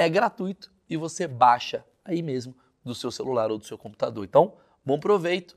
[0.00, 4.24] é gratuito e você baixa aí mesmo do seu celular ou do seu computador.
[4.24, 5.54] Então, bom proveito.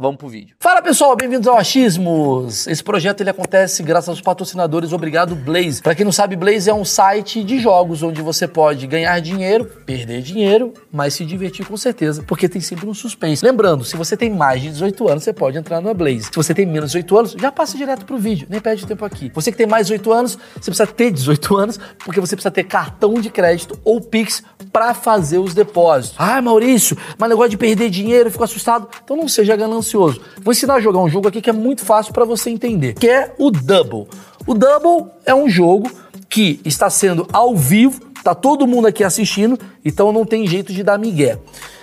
[0.00, 0.54] Vamos pro vídeo.
[0.60, 2.68] Fala pessoal, bem-vindos ao Achismos.
[2.68, 4.92] Esse projeto ele acontece graças aos patrocinadores.
[4.92, 5.82] Obrigado Blaze.
[5.82, 9.64] Para quem não sabe, Blaze é um site de jogos onde você pode ganhar dinheiro,
[9.84, 13.44] perder dinheiro, mas se divertir com certeza, porque tem sempre um suspense.
[13.44, 16.26] Lembrando, se você tem mais de 18 anos, você pode entrar no Blaze.
[16.26, 19.04] Se você tem menos de 18 anos, já passa direto pro vídeo, nem perde tempo
[19.04, 19.32] aqui.
[19.34, 22.52] Você que tem mais de 18 anos, você precisa ter 18 anos, porque você precisa
[22.52, 26.14] ter cartão de crédito ou Pix para fazer os depósitos.
[26.20, 28.86] Ah, Maurício, mas negócio de perder dinheiro, eu fico assustado.
[29.02, 30.20] Então não seja ganancioso ansioso.
[30.42, 33.08] Vou ensinar a jogar um jogo aqui que é muito fácil para você entender, que
[33.08, 34.06] é o Double.
[34.46, 35.90] O Double é um jogo
[36.28, 40.82] que está sendo ao vivo, tá todo mundo aqui assistindo, então não tem jeito de
[40.82, 41.38] dar migué.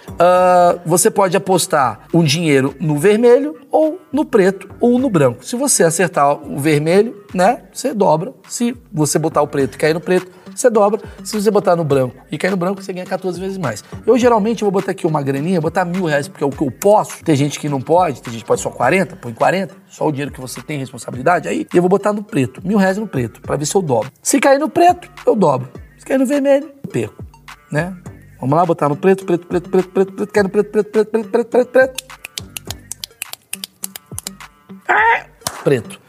[0.08, 5.44] Uh, você pode apostar um dinheiro no vermelho ou no preto ou no branco.
[5.44, 8.32] Se você acertar o vermelho, né, você dobra.
[8.48, 11.02] Se você botar o preto e cair no preto, você dobra.
[11.24, 13.84] Se você botar no branco e cair no branco, você ganha 14 vezes mais.
[14.06, 16.72] Eu geralmente vou botar aqui uma graninha, botar mil reais, porque é o que eu
[16.72, 17.24] posso.
[17.24, 20.12] Tem gente que não pode, tem gente que pode só 40, põe 40, só o
[20.12, 21.48] dinheiro que você tem responsabilidade.
[21.48, 24.12] Aí eu vou botar no preto, mil reais no preto, para ver se eu dobro.
[24.22, 25.70] Se cair no preto, eu dobro.
[25.98, 27.24] Se cair no vermelho, eu perco,
[27.72, 27.96] né?
[28.40, 31.10] Vamos lá, botar no preto, preto, preto, preto, preto, preto, cair no preto, preto, preto,
[31.10, 32.06] preto, preto, preto, preto.
[35.64, 36.05] Preto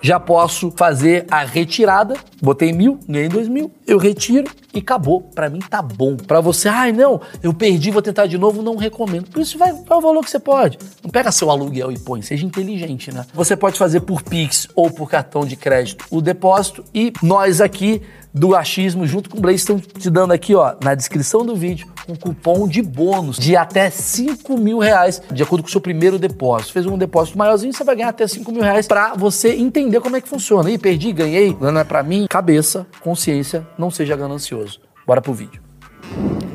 [0.00, 2.14] já posso fazer a retirada.
[2.40, 5.22] Botei mil, ganhei dois mil, eu retiro e acabou.
[5.22, 6.16] Para mim tá bom.
[6.16, 9.30] Para você, ai não, eu perdi, vou tentar de novo, não recomendo.
[9.30, 10.78] Por isso vai, vai o valor que você pode.
[11.02, 13.26] Não pega seu aluguel e põe, seja inteligente, né?
[13.34, 18.02] Você pode fazer por Pix ou por cartão de crédito o depósito e nós aqui
[18.32, 21.86] do achismo junto com o Blaze estão te dando aqui, ó, na descrição do vídeo,
[22.08, 26.18] um cupom de bônus de até 5 mil reais, de acordo com o seu primeiro
[26.18, 26.72] depósito.
[26.72, 30.16] Fez um depósito maiorzinho, você vai ganhar até 5 mil reais pra você entender como
[30.16, 30.70] é que funciona.
[30.70, 32.26] E perdi, ganhei, não é pra mim.
[32.28, 34.80] Cabeça, consciência, não seja ganancioso.
[35.06, 35.62] Bora pro vídeo.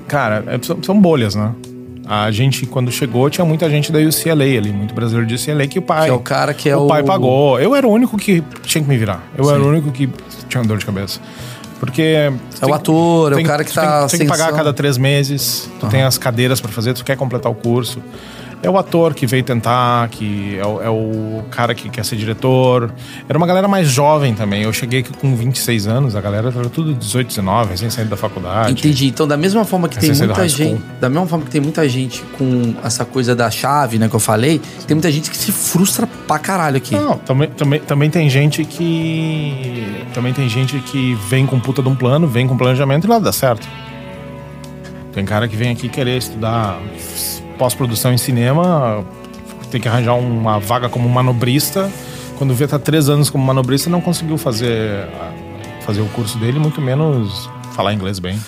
[0.07, 1.53] Cara, é, são bolhas, né?
[2.05, 5.79] A gente, quando chegou, tinha muita gente da UCLA ali, muito brasileiro de UCLA que
[5.79, 6.05] o pai.
[6.05, 6.83] Que é o cara que é o.
[6.83, 7.59] O pai pagou.
[7.59, 9.23] Eu era o único que tinha que me virar.
[9.37, 9.51] Eu Sim.
[9.53, 10.09] era o único que
[10.49, 11.21] tinha dor de cabeça.
[11.83, 12.01] Porque.
[12.01, 14.07] É o ator, é o cara que tá.
[14.07, 15.91] Tem, tem que pagar a cada três meses, tu uhum.
[15.91, 18.01] tem as cadeiras para fazer, tu quer completar o curso
[18.63, 22.15] é o ator que veio tentar, que é o, é o, cara que quer ser
[22.15, 22.93] diretor.
[23.27, 24.63] Era uma galera mais jovem também.
[24.63, 28.15] Eu cheguei aqui com 26 anos, a galera era tudo 18, 19, recém saído da
[28.15, 28.71] faculdade.
[28.71, 29.07] Entendi.
[29.07, 30.81] Então, da mesma forma que tem muita gente.
[31.01, 34.19] Da mesma forma que tem muita gente com essa coisa da chave, né, que eu
[34.19, 36.95] falei, tem muita gente que se frustra pra caralho aqui.
[36.95, 40.05] Não, também, também, também tem gente que.
[40.13, 43.25] Também tem gente que vem com puta de um plano, vem com planejamento e nada
[43.25, 43.67] dá certo.
[45.11, 46.79] Tem cara que vem aqui querer estudar
[47.57, 49.05] pós-produção em cinema,
[49.71, 51.91] tem que arranjar uma vaga como manobrista.
[52.37, 55.07] Quando vê tá três anos como manobrista, não conseguiu fazer,
[55.85, 58.39] fazer o curso dele, muito menos falar inglês bem.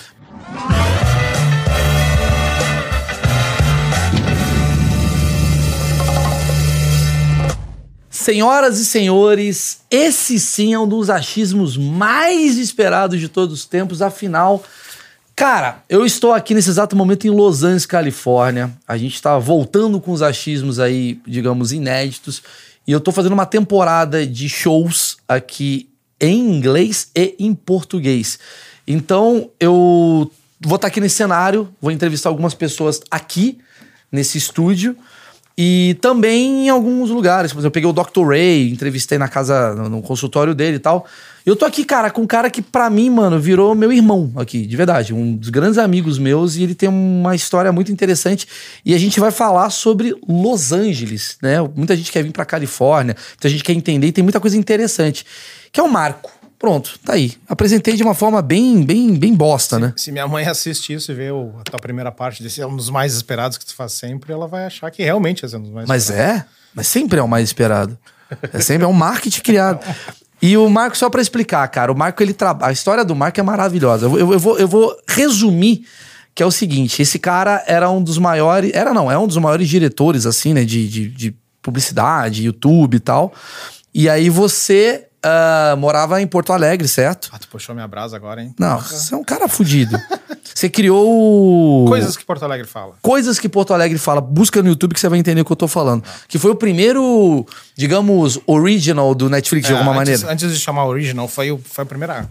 [8.10, 14.02] Senhoras e senhores, esse sim é um dos achismos mais esperados de todos os tempos,
[14.02, 14.64] afinal,
[15.36, 18.72] Cara, eu estou aqui nesse exato momento em Los Angeles, Califórnia.
[18.88, 22.42] A gente está voltando com os achismos aí, digamos, inéditos.
[22.86, 28.38] E eu estou fazendo uma temporada de shows aqui em inglês e em português.
[28.88, 33.58] Então, eu vou estar tá aqui nesse cenário, vou entrevistar algumas pessoas aqui
[34.10, 34.96] nesse estúdio
[35.58, 37.52] e também em alguns lugares.
[37.52, 38.26] Por exemplo, eu peguei o Dr.
[38.26, 41.06] Ray, entrevistei na casa, no consultório dele e tal.
[41.46, 44.66] Eu tô aqui, cara, com um cara que pra mim, mano, virou meu irmão aqui,
[44.66, 45.14] de verdade.
[45.14, 48.48] Um dos grandes amigos meus e ele tem uma história muito interessante.
[48.84, 51.60] E a gente vai falar sobre Los Angeles, né?
[51.76, 55.24] Muita gente quer vir pra Califórnia, muita gente quer entender e tem muita coisa interessante.
[55.70, 56.32] Que é o Marco.
[56.58, 57.34] Pronto, tá aí.
[57.46, 59.92] Apresentei de uma forma bem, bem, bem bosta, né?
[59.96, 62.74] Se minha mãe assistir isso e ver o, a tua primeira parte desse é um
[62.74, 65.70] dos mais esperados que tu faz sempre, ela vai achar que realmente é um dos
[65.70, 66.40] mais Mas esperados.
[66.42, 66.46] é?
[66.74, 67.96] Mas sempre é o mais esperado.
[68.52, 69.78] É sempre é um marketing criado.
[70.42, 72.70] E o Marco, só pra explicar, cara, o Marco, ele trabalha.
[72.70, 74.06] A história do Marco é maravilhosa.
[74.06, 75.84] Eu, eu- eu vou, eu vou resumir,
[76.34, 78.70] que é o seguinte: esse cara era um dos maiores.
[78.74, 80.64] Era não, é um dos maiores diretores, assim, né?
[80.64, 83.32] De, de, de publicidade, YouTube e tal.
[83.94, 87.28] E aí você ah, morava em Porto Alegre, certo?
[87.32, 88.54] Ah, tu puxou minha brasa agora, hein?
[88.58, 89.98] Não, você é um cara fudido.
[90.56, 91.84] Você criou.
[91.86, 92.94] Coisas que Porto Alegre fala.
[93.02, 95.56] Coisas que Porto Alegre fala, busca no YouTube que você vai entender o que eu
[95.56, 96.02] tô falando.
[96.28, 97.44] Que foi o primeiro,
[97.76, 100.32] digamos, original do Netflix, de É, alguma antes, maneira.
[100.32, 102.26] Antes de chamar Original, foi, o- foi a primeira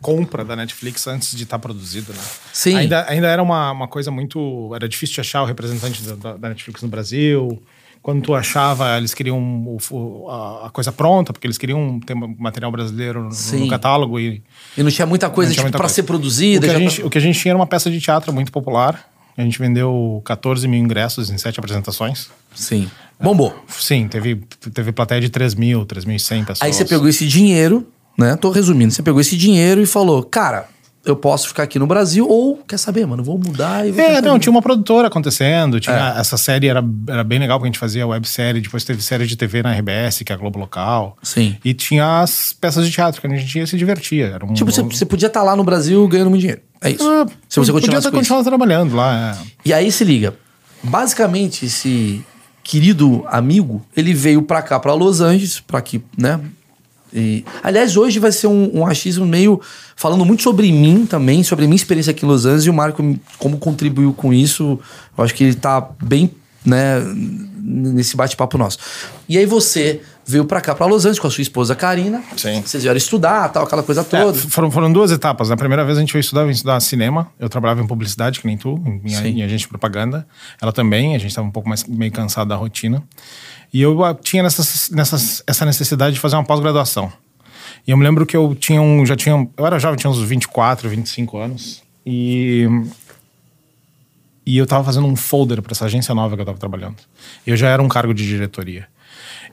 [0.00, 2.18] compra da Netflix antes de estar produzido, né?
[2.52, 2.76] Sim.
[2.76, 4.70] Ainda, ainda era uma, uma coisa muito...
[4.72, 7.60] Era difícil de achar o representante da- da Netflix no Brasil.
[8.04, 12.70] Quando tu achava, eles queriam o- o- a, coisa pronta, porque eles queriam ter material
[12.70, 14.42] brasileiro no, no catálogo e
[14.76, 16.66] E não tinha muita coisa, tinha tipo, ser O produzida.
[16.66, 18.30] que, a já gente, tá- o que a gente tinha era uma peça de teatro
[18.30, 19.08] muito popular.
[19.38, 22.28] A gente vendeu 14 mil ingressos em sete apresentações.
[22.54, 22.90] Sim.
[23.18, 23.56] Bombou.
[23.68, 24.36] Sim, teve,
[24.74, 26.60] teve plateia de 3 mil, 3.100 pessoas.
[26.60, 28.36] Aí você pegou esse dinheiro, né?
[28.36, 28.92] Tô resumindo.
[28.92, 30.68] Você pegou esse dinheiro e falou, cara,
[31.04, 34.22] eu posso ficar aqui no Brasil ou, quer saber, mano, vou mudar e vou É,
[34.22, 35.78] não, tinha uma produtora acontecendo.
[35.78, 36.20] Tinha, É.
[36.20, 38.60] Essa série era, era bem legal porque a gente fazia websérie.
[38.60, 41.16] Depois teve série de TV na RBS, que é a Globo Local.
[41.22, 41.56] Sim.
[41.64, 44.26] E tinha as peças de teatro que a gente ia se divertia.
[44.28, 46.62] Era um, Tipo, você, você podia estar lá no Brasil ganhando muito dinheiro.
[46.80, 47.02] É isso.
[47.08, 48.10] Ah, Se você podia com isso.
[48.10, 49.36] continuado trabalhando lá.
[49.40, 49.46] é.
[49.64, 50.34] E aí se liga.
[50.82, 52.22] Basicamente, esse
[52.62, 56.40] querido amigo, ele veio pra cá, pra Los Angeles, pra aqui, né?
[57.14, 59.60] E, aliás, hoje vai ser um, um achismo meio
[59.94, 62.74] falando muito sobre mim também, sobre a minha experiência aqui em Los Angeles e o
[62.74, 63.02] Marco
[63.38, 64.78] como contribuiu com isso.
[65.16, 66.32] Eu acho que ele tá bem,
[66.66, 67.00] né,
[67.62, 68.78] nesse bate-papo nosso.
[69.28, 72.22] E aí você veio pra cá, pra Los Angeles com a sua esposa Karina.
[72.36, 72.62] Sim.
[72.64, 74.36] Vocês vieram estudar, tal, aquela coisa É, toda.
[74.38, 75.50] foram, foram duas etapas.
[75.50, 77.28] Na primeira vez a gente veio estudar, veio estudar cinema.
[77.38, 79.26] Eu trabalhava em publicidade, que nem tu, em, Sim.
[79.28, 80.26] em agente de propaganda.
[80.60, 83.02] Ela também, a gente estava um pouco mais meio cansado da rotina.
[83.74, 87.12] E eu tinha nessas, nessas, essa necessidade de fazer uma pós-graduação.
[87.84, 90.22] E eu me lembro que eu tinha um, já tinha, eu era jovem, tinha uns
[90.22, 91.82] 24, 25 anos.
[92.06, 92.68] E
[94.46, 96.96] e eu tava fazendo um folder para essa agência nova que eu tava trabalhando.
[97.46, 98.86] Eu já era um cargo de diretoria.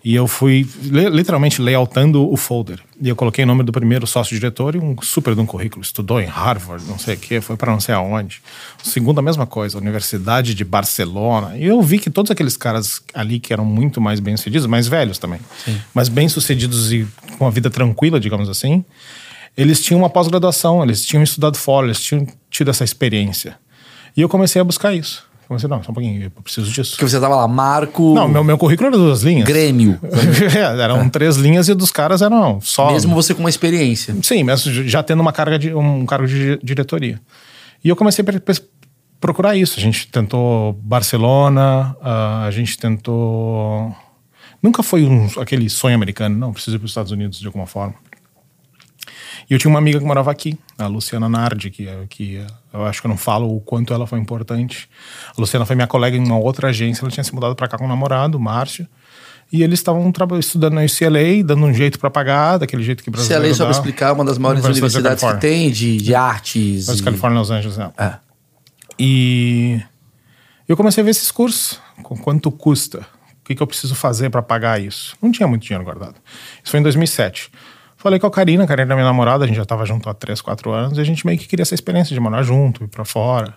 [0.03, 2.79] E eu fui li- literalmente layoutando o folder.
[2.99, 5.83] E eu coloquei o nome do primeiro sócio-diretor e um super de um currículo.
[5.83, 8.41] Estudou em Harvard, não sei o quê, foi para não sei aonde.
[8.83, 11.55] O segundo, a mesma coisa, Universidade de Barcelona.
[11.55, 15.19] E eu vi que todos aqueles caras ali que eram muito mais bem-sucedidos, mais velhos
[15.19, 15.39] também,
[15.93, 17.07] mas bem-sucedidos e
[17.37, 18.83] com uma vida tranquila, digamos assim,
[19.55, 23.55] eles tinham uma pós-graduação, eles tinham estudado fora, eles tinham tido essa experiência.
[24.17, 25.29] E eu comecei a buscar isso.
[25.51, 26.91] Comecei, não, só um pouquinho, eu preciso disso.
[26.91, 29.45] Porque você tava lá, Marco, Não, meu, meu currículo era duas linhas.
[29.45, 29.99] Grêmio.
[30.55, 32.91] É, eram três linhas e dos caras eram só.
[32.93, 34.15] Mesmo você com uma experiência.
[34.23, 37.19] Sim, mesmo já tendo uma carga de, um cargo de diretoria.
[37.83, 38.51] E eu comecei a
[39.19, 39.77] procurar isso.
[39.77, 43.93] A gente tentou Barcelona, a gente tentou.
[44.63, 47.65] Nunca foi um, aquele sonho americano, não, preciso ir para os Estados Unidos de alguma
[47.65, 47.95] forma.
[49.49, 53.01] E eu tinha uma amiga que morava aqui, a Luciana Nardi, que, que eu acho
[53.01, 54.89] que eu não falo o quanto ela foi importante.
[55.35, 57.77] A Luciana foi minha colega em uma outra agência, ela tinha se mudado para cá
[57.77, 58.87] com o namorado, o Márcio.
[59.51, 63.11] E eles estavam estudando na UCLA, dando um jeito para pagar, daquele jeito que o
[63.11, 63.71] brasileiro lei só dá.
[63.71, 66.87] explicar, é uma das maiores Universidade da universidades que tem de, de artes.
[66.87, 67.91] Mas e- Califórnia, Los Angeles, né?
[67.97, 68.13] É.
[68.97, 69.81] E
[70.69, 71.79] eu comecei a ver esses cursos.
[72.01, 72.99] Com quanto custa?
[72.99, 75.17] O que, que eu preciso fazer para pagar isso?
[75.21, 76.15] Não tinha muito dinheiro guardado.
[76.63, 77.51] Isso foi em 2007.
[78.01, 80.13] Falei com a Karina, a Karina era minha namorada, a gente já estava junto há
[80.13, 82.87] 3, 4 anos, e a gente meio que queria essa experiência de morar junto, ir
[82.87, 83.53] para fora.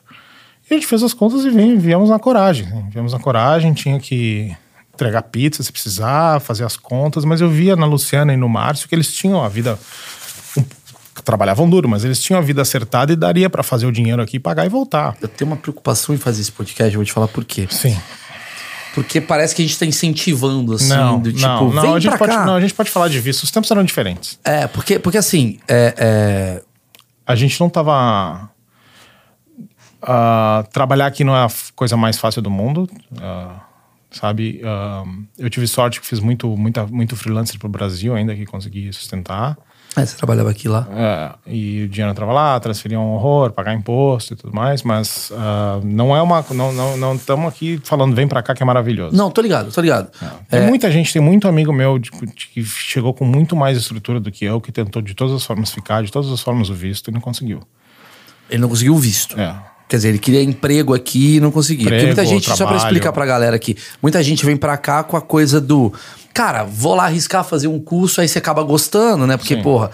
[0.71, 2.67] E a gente fez as contas e vim, viemos na coragem.
[2.67, 2.85] né?
[2.91, 4.55] Viemos na coragem, tinha que
[4.93, 8.89] entregar pizza se precisar, fazer as contas, mas eu via na Luciana e no Márcio
[8.89, 9.79] que eles tinham a vida
[10.57, 10.65] um-
[11.25, 14.39] trabalhavam duro, mas eles tinham a vida acertada e daria para fazer o dinheiro aqui,
[14.39, 15.17] pagar e voltar.
[15.23, 17.67] Eu tenho uma preocupação em fazer esse podcast, eu vou te falar por quê.
[17.71, 17.97] Sim.
[18.95, 22.17] Porque parece que a gente tá incentivando, assim, não, do tipo, não, não, a gente
[22.17, 22.47] pode, cá.
[22.47, 23.43] não, a gente pode falar de visto.
[23.43, 24.39] Os tempos eram diferentes.
[24.45, 26.63] É, porque, porque assim, é, é,
[27.27, 28.49] A gente não tava.
[30.01, 32.89] ah, trabalhar aqui não é a coisa mais fácil do mundo.
[33.21, 33.61] ah,
[34.13, 34.61] sabe?
[34.65, 35.03] Ah,
[35.37, 39.59] eu tive sorte que fiz muito, muita, muito freelancer pro Brasil ainda que consegui sustentar.
[39.97, 40.87] É, você trabalhava aqui lá.
[40.91, 45.31] É, e o dinheiro entrava lá, transferia um horror, pagar imposto e tudo mais, mas
[45.37, 46.45] ah, não é uma.
[46.51, 49.17] Não estamos não, estamos aqui falando vem pra cá que é maravilhoso.
[49.17, 50.11] Não, tô ligado, tô ligado.
[50.49, 54.19] Tem muita gente, tem muito amigo meu de- de- que chegou com muito mais estrutura
[54.21, 56.75] do que eu, que tentou de todas as formas ficar, de todas as formas o
[56.75, 57.61] visto e não conseguiu.
[58.51, 59.39] Ele não conseguiu o visto.
[59.41, 59.55] É.
[59.89, 61.85] Quer dizer, ele queria emprego aqui e não conseguia.
[61.85, 62.79] Porque Emprego, muita gente, só pra trabalho.
[62.87, 65.93] explicar pra galera aqui, muita gente vem pra cá com a coisa do.
[66.35, 69.37] Cara, vou lá arriscar fazer um curso, aí você acaba gostando, né?
[69.37, 69.63] Porque, Sim.
[69.63, 69.91] porra,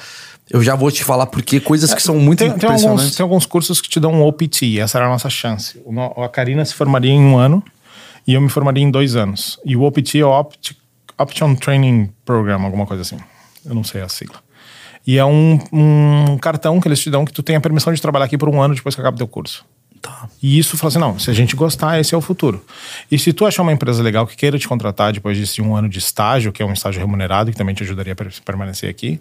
[0.53, 3.03] Eu já vou te falar porque coisas que são muito tem, tem, impressionantes.
[3.05, 5.81] alguns, tem alguns cursos que te dão um OPT, essa era a nossa chance.
[6.17, 7.63] A Karina se formaria em um ano
[8.27, 9.61] e eu me formaria em dois anos.
[9.65, 10.77] E o OPT é o Opt,
[11.17, 13.19] Option Training Program, alguma coisa assim.
[13.65, 14.41] Eu não sei a sigla.
[15.07, 18.03] E é um, um cartão que eles te dão que tu tem a permissão de
[18.03, 19.65] trabalhar aqui por um ano depois que acaba o teu curso.
[20.03, 20.29] Tá.
[20.43, 22.65] E isso fala assim, não, se a gente gostar, esse é o futuro.
[23.11, 25.89] E se tu achar uma empresa legal que queira te contratar depois desse um ano
[25.91, 29.21] de estágio, que é um estágio remunerado, que também te ajudaria a per- permanecer aqui,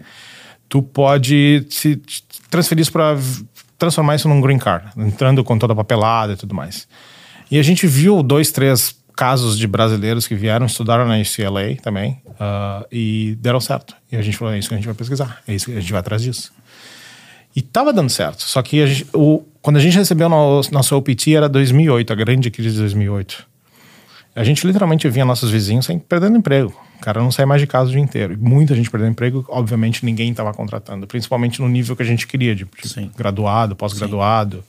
[0.70, 2.02] tu pode se
[2.50, 3.18] transferir isso para
[3.78, 6.88] transformar isso num green card, entrando com toda a papelada e tudo mais.
[7.52, 12.22] E a gente viu dois, três casos de brasileiros que vieram, estudaram na UCLA também,
[12.40, 13.94] ah, e deram certo.
[14.10, 15.80] E a gente falou, é isso que a gente vai pesquisar, é isso que a
[15.82, 16.54] gente vai atrás disso.
[17.56, 18.44] E tava dando certo.
[18.44, 22.50] Só que gente- o, quando a gente recebeu no, nosso OPT era 2008, a grande
[22.50, 23.48] crise de 2008.
[24.36, 26.74] A gente literalmente via nossos vizinhos sem, perdendo emprego.
[26.98, 28.38] O cara não sai mais de casa o dia inteiro.
[28.40, 31.08] Muita gente perdendo emprego, obviamente ninguém estava contratando.
[31.08, 33.12] Principalmente no nível que a gente queria, de, Sim.
[33.18, 34.64] graduado, pós-graduado.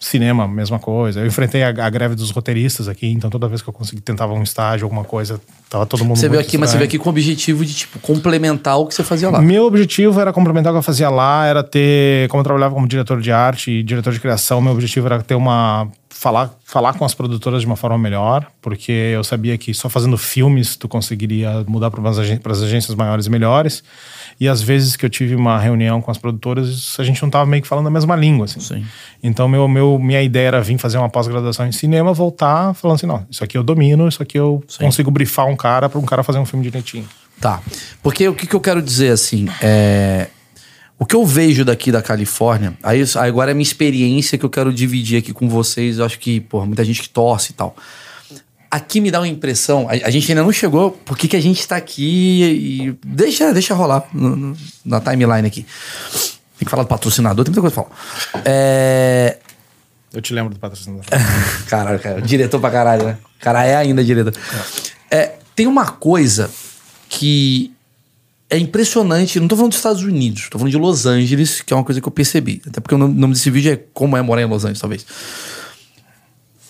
[0.00, 1.20] Cinema, mesma coisa.
[1.20, 4.32] Eu enfrentei a, a greve dos roteiristas aqui, então toda vez que eu consegui tentava
[4.32, 6.78] um estágio, alguma coisa, tava todo mundo Você veio aqui, mas você estranho.
[6.78, 9.40] veio aqui com o objetivo de, tipo, complementar o que você fazia lá.
[9.40, 12.86] Meu objetivo era complementar o que eu fazia lá, era ter, como eu trabalhava como
[12.86, 17.04] diretor de arte e diretor de criação, meu objetivo era ter uma falar falar com
[17.04, 21.64] as produtoras de uma forma melhor, porque eu sabia que só fazendo filmes tu conseguiria
[21.68, 22.18] mudar para as
[22.60, 23.84] agências maiores e melhores.
[24.40, 27.46] E às vezes que eu tive uma reunião com as produtoras, a gente não tava
[27.46, 28.58] meio que falando a mesma língua, assim.
[28.58, 28.84] Sim.
[29.22, 33.06] Então meu, meu minha ideia era vir fazer uma pós-graduação em cinema, voltar falando assim,
[33.06, 36.24] não, isso aqui eu domino, isso aqui eu consigo brifar um cara para um cara
[36.24, 37.08] fazer um filme direitinho.
[37.40, 37.62] Tá.
[38.02, 40.28] Porque o que, que eu quero dizer, assim, é.
[40.98, 44.50] O que eu vejo daqui da Califórnia, aí agora é a minha experiência que eu
[44.50, 45.98] quero dividir aqui com vocês.
[45.98, 47.76] Eu acho que, porra, muita gente que torce e tal.
[48.70, 51.66] Aqui me dá uma impressão, a, a gente ainda não chegou, por que, a gente
[51.66, 52.42] tá aqui
[52.82, 52.98] e.
[53.06, 55.64] Deixa, deixa rolar no- no- na timeline aqui.
[56.58, 58.42] Tem que falar do patrocinador, tem muita coisa pra falar.
[58.44, 59.38] É.
[60.12, 61.04] Eu te lembro do patrocinador.
[61.68, 62.20] Caralho, cara.
[62.20, 63.18] Diretor pra caralho, né?
[63.40, 64.32] Cara é ainda diretor.
[65.10, 66.50] É, tem uma coisa
[67.08, 67.72] que
[68.50, 69.38] é impressionante.
[69.38, 72.00] Não tô falando dos Estados Unidos, tô falando de Los Angeles, que é uma coisa
[72.00, 72.62] que eu percebi.
[72.66, 75.06] Até porque o nome desse vídeo é Como é morar em Los Angeles, talvez.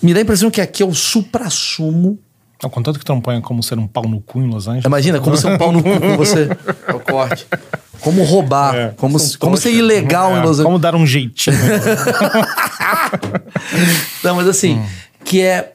[0.02, 2.18] Me dá a impressão que aqui é o supra-sumo.
[2.62, 4.84] Não, contanto que tu não ponha como ser um pau no cu em Los Angeles.
[4.84, 6.48] Imagina, como ser um pau no cu com você.
[6.86, 7.46] É o corte.
[8.00, 8.74] Como roubar.
[8.74, 10.64] É, como, como ser ilegal É, em Los Angeles.
[10.64, 11.56] Como dar um jeitinho.
[14.22, 14.82] Não, mas assim,
[15.24, 15.74] que é.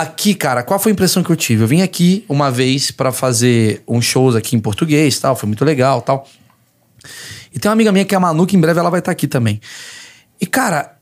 [0.00, 1.62] Aqui, cara, qual foi a impressão que eu tive?
[1.62, 5.62] Eu vim aqui uma vez pra fazer uns shows aqui em português tal, foi muito
[5.62, 6.26] legal tal.
[7.52, 9.12] E tem uma amiga minha que é a Manu, que em breve ela vai estar
[9.12, 9.60] aqui também.
[10.40, 10.96] E, cara,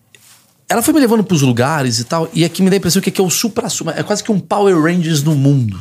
[0.69, 3.09] ela foi me levando pros lugares e tal, e aqui me dá a impressão que
[3.09, 5.81] aqui é o supra-sumo, é quase que um Power Rangers no mundo.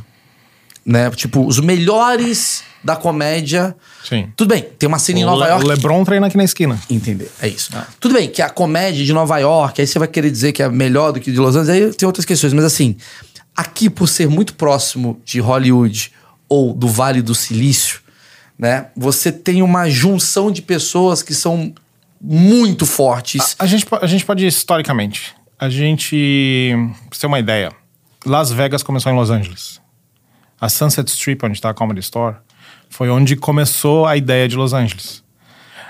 [0.86, 1.10] Né?
[1.10, 3.76] Tipo, os melhores da comédia.
[4.08, 4.32] Sim.
[4.36, 5.66] Tudo bem, tem uma cena em o, Nova Le- York.
[5.66, 6.80] o LeBron treina aqui na esquina.
[6.90, 7.72] Entender, é isso.
[8.00, 10.70] Tudo bem que a comédia de Nova York, aí você vai querer dizer que é
[10.70, 12.96] melhor do que de Los Angeles, aí tem outras questões, mas assim,
[13.56, 16.12] aqui por ser muito próximo de Hollywood
[16.48, 18.00] ou do Vale do Silício,
[18.58, 21.74] né, você tem uma junção de pessoas que são
[22.20, 23.56] muito fortes.
[23.60, 25.36] A gente, po- a gente pode ir historicamente.
[25.60, 26.72] A gente.
[27.10, 27.72] Pra você ter uma ideia,
[28.26, 29.80] Las Vegas começou em Los Angeles.
[30.60, 32.38] A Sunset Strip, onde está a Comedy Store,
[32.90, 35.24] foi onde começou a ideia de Los Angeles.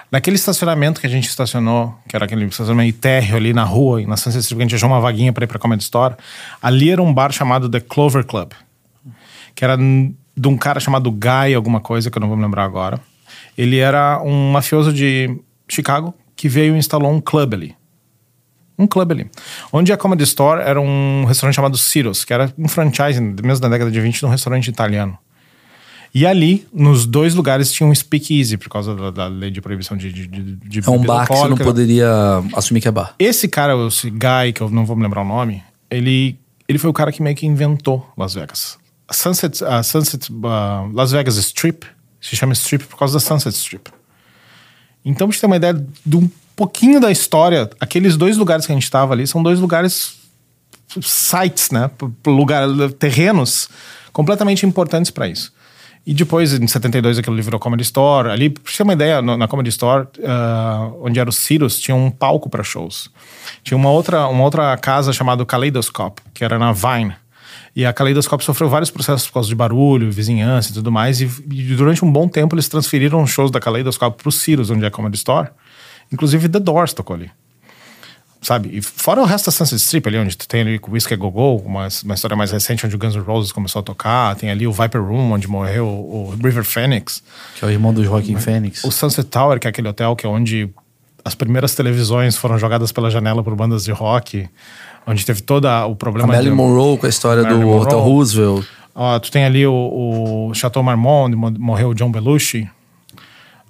[0.09, 4.15] Naquele estacionamento que a gente estacionou, que era aquele estacionamento térreo ali na rua, na
[4.15, 6.15] Sunset Strip, a gente achou uma vaguinha para ir pra Comedy Store,
[6.61, 8.53] ali era um bar chamado The Clover Club,
[9.53, 12.63] que era de um cara chamado Guy, alguma coisa, que eu não vou me lembrar
[12.63, 13.01] agora.
[13.57, 15.37] Ele era um mafioso de
[15.67, 17.75] Chicago que veio e instalou um clube ali.
[18.79, 19.31] Um clube ali.
[19.73, 23.69] Onde a Comedy Store era um restaurante chamado Ciro's, que era um franchise, mesmo na
[23.69, 25.17] década de 20, de um restaurante italiano.
[26.17, 29.95] E ali, nos dois lugares, tinha um speakeasy, por causa da, da lei de proibição
[29.95, 32.09] de, de, de, É um bar que você não poderia
[32.55, 33.13] assumir que é bar.
[33.19, 36.35] Esse cara, esse guy, que eu não vou me lembrar o nome, ele,
[36.67, 38.79] ele foi o cara que meio que inventou Las Vegas.
[39.07, 41.85] A Sunset, a Sunset uh, Las Vegas Strip
[42.19, 43.91] se chama Strip por causa da Sunset Strip.
[45.05, 48.71] Então, pra você ter uma ideia de um pouquinho da história, aqueles dois lugares que
[48.71, 50.15] a gente estava ali são dois lugares
[50.99, 51.91] sites, né?
[52.25, 53.69] Lugar, terrenos
[54.11, 55.55] completamente importantes para isso.
[56.07, 58.29] E depois, em 72, aquilo virou Comedy Store.
[58.29, 61.93] Ali, pra você ter uma ideia, na Comedy Store, ah, onde era o Cirrus, tinha
[61.93, 63.11] um palco para shows.
[63.61, 67.13] Tinha uma outra, uma outra casa chamada Kaleidoscope, que era na Vine.
[67.75, 71.19] E a Kaleidoscope sofreu vários processos por causa de barulho, vizinhança e tudo mais.
[71.19, 74.85] E, e durante um bom tempo, eles transferiram os shows da Kaleidoscope pro Cirrus, onde
[74.85, 75.49] é a Comedy Store.
[76.09, 77.29] Inclusive, The Doors tocou ali.
[78.41, 78.69] Sabe?
[78.71, 81.31] E fora o resto da Sunset Strip ali, onde tu tem ali o Whiskey Go
[81.31, 84.49] Go, uma, uma história mais recente onde o Guns N' Roses começou a tocar, tem
[84.49, 87.23] ali o Viper Room, onde morreu o, o River Phoenix.
[87.57, 88.83] Que é o irmão do Joaquim Phoenix.
[88.83, 90.69] O Sunset Tower, que é aquele hotel que é onde
[91.25, 94.47] as primeiras televisões foram jogadas pela janela por bandas de rock,
[95.05, 96.33] onde teve todo o problema...
[96.33, 98.13] A Marilyn Monroe com a história do Marilyn Hotel Monroe.
[98.13, 98.65] Roosevelt.
[98.95, 99.73] Ó, tu tem ali o,
[100.49, 102.69] o Chateau Marmont, onde mo- morreu o John Belushi,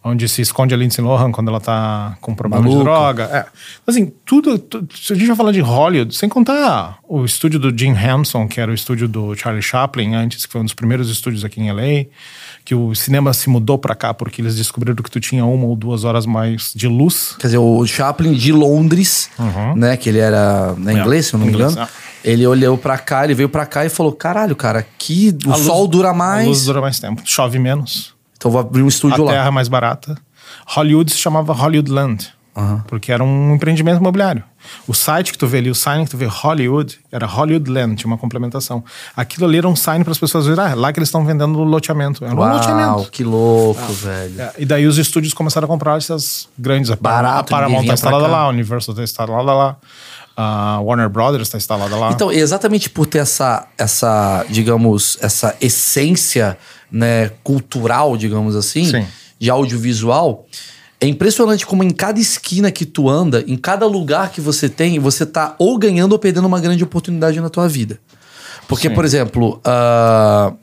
[0.04, 2.84] onde se esconde a Lindsay Lohan quando ela tá com problema de Maluca.
[2.90, 3.24] droga.
[3.26, 3.46] É.
[3.86, 7.78] Assim, tudo, tu- Se a gente vai falar de Hollywood, sem contar o estúdio do
[7.78, 11.10] Jim Henson, que era o estúdio do Charlie Chaplin antes, que foi um dos primeiros
[11.10, 12.06] estúdios aqui em LA,
[12.64, 15.76] que o cinema se mudou pra cá porque eles descobriram que tu tinha uma ou
[15.76, 17.36] duas horas mais de luz.
[17.40, 19.30] Quer dizer, o Chaplin de Londres,
[19.76, 19.98] né?
[19.98, 21.88] Que ele era né, inglês, se eu não me Inglês, engano.
[22.04, 22.08] é.
[22.30, 25.56] Ele olhou pra cá, ele veio pra cá e falou: caralho, cara, aqui o A
[25.56, 26.66] luz- sol dura A luz mais.
[26.66, 27.22] dura mais tempo.
[27.24, 28.14] Chove menos.
[28.38, 29.32] Então eu vou abrir um A estúdio lá.
[29.34, 30.18] terra é mais barata.
[30.68, 32.38] Hollywood se chamava Hollywood Land.
[32.88, 34.44] Porque era um empreendimento imobiliário.
[34.88, 37.98] O site que tu vê ali, o sign que tu vê Hollywood, era Hollywood Land,
[37.98, 38.84] tinha uma complementação.
[39.16, 41.60] Aquilo ali era um sign para as pessoas verem, ah, lá que eles estão vendendo
[41.60, 42.26] o loteamento.
[42.26, 43.12] Era um Uau, loteamento.
[43.12, 44.42] que louco, velho.
[44.42, 46.90] É, e daí os estúdios começaram a comprar essas grandes.
[46.90, 49.78] A Barato, a Paramount está instalada lá, a Universal está instalada lá,
[50.36, 52.12] a Warner Brothers está instalada lá.
[52.12, 56.58] Então, exatamente por ter essa, essa digamos, essa essência
[56.92, 59.06] né, cultural, digamos assim, Sim.
[59.40, 60.46] de audiovisual,
[61.00, 64.98] é impressionante como em cada esquina que tu anda, em cada lugar que você tem,
[65.00, 68.00] você tá ou ganhando ou perdendo uma grande oportunidade na tua vida.
[68.68, 68.96] Porque, Sim.
[68.96, 70.54] por exemplo, ah,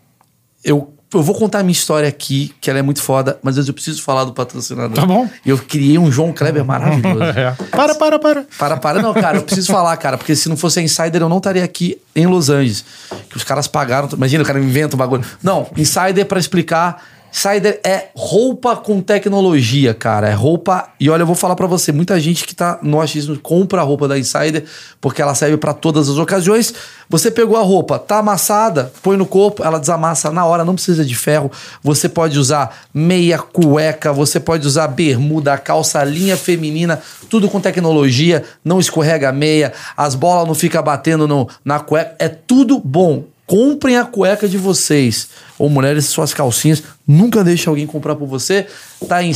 [0.64, 3.72] eu, eu vou contar a minha história aqui, que ela é muito foda, mas eu
[3.72, 4.94] preciso falar do patrocinador.
[4.94, 5.28] Tá bom.
[5.44, 7.24] Eu criei um João Kleber maravilhoso.
[7.34, 7.52] É.
[7.70, 8.46] Para, para, para.
[8.58, 9.02] Para, para.
[9.02, 11.64] Não, cara, eu preciso falar, cara, porque se não fosse a Insider, eu não estaria
[11.64, 12.84] aqui em Los Angeles.
[13.28, 14.08] Que os caras pagaram.
[14.12, 15.24] Imagina, o cara inventa um bagulho.
[15.42, 17.02] Não, Insider, pra explicar.
[17.34, 20.28] Insider é roupa com tecnologia, cara.
[20.28, 20.90] É roupa.
[21.00, 23.84] E olha, eu vou falar pra você: muita gente que tá no achismo compra a
[23.84, 24.64] roupa da Insider
[25.00, 26.72] porque ela serve pra todas as ocasiões.
[27.10, 31.04] Você pegou a roupa, tá amassada, põe no corpo, ela desamassa na hora, não precisa
[31.04, 31.50] de ferro.
[31.82, 38.44] Você pode usar meia cueca, você pode usar bermuda, calça, linha feminina, tudo com tecnologia,
[38.64, 42.14] não escorrega a meia, as bolas não ficam batendo no, na cueca.
[42.18, 43.24] É tudo bom.
[43.46, 45.28] Comprem a cueca de vocês.
[45.58, 46.82] Ou mulheres, suas calcinhas.
[47.06, 48.66] Nunca deixe alguém comprar por você.
[49.06, 49.32] Tá em,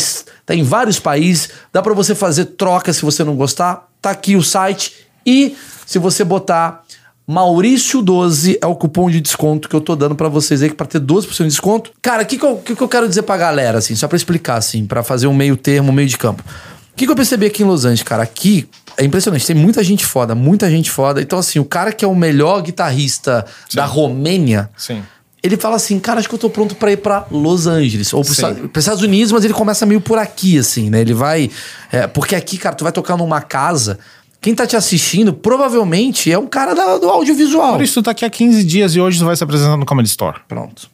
[0.47, 1.51] tá em vários países.
[1.73, 3.89] Dá pra você fazer troca se você não gostar.
[4.01, 4.95] Tá aqui o site.
[5.27, 5.57] E
[5.87, 6.85] se você botar
[7.29, 10.99] Maurício12 é o cupom de desconto que eu tô dando pra vocês aí, pra ter
[10.99, 11.93] 12% de desconto.
[12.01, 14.17] Cara, o que, que, eu, que, que eu quero dizer pra galera, assim, só pra
[14.17, 16.43] explicar, assim, pra fazer um meio termo, um meio de campo.
[16.43, 18.23] O que, que eu percebi aqui em Los Angeles, cara?
[18.23, 18.67] Aqui
[18.99, 21.23] é impressionante, tem muita gente foda, muita gente foda.
[21.23, 25.03] Então, assim, o cara que é o melhor guitarrista da Romênia, Sim.
[25.43, 28.13] ele fala assim, cara, acho que eu tô pronto pra ir pra Los Angeles.
[28.13, 28.43] Ou pros Sim.
[28.43, 31.01] Estados pros Estados Unidos, mas ele começa meio por aqui, assim, né?
[31.01, 31.51] Ele vai.
[31.93, 33.99] é, porque aqui, cara, tu vai tocar numa casa.
[34.41, 37.73] Quem tá te assistindo provavelmente é um cara da- do audiovisual.
[37.75, 39.85] Por isso, tu tá aqui há 15 dias e hoje tu vai se apresentar no
[39.87, 40.39] Comedy Store.
[40.47, 40.89] Pronto.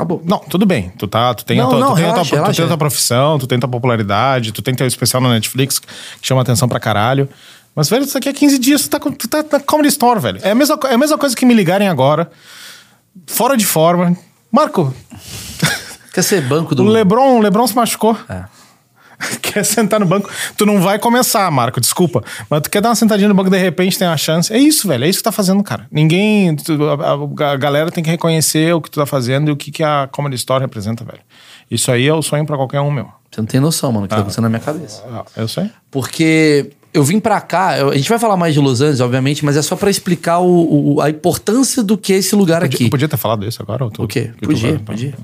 [0.00, 0.22] Acabou.
[0.24, 0.90] Não, tudo bem.
[0.96, 2.68] Tu, tá, tu tem, Não, a, tua, não, tu tem, a, relaxa, tu tem a
[2.68, 5.86] tua profissão, tu tem a tua popularidade, tu tem teu especial na Netflix que
[6.22, 7.28] chama atenção pra caralho.
[7.74, 10.40] Mas, velho, isso aqui há 15 dias, tu tá, tu tá na Comedy Store, velho.
[10.42, 12.30] É a, mesma, é a mesma coisa que me ligarem agora,
[13.26, 14.16] fora de forma.
[14.50, 14.92] Marco,
[16.12, 16.84] Quer ser banco o do.
[16.88, 18.16] Lebron, o Lebron se machucou.
[18.28, 18.44] É.
[19.42, 20.30] Quer sentar no banco.
[20.56, 22.22] Tu não vai começar, Marco, desculpa.
[22.48, 24.52] Mas tu quer dar uma sentadinha no banco de repente tem uma chance.
[24.52, 25.04] É isso, velho.
[25.04, 25.86] É isso que tá fazendo, cara.
[25.90, 26.54] Ninguém.
[26.56, 29.70] tu- a, a- galera tem que reconhecer o que tu tá fazendo e o que,
[29.70, 31.20] que a Comedy Store representa, velho.
[31.70, 33.08] Isso aí é o sonho pra qualquer um, meu.
[33.30, 35.04] Você não tem noção, mano, o que tá acontecendo na minha cabeça.
[35.12, 35.70] Ah, Eu sei.
[35.90, 39.44] Porque eu vim pra cá, eu- a gente vai falar mais de Los Angeles, obviamente,
[39.44, 42.76] mas é só pra explicar o- o- a importância do que é esse lugar Podia,
[42.76, 42.90] aqui.
[42.90, 43.84] podia ter falado isso agora?
[43.84, 44.30] ou tu- O quê?
[44.40, 45.14] tu Podia, podia, podia.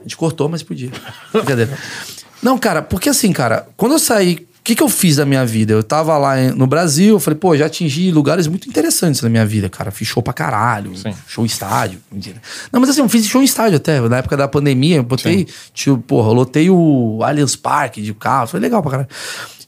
[0.00, 0.90] A gente cortou, mas podia.
[1.32, 1.70] Brincadeira.
[2.42, 5.44] Não, cara, porque assim, cara, quando eu saí, o que, que eu fiz da minha
[5.44, 5.72] vida?
[5.72, 9.44] Eu tava lá no Brasil, eu falei, pô, já atingi lugares muito interessantes na minha
[9.44, 9.90] vida, cara.
[9.90, 11.12] Fiz show pra caralho, Sim.
[11.26, 12.00] show em estádio.
[12.12, 12.40] Mentira.
[12.70, 14.00] Não, mas assim, eu fiz show em estádio até.
[14.00, 18.46] Na época da pandemia, eu botei, tipo, porra, eu lotei o Allianz Parque de carro,
[18.46, 19.08] foi legal pra caralho.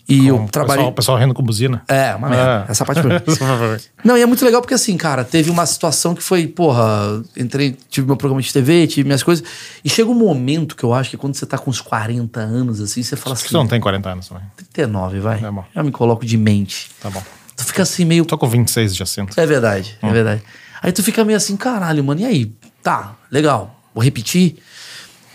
[0.07, 0.85] E eu O trabalhei.
[0.85, 1.83] o pessoal rindo com buzina.
[1.89, 2.67] É, uma merda.
[2.69, 2.71] É.
[2.71, 3.11] Essa parte foi.
[4.05, 7.75] Não, e é muito legal porque assim, cara, teve uma situação que foi, porra, entrei,
[7.89, 9.45] tive meu programa de TV, tive minhas coisas.
[9.83, 12.81] E chega um momento que eu acho que quando você tá com uns 40 anos,
[12.83, 13.55] assim, você fala Você assim.
[13.55, 14.45] não tem 40 anos também.
[14.75, 15.39] 39, vai.
[15.41, 15.65] Bom.
[15.75, 16.91] Eu me coloco de mente.
[17.01, 17.23] Tá bom.
[17.57, 18.27] Tu fica assim meio.
[18.27, 19.41] Tô com 26 de assento.
[19.41, 20.43] É verdade, é verdade.
[20.83, 22.53] Aí tu fica meio assim, caralho, mano, e aí?
[22.83, 24.57] Tá, legal, vou repetir.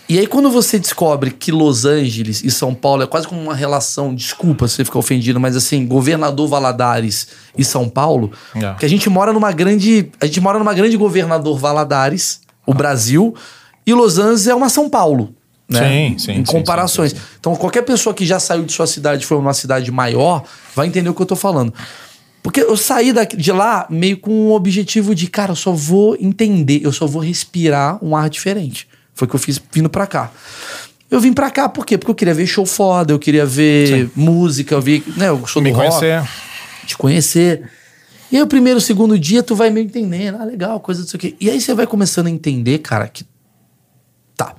[0.10, 3.54] E aí, quando você descobre que Los Angeles e São Paulo é quase como uma
[3.54, 8.74] relação, desculpa se você ficar ofendido, mas assim, governador Valadares e São Paulo, É.
[8.74, 10.10] que a gente mora numa grande.
[10.20, 13.36] A gente mora numa grande governador Valadares, o Brasil,
[13.86, 15.36] e Los Angeles é uma São Paulo.
[15.72, 15.88] né?
[15.88, 17.12] Sim, sim, Em sim, comparações.
[17.12, 19.92] sim, sim, Então, qualquer pessoa que já saiu de sua cidade e foi uma cidade
[19.92, 20.42] maior
[20.76, 21.72] vai entender o que eu tô falando.
[22.42, 26.82] Porque eu saí de lá meio com o objetivo de, cara, eu só vou entender,
[26.84, 28.88] eu só vou respirar um ar diferente.
[29.20, 30.32] Foi o que eu fiz vindo pra cá.
[31.12, 31.98] Eu vim pra cá por quê?
[31.98, 35.62] Porque eu queria ver show foda, eu queria ver música, eu vi, né, eu sou
[35.62, 36.30] Me do rock conhecer.
[36.86, 37.70] te conhecer.
[38.32, 40.38] E aí, o primeiro, o segundo dia, tu vai meio entendendo.
[40.40, 41.36] Ah, legal, coisa disso aqui.
[41.40, 43.26] E aí você vai começando a entender, cara, que.
[44.38, 44.56] Tá.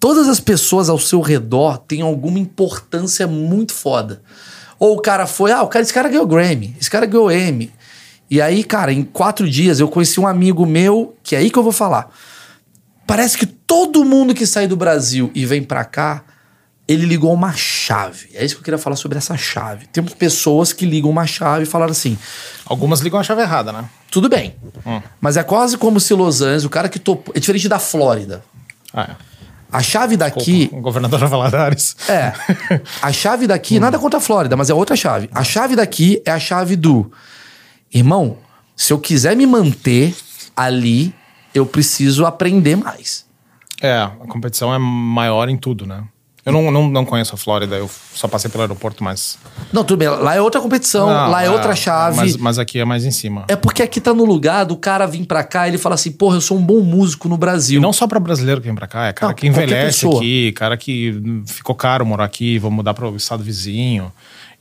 [0.00, 4.22] Todas as pessoas ao seu redor têm alguma importância muito foda.
[4.78, 7.70] Ou o cara foi, ah, o cara, esse cara ganhou Grammy, esse cara ganhou Emmy.
[8.30, 11.58] E aí, cara, em quatro dias eu conheci um amigo meu, que é aí que
[11.58, 12.10] eu vou falar.
[13.06, 16.24] Parece que todo mundo que sai do Brasil e vem pra cá,
[16.88, 18.28] ele ligou uma chave.
[18.34, 19.86] É isso que eu queria falar sobre essa chave.
[19.86, 22.18] Temos pessoas que ligam uma chave e falaram assim:
[22.66, 23.88] Algumas ligam a chave errada, né?
[24.10, 24.56] tudo bem.
[25.20, 27.32] Mas é quase como se Los Angeles, o cara que topou.
[27.32, 28.42] É diferente da Flórida.
[28.92, 29.16] Ah, é.
[29.70, 30.68] A chave daqui.
[30.72, 31.94] O governador Valadares.
[32.08, 32.32] É.
[33.00, 35.30] A chave daqui, nada contra a Flórida, mas é outra chave.
[35.32, 37.08] A chave daqui é a chave do.
[37.94, 38.38] Irmão,
[38.74, 40.12] se eu quiser me manter
[40.56, 41.14] ali,
[41.54, 43.29] eu preciso aprender mais.
[43.80, 46.04] É, a competição é maior em tudo, né?
[46.44, 49.38] Eu não, não, não conheço a Flórida, eu só passei pelo aeroporto, mas.
[49.70, 50.08] Não, tudo bem.
[50.08, 52.16] Lá é outra competição, Não, lá é, outra chave.
[52.16, 53.44] Mas, mas aqui é mais em cima.
[53.46, 56.10] É porque aqui tá no lugar do cara vir pra cá e ele fala assim,
[56.10, 57.80] porra, eu sou um bom músico no E Brasil.
[57.80, 60.78] não só pra brasileiro que vem pra cá, é cara Não, que envelhece aqui, cara
[60.78, 64.10] que ficou caro morar aqui, vou mudar para o estado vizinho.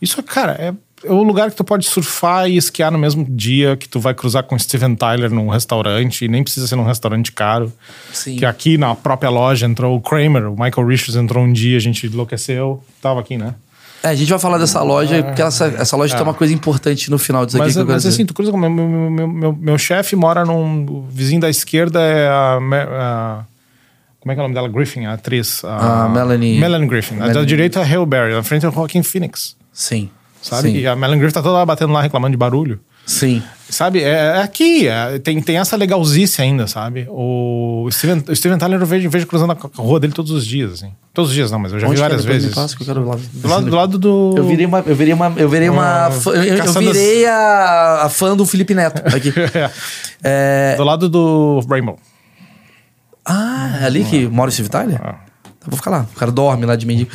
[0.02, 3.78] Isso, cara, é, é o lugar que tu pode surfar e esquiar no mesmo dia,
[3.78, 7.32] que tu vai cruzar com Steven Tyler num restaurante, e nem precisa ser num restaurante
[7.32, 7.72] caro.
[8.14, 8.36] Sim.
[8.38, 11.82] Que aqui na própria loja entrou o Kramer, o Michael Richards entrou um dia, a
[11.82, 12.84] gente enlouqueceu.
[13.02, 13.56] Tava aqui, né?
[14.02, 17.12] É, a gente vai falar dessa loja, porque essa, essa loja tem uma coisa importante
[17.12, 18.88] no final disso aqui Mas, que eu quero mas assim, tu cruza com meu, meu,
[19.12, 20.86] meu, meu, meu chefe mora num.
[20.86, 22.60] O vizinho da esquerda é a.
[22.62, 23.44] A-
[24.22, 24.68] como é que é o nome dela?
[24.70, 25.64] Griffin, a atriz.
[25.66, 27.16] A, Ah, Melanie- Melanie Griffin.
[27.16, 29.56] A da Melanie- direita é a Hale Berry, na frente é o Joaquin Phoenix.
[29.74, 30.10] Sim.
[30.42, 30.72] Sabe?
[30.72, 30.78] Sim.
[30.78, 32.80] E a Melanie Griffin tá toda lá batendo lá, reclamando de barulho.
[33.06, 33.42] Sim.
[33.70, 34.04] Sabe?
[34.04, 34.88] É, é aqui.
[34.88, 37.08] é- tem, tem essa legalzice ainda, sabe?
[37.10, 40.74] O Steven, o Steven Tyler eu vejo, vejo cruzando a rua dele todos os dias,
[40.74, 40.92] assim.
[41.14, 42.54] Todos os dias não, mas eu já Onde vi várias vezes.
[42.54, 44.36] Do lado, do lado do.
[44.38, 44.80] Eu virei uma.
[44.86, 45.34] Eu virei uma.
[45.38, 46.06] Eu virei uma.
[46.08, 49.34] Ah, fã- eu, eu virei a, a fã do Felipe Neto aqui.
[50.22, 51.98] É, Do lado do Rainbow.
[53.26, 55.00] ah, é ali que mora o Steve Tyler?
[55.02, 55.14] Ah.
[55.60, 56.06] Tá, vou ficar lá.
[56.14, 57.10] O cara dorme lá de mendigo.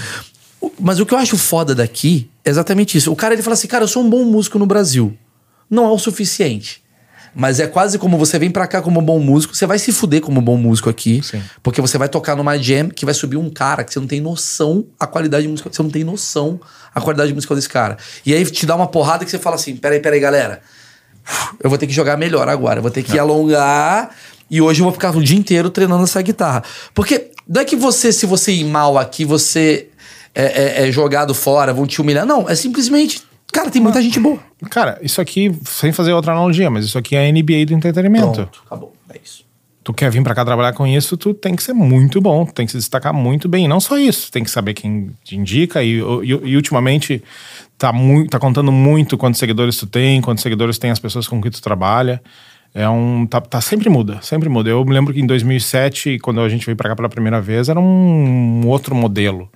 [0.78, 3.12] Mas o que eu acho foda daqui é exatamente isso.
[3.12, 5.16] O cara ele fala assim, cara, eu sou um bom músico no Brasil.
[5.68, 6.82] Não é o suficiente.
[7.34, 9.90] Mas é quase como você vem pra cá como um bom músico, você vai se
[9.90, 11.20] fuder como um bom músico aqui.
[11.22, 11.42] Sim.
[11.62, 14.20] Porque você vai tocar numa jam que vai subir um cara que você não tem
[14.20, 15.72] noção a qualidade musical.
[15.72, 16.60] Você não tem noção
[16.94, 17.96] a qualidade musical desse cara.
[18.24, 20.60] E aí te dá uma porrada que você fala assim: peraí, peraí, galera.
[21.60, 22.78] Eu vou ter que jogar melhor agora.
[22.78, 24.10] Eu vou ter que alongar.
[24.50, 26.62] E hoje eu vou ficar o dia inteiro treinando essa guitarra.
[26.94, 29.88] Porque não é que você, se você ir mal aqui, você
[30.34, 32.26] é, é- é jogado fora, vão te humilhar.
[32.26, 33.22] Não, é simplesmente.
[33.52, 34.38] Cara, tem muita gente boa.
[34.70, 38.32] Cara, isso aqui, sem fazer outra analogia, mas isso aqui é a NBA do entretenimento.
[38.32, 38.92] Pronto, acabou.
[39.12, 39.44] É isso.
[39.84, 42.64] Tu quer vir pra cá trabalhar com isso, tu tem que ser muito bom, tem
[42.64, 43.66] que se destacar muito bem.
[43.66, 45.82] E não só isso, tem que saber quem te indica.
[45.84, 47.22] E, e, e ultimamente
[47.76, 51.40] tá, muito, tá contando muito quantos seguidores tu tem, quantos seguidores tem as pessoas com
[51.40, 52.20] que tu trabalha.
[52.74, 53.24] É um.
[53.26, 54.68] Tá, tá sempre muda, sempre muda.
[54.70, 57.68] Eu me lembro que em 2007, quando a gente veio pra cá pela primeira vez,
[57.68, 59.48] era um outro modelo.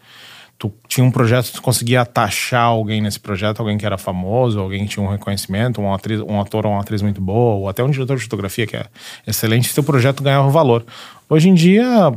[0.58, 4.84] Tu tinha um projeto, tu conseguia taxar alguém nesse projeto, alguém que era famoso, alguém
[4.84, 7.84] que tinha um reconhecimento, um, atriz, um ator ou uma atriz muito boa, ou até
[7.84, 8.84] um diretor de fotografia que é
[9.24, 10.84] excelente, teu projeto ganhava valor.
[11.30, 12.12] Hoje em dia,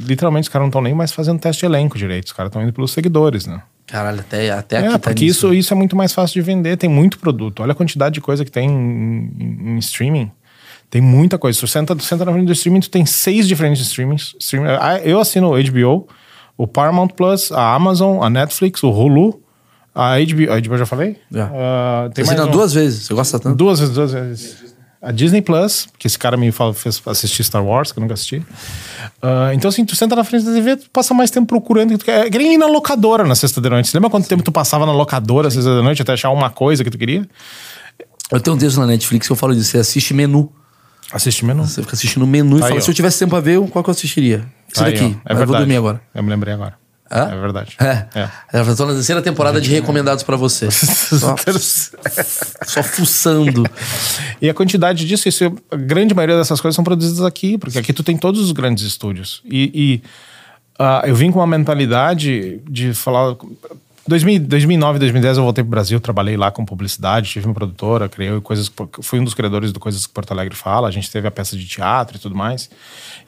[0.00, 2.62] literalmente, os caras não estão nem mais fazendo teste de elenco direito, os caras estão
[2.62, 3.62] indo pelos seguidores, né?
[3.86, 5.46] Caralho, até, até É, aqui tá porque nisso.
[5.46, 7.62] isso, isso é muito mais fácil de vender, tem muito produto.
[7.62, 10.30] Olha a quantidade de coisa que tem em, em- em streaming.
[10.90, 11.58] Tem muita coisa.
[11.58, 14.34] Tu senta, senta na frente do streaming, tu tem seis diferentes streamings.
[14.40, 14.68] streaming.
[14.80, 16.06] Ah, Eu assino o HBO,
[16.58, 19.40] o Paramount Plus, a Amazon, a Netflix, o Hulu,
[19.94, 20.52] a HBO.
[20.52, 21.16] A HBO eu já falei?
[21.30, 21.50] Já.
[21.54, 22.56] Ah, tem Você mais assina um.
[22.58, 23.06] duas vezes.
[23.06, 23.56] Você gosta tanto?
[23.56, 24.68] Duas vezes, duas vezes.
[25.00, 28.14] A Disney Plus, que esse cara me fala, fez assistir Star Wars, que eu nunca
[28.14, 28.42] assisti.
[29.22, 31.90] Ah, então, assim, tu senta na frente da TV, tu passa mais tempo procurando.
[31.90, 32.26] que tu quer.
[32.26, 33.88] É que nem ir na locadora na sexta da noite.
[33.88, 36.50] Você lembra quanto tempo tu passava na locadora às sexta da noite até achar uma
[36.50, 37.24] coisa que tu queria?
[38.30, 39.70] Eu tenho um texto na Netflix que eu falo disso.
[39.70, 40.52] Você assiste menu.
[41.12, 41.66] Assiste menu.
[41.66, 43.58] Você fica assistindo o menu e Tá fala, aí, se eu tivesse tempo pra ver,
[43.68, 44.46] qual que eu assistiria?
[44.68, 45.16] Esse Tá aí, daqui.
[45.24, 46.00] Mas É eu vou dormir agora.
[46.14, 46.74] Eu me lembrei agora.
[47.10, 47.30] Hã?
[47.32, 47.74] É verdade.
[47.80, 48.06] É.
[48.14, 48.28] É.
[48.52, 50.68] Ela tô na terceira temporada de recomendados pra você.
[50.70, 51.34] Só,
[52.66, 53.64] só fuçando.
[54.40, 57.92] E a quantidade disso, isso, a grande maioria dessas coisas são produzidas aqui, porque aqui
[57.92, 59.42] tu tem todos os grandes estúdios.
[59.44, 60.02] E, e,
[60.78, 63.34] ah, eu vim com uma mentalidade de falar.
[64.08, 68.40] 2000, 2009, 2010 eu voltei pro Brasil, trabalhei lá com publicidade, tive uma produtora, criei
[68.40, 68.70] coisas,
[69.02, 71.56] fui um dos criadores do Coisas que Porto Alegre fala, a gente teve a peça
[71.56, 72.70] de teatro e tudo mais.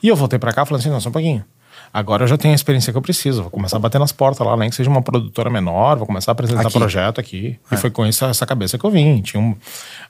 [0.01, 1.45] E eu voltei pra cá falando assim, não, só um pouquinho.
[1.93, 3.41] Agora eu já tenho a experiência que eu preciso.
[3.41, 6.31] Vou começar a bater nas portas lá, nem que seja uma produtora menor, vou começar
[6.31, 6.77] a apresentar Aqui.
[6.77, 7.59] projeto aqui.
[7.69, 7.75] É.
[7.75, 9.21] E foi com essa, essa cabeça que eu vim.
[9.21, 9.55] Tinha um.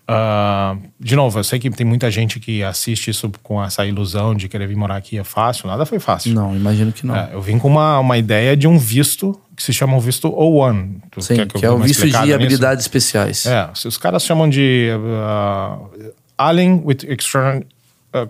[0.08, 4.36] ah, de novo, eu sei que tem muita gente que assiste isso com essa ilusão
[4.36, 5.67] de querer vir morar aqui é fácil.
[5.67, 6.34] Nada foi fácil.
[6.34, 7.15] Não, imagino que não.
[7.15, 10.30] É, eu vim com uma, uma ideia de um visto que se chama o visto
[10.30, 11.02] O1.
[11.12, 12.34] Tu Sim, que, eu é o visto de nisso?
[12.34, 13.46] habilidades especiais.
[13.46, 17.81] É, se os caras chamam de uh, Alien with extraordinary, uh,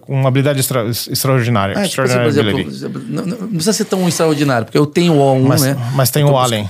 [0.08, 1.74] uma habilidade extra- extraordinária.
[1.78, 5.18] É, tipo assim, por exemplo, não, não- precisa ser tão extraordinário, porque eu tenho o
[5.20, 5.78] O1, mas, né?
[5.94, 6.70] mas tem o buscando- Alien.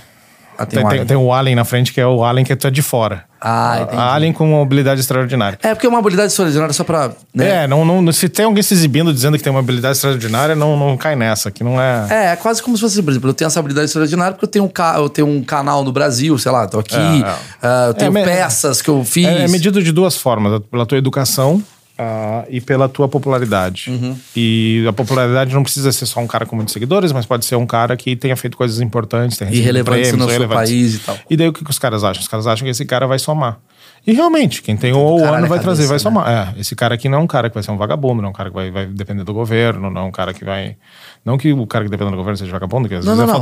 [0.58, 1.06] Ah, tem Tem, o tem- Alien.
[1.08, 3.24] tem o Alien na frente, que é o Alien que tu é de fora.
[3.41, 3.97] Ah, entendi.
[4.00, 5.58] A Alien com uma habilidade extraordinária.
[5.63, 7.10] É, porque é uma habilidade extraordinária só pra.
[7.34, 7.63] Né?
[7.63, 10.78] É, não, não, se tem alguém se exibindo dizendo que tem uma habilidade extraordinária, não,
[10.78, 12.06] não cai nessa, que não é.
[12.12, 14.50] É, é quase como se fosse, por exemplo, eu tenho essa habilidade extraordinária porque eu
[14.50, 14.93] tenho um, ca...
[14.97, 17.36] eu tenho um canal no Brasil, sei lá, tô aqui, É, é.
[17.63, 19.26] ah, eu tenho É, me- peças que eu fiz.
[19.26, 21.63] É, é medido de duas formas: pela tua educação
[22.04, 23.92] ah, e pela tua popularidade.
[23.92, 24.18] Uhum.
[24.36, 27.56] E a popularidade não precisa ser só um cara com muitos seguidores, mas pode ser
[27.58, 31.16] um cara que tenha feito coisas importantes, tenha E prêmios, no seu país e tal.
[31.30, 32.20] E daí o que, que os caras acham?
[32.20, 33.60] Os caras acham que esse cara vai somar.
[34.06, 36.28] E realmente, quem tem o caralho ano vai trazer, cabeça, vai né?
[36.28, 36.56] somar.
[36.58, 38.32] É, esse cara aqui não é um cara que vai ser um vagabundo, não é
[38.32, 40.76] um cara que vai, vai depender do governo, não é um cara que vai.
[41.24, 43.24] Não que o cara que depende do governo seja vagabundo, que às Não, vezes não,
[43.24, 43.34] é não.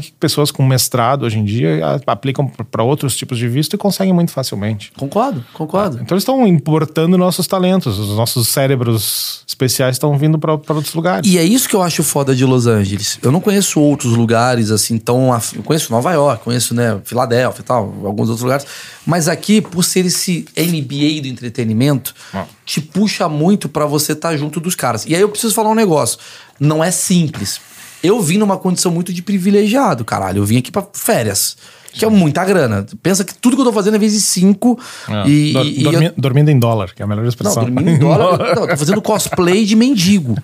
[0.00, 3.78] que pessoas com mestrado hoje em dia a- aplicam para outros tipos de visto e
[3.78, 4.90] conseguem muito facilmente.
[4.98, 6.00] Concordo, concordo.
[6.02, 11.30] Então eles estão importando nossos talentos, os nossos cérebros especiais estão vindo para outros lugares.
[11.30, 13.18] E é isso que eu acho foda de Los Angeles.
[13.22, 15.32] Eu não conheço outros lugares assim tão.
[15.32, 18.66] af- Eu conheço Nova York, conheço, né, Filadélfia e tal, alguns outros lugares.
[19.08, 22.44] Mas aqui, por ser esse MBA do entretenimento, Ah.
[22.66, 25.06] te puxa muito pra você estar junto dos caras.
[25.06, 26.18] E aí eu preciso falar um negócio.
[26.60, 27.58] Não é simples.
[28.02, 30.40] Eu vim numa condição muito de privilegiado, caralho.
[30.42, 31.56] Eu vim aqui pra férias.
[31.90, 32.86] Que é muita grana.
[33.02, 34.78] Pensa que tudo que eu tô fazendo é vezes cinco.
[35.08, 35.26] É.
[35.26, 37.64] E, Dor- e- e eu- dormi- Dormindo em dólar, que é a melhor não, expressão.
[37.64, 38.38] dormindo em dólar.
[38.54, 40.36] não, tô fazendo cosplay de mendigo.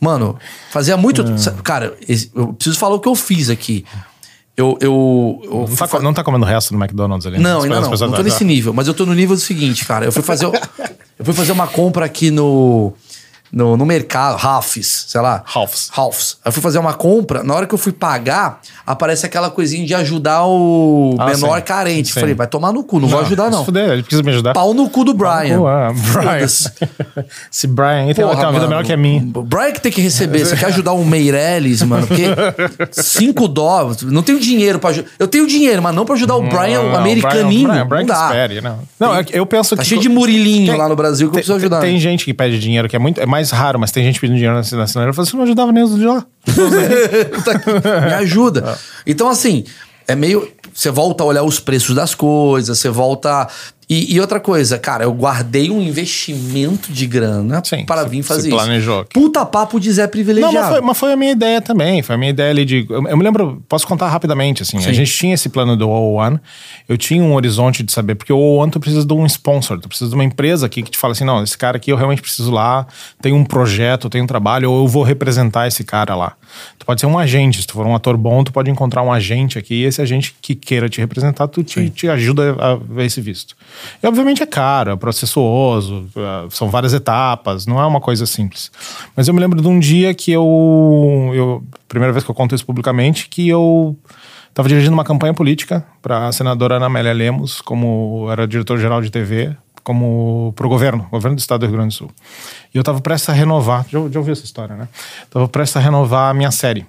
[0.00, 0.38] Mano,
[0.70, 1.22] fazia muito.
[1.22, 1.62] É.
[1.62, 1.94] Cara,
[2.34, 3.84] eu preciso falar o que eu fiz aqui.
[4.56, 4.78] Eu.
[4.80, 7.38] eu, eu Não tá, fa- não tá comendo resto do McDonald's ali?
[7.38, 7.42] né?
[7.42, 7.90] não, ainda não.
[7.90, 10.04] Não tô nesse nível, mas eu tô no nível do seguinte, cara.
[10.04, 10.46] Eu fui fazer,
[11.18, 12.92] eu fui fazer uma compra aqui no,
[13.54, 15.42] no, no mercado, Ralphs, sei lá.
[15.46, 15.88] Ralphs.
[15.92, 16.36] Ralphs.
[16.44, 19.94] Eu fui fazer uma compra, na hora que eu fui pagar, aparece aquela coisinha de
[19.94, 21.64] ajudar o Ah, menor sim.
[21.64, 22.12] carente.
[22.12, 22.20] Sim.
[22.20, 23.64] Falei, vai tomar no cu, não, vou ajudar não.
[23.64, 24.52] fuder, ele precisa me ajudar.
[24.54, 25.58] Pau no cu do Brian.
[25.58, 26.44] Pô, ah, Brian.
[27.50, 28.68] Esse Brian aí tem, Porra, uma vida mano.
[28.68, 29.22] melhor que a minha.
[29.34, 30.44] O Brian que tem que receber.
[30.44, 32.06] Você quer ajudar o Meirelles, mano?
[32.06, 32.24] Porque
[32.90, 34.02] 5 dólares.
[34.02, 35.08] Não tenho dinheiro pra ajudar.
[35.18, 37.68] Eu tenho dinheiro, mas não pra ajudar o Brian, o Não, americaninho.
[37.68, 38.26] Brian, Brian não que dá.
[38.26, 38.78] espere, não.
[38.98, 39.88] Não, é eu penso Tá que.
[39.88, 41.80] cheio de murilinho Tem- lá no Brasil que eu Tem, preciso ajudar.
[41.80, 44.36] tem gente que pede dinheiro, que é muito é mais raro, mas tem gente pedindo
[44.36, 45.10] dinheiro na na sinaleira.
[45.10, 46.24] Eu falo, você não ajudava nem os de lá.
[47.44, 48.78] Tá Me ajuda.
[49.06, 49.64] Então, assim,
[50.06, 50.48] é meio.
[50.72, 53.48] Você volta a olhar os preços das coisas, você volta.
[53.88, 58.48] E, e outra coisa, cara, eu guardei um investimento de grana Sim, para vir fazer
[58.48, 58.56] isso.
[58.56, 59.04] planejou.
[59.12, 60.54] Puta papo de Zé Não, privilegiado.
[60.54, 62.02] mas foi, mas foi a minha ideia também.
[62.02, 62.86] Foi a minha ideia ali de.
[62.88, 64.78] Eu, eu me lembro, posso contar rapidamente, assim.
[64.78, 66.40] A gente tinha esse plano do O1.
[66.88, 69.88] Eu tinha um horizonte de saber, porque o O1 tu precisa de um sponsor, tu
[69.88, 72.22] precisa de uma empresa aqui que te fala assim: não, esse cara aqui eu realmente
[72.22, 72.86] preciso lá,
[73.20, 76.34] tem um projeto, tem um trabalho, ou eu vou representar esse cara lá.
[76.78, 79.12] Tu pode ser um agente, se tu for um ator bom, tu pode encontrar um
[79.12, 83.06] agente aqui, e esse agente que queira te representar, tu te, te ajuda a ver
[83.06, 83.56] esse visto.
[84.02, 88.70] E obviamente é caro, é processuoso, é, são várias etapas, não é uma coisa simples.
[89.16, 92.54] Mas eu me lembro de um dia que eu, eu primeira vez que eu conto
[92.54, 93.96] isso publicamente, que eu
[94.48, 99.10] estava dirigindo uma campanha política para a senadora Ana Amélia Lemos, como era diretor-geral de
[99.10, 102.10] TV, como para o governo, governo do estado do Rio Grande do Sul.
[102.72, 104.88] E eu estava prestes a renovar, já, já ouviu essa história, né?
[105.22, 106.86] Estava prestes a renovar a minha série.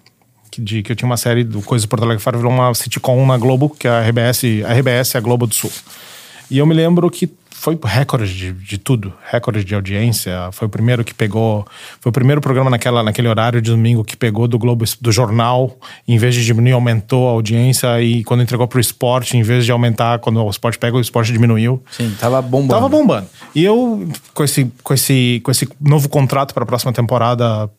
[0.50, 2.74] Que, de, que eu tinha uma série do Coisas do Porto Alegre Faro, virou uma
[2.74, 5.72] sitcom na Globo, que é a RBS, a RBS é a Globo do Sul.
[6.50, 10.50] E eu me lembro que foi recorde de, de tudo, recorde de audiência.
[10.52, 11.66] Foi o primeiro que pegou,
[12.02, 15.76] foi o primeiro programa naquela, naquele horário de domingo que pegou do Globo do jornal,
[16.08, 19.72] em vez de diminuir, aumentou a audiência e quando entregou pro esporte, em vez de
[19.72, 21.82] aumentar, quando o esporte pega, o esporte diminuiu.
[21.90, 22.74] Sim, tava bombando.
[22.74, 23.28] Tava bombando.
[23.56, 27.70] E eu, com esse, com esse, com esse novo contrato para a próxima temporada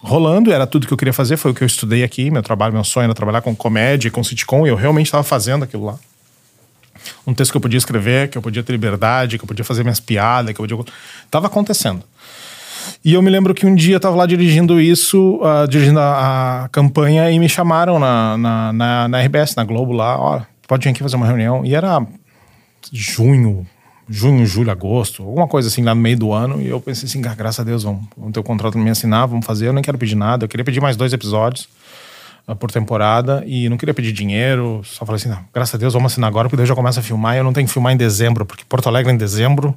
[0.00, 2.30] rolando, era tudo que eu queria fazer, foi o que eu estudei aqui.
[2.30, 5.62] Meu trabalho, meu sonho era trabalhar com comédia, com sitcom, e eu realmente estava fazendo
[5.62, 5.98] aquilo lá.
[7.26, 9.82] Um texto que eu podia escrever, que eu podia ter liberdade, que eu podia fazer
[9.82, 10.94] minhas piadas, que eu podia.
[11.30, 12.02] Tava acontecendo.
[13.04, 16.64] E eu me lembro que um dia eu tava lá dirigindo isso, ah, dirigindo a,
[16.64, 20.84] a campanha, e me chamaram na, na, na, na RBS, na Globo lá, ó, pode
[20.84, 21.64] vir aqui fazer uma reunião.
[21.64, 22.04] E era
[22.92, 23.66] junho,
[24.08, 26.62] junho, julho, agosto, alguma coisa assim lá no meio do ano.
[26.62, 29.26] E eu pensei assim, "Ah, graças a Deus, vamos, vamos ter o contrato me assinar,
[29.26, 29.66] vamos fazer.
[29.66, 31.68] Eu nem quero pedir nada, eu queria pedir mais dois episódios
[32.54, 34.80] por temporada e não queria pedir dinheiro.
[34.84, 37.00] Só falei assim, não, graças a Deus, vamos assinar agora, porque daí eu já começo
[37.00, 37.34] a filmar.
[37.34, 39.76] E eu não tenho que filmar em dezembro, porque Porto Alegre em dezembro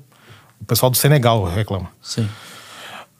[0.62, 1.90] O pessoal do Senegal reclama.
[2.02, 2.30] Sim.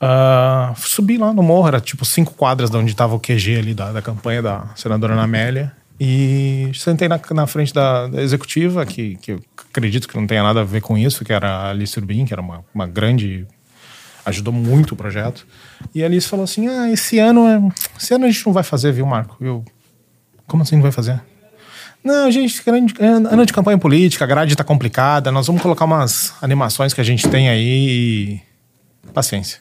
[0.02, 3.74] Uh, subi lá no morro, era tipo cinco quadras de onde estava o QG ali
[3.74, 5.74] da, da campanha da senadora Ana Amélia.
[6.00, 10.42] E sentei na, na frente da, da, executiva, que, que eu acredito que não tenha
[10.42, 13.46] nada a ver com isso, que era a Alice Urbin, que era uma, uma grande.
[14.30, 15.46] Ajudou muito o projeto.
[15.94, 17.62] E a Alice falou assim: Ah, esse ano, é,
[18.00, 19.38] esse ano a gente não vai fazer, viu, Marco?
[19.40, 19.64] Eu,
[20.48, 21.22] como assim não vai fazer?
[22.04, 22.64] Não, gente,
[23.30, 27.04] ano de campanha política, a grade tá complicada, nós vamos colocar umas animações que a
[27.04, 28.40] gente tem aí
[29.06, 29.12] e.
[29.14, 29.60] paciência.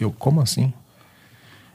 [0.00, 0.72] Eu, como assim?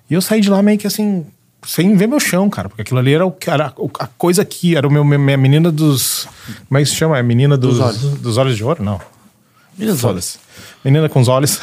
[0.10, 1.26] E eu saí de lá meio que assim,
[1.66, 4.88] sem ver meu chão, cara, porque aquilo ali era, o, era a coisa que era
[4.88, 6.28] o meu, minha menina dos.
[6.68, 7.18] Como é que se chama?
[7.18, 8.20] É menina dos, dos, olhos.
[8.20, 8.84] dos olhos de ouro?
[8.84, 9.00] Não.
[9.80, 10.40] Menina dos olhos.
[10.84, 11.58] Menina com os olhos.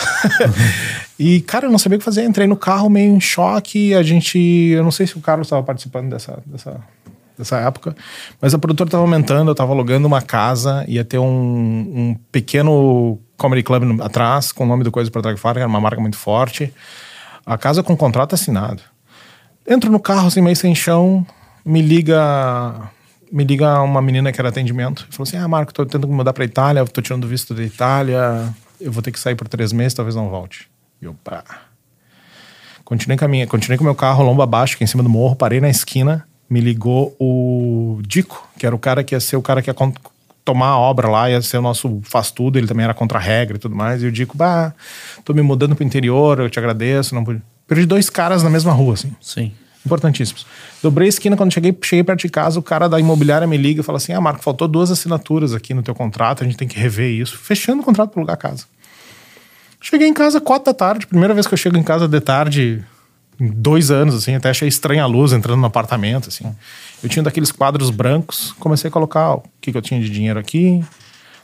[1.21, 2.25] e, cara, eu não sabia o que fazer.
[2.25, 3.95] Entrei no carro meio em choque.
[3.95, 4.39] A gente.
[4.39, 6.81] Eu não sei se o Carlos estava participando dessa, dessa,
[7.37, 7.95] dessa época,
[8.41, 9.51] mas a produtora estava aumentando.
[9.51, 10.83] Eu estava alugando uma casa.
[10.89, 15.39] Ia ter um, um pequeno comedy club atrás, com o nome do Coisa para Drag
[15.45, 16.73] era uma marca muito forte.
[17.45, 18.83] A casa com contrato assinado.
[19.69, 21.27] Entro no carro, assim, meio sem chão,
[21.65, 22.91] me liga
[23.33, 25.07] me liga uma menina que era atendimento.
[25.11, 28.93] Falou assim: Ah, Marco, tô tentando mudar pra Itália, tô tirando visto da Itália, eu
[28.93, 30.69] vou ter que sair por três meses, talvez não volte.
[31.01, 31.45] E eu, pá.
[32.85, 35.69] Continuei, caminha, continuei com meu carro lomba abaixo, aqui em cima do morro, parei na
[35.69, 39.69] esquina, me ligou o Dico, que era o cara que ia ser o cara que
[39.69, 39.75] ia
[40.45, 43.21] tomar a obra lá, ia ser o nosso faz tudo, ele também era contra a
[43.21, 44.05] regra e tudo mais.
[44.05, 44.73] E o Dico, bah,
[45.25, 47.43] tô me mudando pro interior, eu te agradeço, não pude.
[47.67, 49.13] Perdi dois caras na mesma rua, assim.
[49.21, 49.53] Sim.
[49.87, 50.45] Importantíssimos.
[50.83, 53.81] Dobrei a esquina, quando cheguei, cheguei perto de casa, o cara da imobiliária me liga
[53.81, 56.67] e fala assim: Ah, Marco, faltou duas assinaturas aqui no teu contrato, a gente tem
[56.67, 57.39] que rever isso.
[57.39, 58.65] Fechando o contrato para alugar a casa.
[59.81, 62.85] Cheguei em casa quatro da tarde, primeira vez que eu chego em casa de tarde
[63.39, 66.45] em dois anos, assim, até achei estranha a luz entrando no apartamento, assim.
[67.03, 70.41] Eu tinha daqueles quadros brancos, comecei a colocar o que, que eu tinha de dinheiro
[70.41, 70.85] aqui,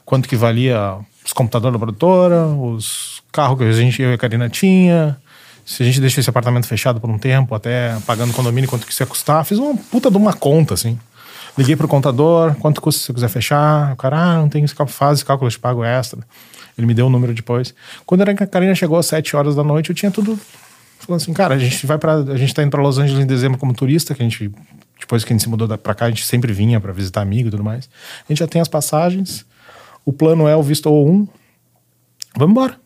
[0.05, 4.18] quanto que valia os computadores da produtora, os carros que a gente, eu e a
[4.18, 5.16] Karina tinha,
[5.64, 8.92] se a gente deixa esse apartamento fechado por um tempo, até pagando condomínio, quanto que
[8.92, 9.44] isso ia custar.
[9.44, 10.98] Fiz uma puta de uma conta, assim.
[11.57, 13.92] Liguei pro contador, quanto custa se eu quiser fechar?
[13.92, 16.20] O cara, ah, não tem esse cálculo, faz esse cálculo, eu te pago extra.
[16.77, 17.75] Ele me deu o um número depois.
[18.07, 20.38] Quando a Karina chegou às 7 horas da noite, eu tinha tudo.
[20.98, 23.27] Falando assim, cara, a gente vai para A gente tá indo pra Los Angeles em
[23.27, 24.51] dezembro como turista, que a gente.
[24.98, 27.48] Depois que a gente se mudou pra cá, a gente sempre vinha para visitar amigo
[27.48, 27.90] e tudo mais.
[28.25, 29.44] A gente já tem as passagens.
[30.05, 31.29] O plano é o visto O1.
[32.37, 32.82] Vamos embora.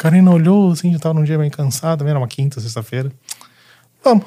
[0.00, 3.12] Karina olhou, assim, já tava num dia meio cansado, era uma quinta, sexta-feira.
[4.02, 4.24] Vamos.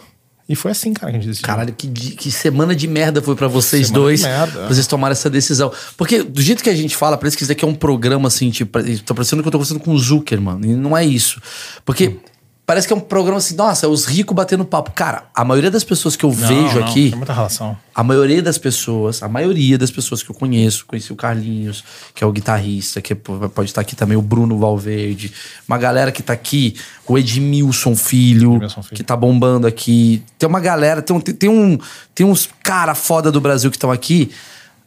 [0.47, 1.47] E foi assim, cara, que a gente decidiu.
[1.47, 4.19] Caralho, que, que semana de merda foi para vocês semana dois.
[4.19, 4.51] De merda.
[4.51, 5.71] Pra vocês tomarem essa decisão.
[5.97, 8.51] Porque do jeito que a gente fala, parece que isso daqui é um programa assim,
[8.51, 8.71] tipo,
[9.03, 10.63] tá parecendo que eu tô conversando com o Zucker, mano.
[10.63, 11.41] E não é isso.
[11.83, 12.09] Porque.
[12.09, 12.32] Hum
[12.65, 14.91] Parece que é um programa assim, nossa, os ricos batendo papo.
[14.91, 17.09] Cara, a maioria das pessoas que eu não, vejo não, aqui.
[17.09, 17.77] Tem muita relação.
[17.93, 21.83] A maioria das pessoas, a maioria das pessoas que eu conheço, conheci o Carlinhos,
[22.15, 25.33] que é o guitarrista, que pode estar aqui também o Bruno Valverde,
[25.67, 28.95] uma galera que tá aqui, o Edmilson Filho, Edmilson Filho.
[28.95, 30.23] que tá bombando aqui.
[30.39, 31.77] Tem uma galera, tem, um, tem, um,
[32.15, 34.31] tem uns cara foda do Brasil que estão aqui.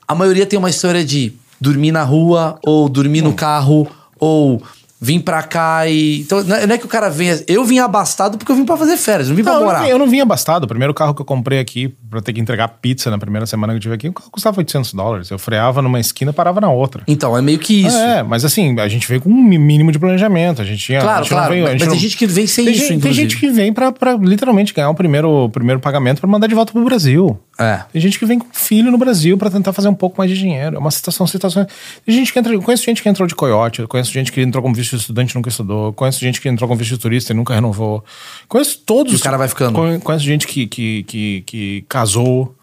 [0.08, 3.86] A maioria tem uma história de dormir na rua, ou dormir no carro,
[4.18, 4.62] ou
[5.00, 6.20] vim pra cá e.
[6.20, 7.42] Então, não é que o cara venha.
[7.46, 9.78] Eu vim abastado porque eu vim pra fazer férias, não vim pra não, morar.
[9.78, 10.64] Eu não, vim, eu não vim abastado.
[10.64, 13.72] O primeiro carro que eu comprei aqui pra ter que entregar pizza na primeira semana
[13.72, 15.30] que eu tive aqui, o carro custava 800 dólares.
[15.30, 17.02] Eu freava numa esquina e parava na outra.
[17.06, 17.96] Então, é meio que isso.
[17.96, 20.62] É, mas assim, a gente veio com um mínimo de planejamento.
[20.62, 21.00] A gente tinha.
[21.00, 21.52] Claro, gente claro.
[21.52, 21.88] Veio, mas não...
[21.88, 23.22] tem gente que vem sem tem isso, gente, inclusive.
[23.22, 26.54] Tem gente que vem pra, pra literalmente ganhar o primeiro, primeiro pagamento pra mandar de
[26.54, 27.38] volta pro Brasil.
[27.58, 27.80] É.
[27.92, 30.38] Tem gente que vem com filho no Brasil para tentar fazer um pouco mais de
[30.38, 30.76] dinheiro.
[30.76, 31.66] É uma situação, situação.
[32.04, 34.40] Tem gente que entra, eu conheço gente que entrou de coiote, eu conheço gente que
[34.40, 36.98] entrou como visto de estudante e nunca estudou, conheço gente que entrou como visto de
[36.98, 38.04] turista e nunca renovou.
[38.48, 39.12] Conheço todos.
[39.12, 40.00] E o cara vai ficando.
[40.00, 42.54] Conheço gente que, que, que, que casou.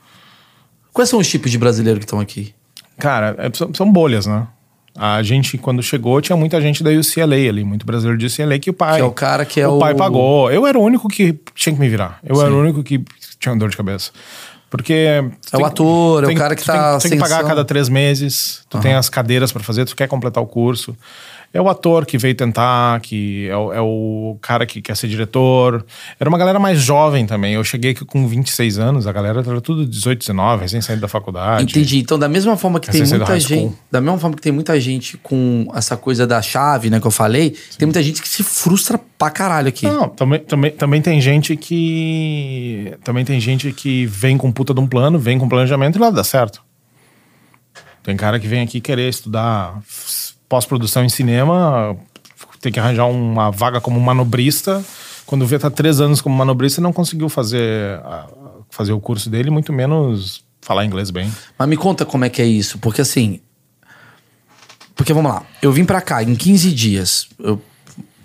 [0.91, 2.53] Quais são os tipos de brasileiro que estão aqui?
[2.97, 4.47] Cara, é, são, são bolhas, né?
[4.95, 8.69] A gente, quando chegou, tinha muita gente da UCLA ali, muito brasileiro de UCLA que
[8.69, 8.97] o pai.
[8.97, 9.77] Que é o cara que é o.
[9.77, 10.51] O pai pagou.
[10.51, 12.19] Eu era o único que tinha que me virar.
[12.23, 12.43] Eu Sim.
[12.43, 13.03] era o único que
[13.39, 14.12] tinha dor de cabeça.
[14.69, 14.93] Porque.
[14.93, 16.99] É o ator, é o cara que tá.
[16.99, 18.83] Tem, tem que pagar a cada três meses, tu uhum.
[18.83, 20.95] tem as cadeiras para fazer, tu quer completar o curso.
[21.54, 25.08] É o ator que veio tentar, que é o, é o, cara que quer ser
[25.08, 25.86] diretor.
[26.20, 27.54] Era uma galera mais jovem também.
[27.54, 31.08] Eu cheguei aqui com 26 anos, a galera era tudo 18, 19, recém saindo da
[31.08, 31.63] faculdade.
[31.63, 32.00] Entendi.
[32.00, 33.76] Então, da mesma forma que tem muita gente.
[33.92, 37.12] Da mesma forma que tem muita gente com essa coisa da chave, né, que eu
[37.12, 37.78] falei, Sim.
[37.78, 39.86] tem muita gente que se frustra pra caralho aqui.
[39.86, 42.95] Não, também, também, também tem gente que.
[43.04, 46.10] Também tem gente que vem com puta de um plano, vem com planejamento e lá
[46.10, 46.64] dá certo.
[48.01, 49.80] Tem cara que vem aqui querer estudar
[50.54, 51.97] pós-produção em cinema,
[52.62, 54.86] tem que arranjar uma vaga como manobrista.
[55.26, 57.99] Quando vê tá três anos como manobrista, não conseguiu fazer,
[58.70, 61.34] fazer o curso dele, muito menos falar inglês bem.
[61.58, 63.39] Mas me conta como é que é isso, porque assim,
[64.95, 67.28] Porque vamos lá, eu vim pra cá em 15 dias.
[67.39, 67.60] Eu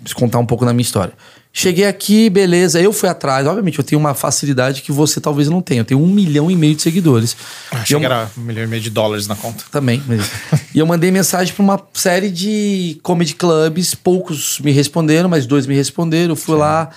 [0.01, 1.13] preciso contar um pouco da minha história.
[1.51, 3.47] Cheguei aqui, beleza, eu fui atrás.
[3.47, 5.81] Obviamente, eu tenho uma facilidade que você talvez não tenha.
[5.81, 7.35] Eu tenho um milhão e meio de seguidores.
[7.71, 9.63] Achei eu, que era um milhão e meio de dólares na conta.
[9.71, 10.01] Também.
[10.73, 13.95] E eu mandei mensagem pra uma série de comedy clubs.
[13.95, 16.33] Poucos me responderam, mas dois me responderam.
[16.33, 16.61] Eu fui Sim.
[16.61, 16.89] lá,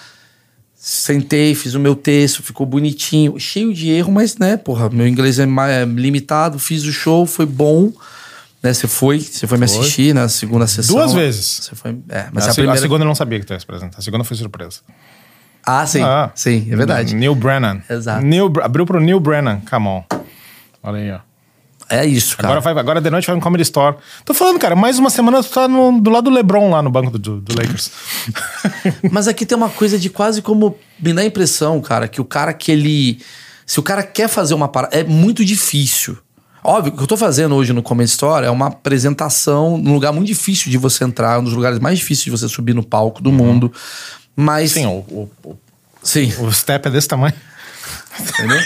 [0.76, 3.40] sentei, fiz o meu texto, ficou bonitinho.
[3.40, 6.58] Cheio de erro, mas, né, porra, meu inglês é, é limitado.
[6.58, 7.90] Fiz o show, foi bom
[8.62, 8.72] né?
[8.72, 10.96] Você foi, você foi me assistir na segunda sessão.
[10.96, 11.62] Duas vezes.
[11.62, 12.78] Você foi, é, mas a, a, primeira...
[12.78, 13.98] a segunda eu não sabia que tu ia se apresentar.
[13.98, 14.80] A segunda foi surpresa.
[15.64, 16.02] Ah, sim.
[16.02, 17.14] Ah, sim, é verdade.
[17.14, 17.82] Neil Brennan.
[17.88, 18.24] Exato.
[18.24, 20.04] Neil, abriu pro Neil Brennan, come on.
[20.82, 21.32] Olha aí, ó.
[21.88, 22.48] É isso, cara.
[22.48, 23.96] Agora, vai, agora de noite vai no Comedy Store.
[24.24, 26.90] Tô falando, cara, mais uma semana tu tá no, do lado do LeBron lá no
[26.90, 27.90] banco do, do Lakers.
[29.12, 30.76] Mas aqui tem uma coisa de quase como.
[30.98, 33.20] Me dá a impressão, cara, que o cara que ele.
[33.66, 34.96] Se o cara quer fazer uma parada.
[34.96, 36.16] É muito difícil.
[36.64, 40.12] Óbvio, o que eu tô fazendo hoje no Comedy Store é uma apresentação num lugar
[40.12, 43.20] muito difícil de você entrar, um dos lugares mais difíceis de você subir no palco
[43.20, 43.36] do uhum.
[43.36, 43.72] mundo.
[44.36, 44.72] Mas.
[44.72, 45.58] Sim, o, o, o,
[46.02, 46.32] Sim.
[46.38, 47.34] o step é desse tamanho.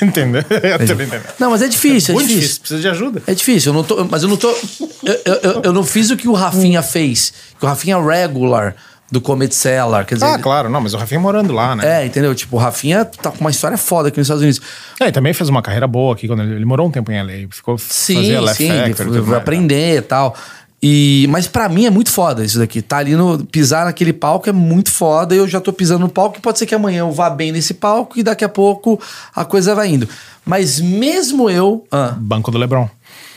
[0.02, 0.40] Entendeu?
[0.82, 1.20] Entendeu?
[1.38, 2.40] Não, mas é difícil, é, muito difícil.
[2.40, 2.60] difícil.
[2.60, 3.22] Precisa de ajuda.
[3.26, 4.50] É difícil, eu não tô, mas eu não tô.
[4.50, 7.32] Eu, eu, eu não fiz o que o Rafinha fez.
[7.58, 8.76] Que o Rafinha regular
[9.10, 10.04] do Comet Cellar.
[10.04, 12.02] Quer dizer, ah, claro, não, mas o Rafinha morando lá, né?
[12.02, 12.34] É, entendeu?
[12.34, 14.60] Tipo, o Rafinha tá com uma história foda aqui nos Estados Unidos.
[15.00, 17.22] É, e também fez uma carreira boa aqui, quando ele, ele morou um tempo em
[17.22, 20.36] LA, ficou sim, sim, Factory, foi aprender e tal.
[20.82, 22.82] E, mas para mim é muito foda isso daqui.
[22.82, 23.44] Tá ali no.
[23.46, 25.34] Pisar naquele palco é muito foda.
[25.34, 27.74] Eu já tô pisando no palco e pode ser que amanhã eu vá bem nesse
[27.74, 29.00] palco e daqui a pouco
[29.34, 30.08] a coisa vai indo.
[30.44, 31.84] Mas mesmo eu.
[31.90, 32.88] Ah, Banco do Lebron.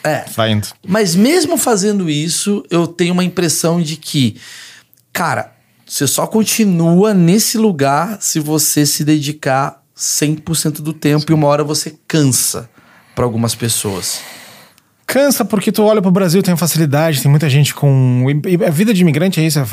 [0.03, 0.25] É.
[0.35, 0.67] Vai indo.
[0.85, 4.35] Mas mesmo fazendo isso, eu tenho uma impressão de que,
[5.11, 5.51] cara,
[5.89, 11.63] você só continua nesse lugar se você se dedicar 100% do tempo e uma hora
[11.63, 12.69] você cansa
[13.15, 14.21] para algumas pessoas.
[15.07, 18.23] Cansa porque tu olha pro Brasil, tem facilidade, tem muita gente com.
[18.65, 19.65] A vida de imigrante é isso, é,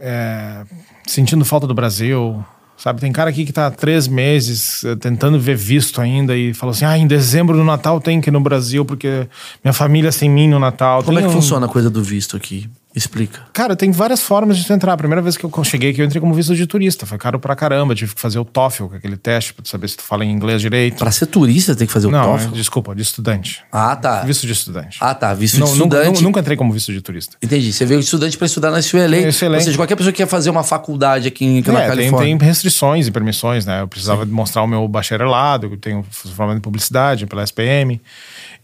[0.00, 0.64] é,
[1.06, 2.42] sentindo falta do Brasil.
[2.78, 6.70] Sabe, tem cara aqui que tá três meses eh, tentando ver visto ainda e falou
[6.70, 9.26] assim: ah, em dezembro do Natal tem que ir no Brasil porque
[9.64, 11.02] minha família sem mim no Natal.
[11.02, 11.40] Como tem é que um...
[11.40, 12.70] funciona a coisa do visto aqui?
[12.98, 13.40] Explica.
[13.52, 14.92] Cara, tem várias formas de tu entrar.
[14.92, 17.06] A primeira vez que eu cheguei aqui, eu entrei como visto de turista.
[17.06, 17.94] Foi caro pra caramba.
[17.94, 20.60] Tive que fazer o TOEFL, é aquele teste pra saber se tu fala em inglês
[20.60, 20.98] direito.
[20.98, 22.44] Pra ser turista, tem que fazer o não, TOEFL?
[22.46, 23.62] Não, desculpa, de estudante.
[23.70, 24.22] Ah, tá.
[24.22, 24.98] Visto de estudante.
[25.00, 25.32] Ah, tá.
[25.32, 26.06] Visto não, de estudante.
[26.06, 27.36] Nunca, nunca, entrei como visto de turista.
[27.40, 27.72] Entendi.
[27.72, 29.16] Você veio de estudante pra estudar na UCLA.
[29.28, 29.60] Excelente.
[29.60, 32.18] Ou seja, qualquer pessoa que quer fazer uma faculdade aqui em, é, na Califórnia.
[32.18, 33.80] Tem, tem restrições e permissões, né?
[33.80, 34.32] Eu precisava Sim.
[34.32, 38.00] mostrar o meu bacharelado, eu tenho formado em publicidade pela SPM.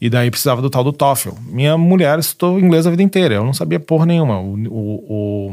[0.00, 1.30] E daí precisava do tal do TOEFL.
[1.46, 3.34] Minha mulher estudou inglês a vida inteira.
[3.36, 4.40] Eu não sabia porra nenhuma.
[4.40, 5.52] O, o,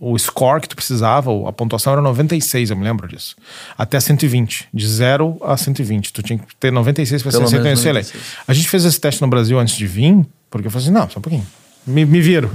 [0.00, 3.36] o, o score que tu precisava, a pontuação era 96, eu me lembro disso.
[3.76, 4.68] Até 120.
[4.72, 6.12] De 0 a 120.
[6.12, 8.12] Tu tinha que ter 96 para ser aceito.
[8.46, 11.08] A gente fez esse teste no Brasil antes de vir, porque eu falei assim, não,
[11.08, 11.46] só um pouquinho.
[11.86, 12.50] Me, me viro.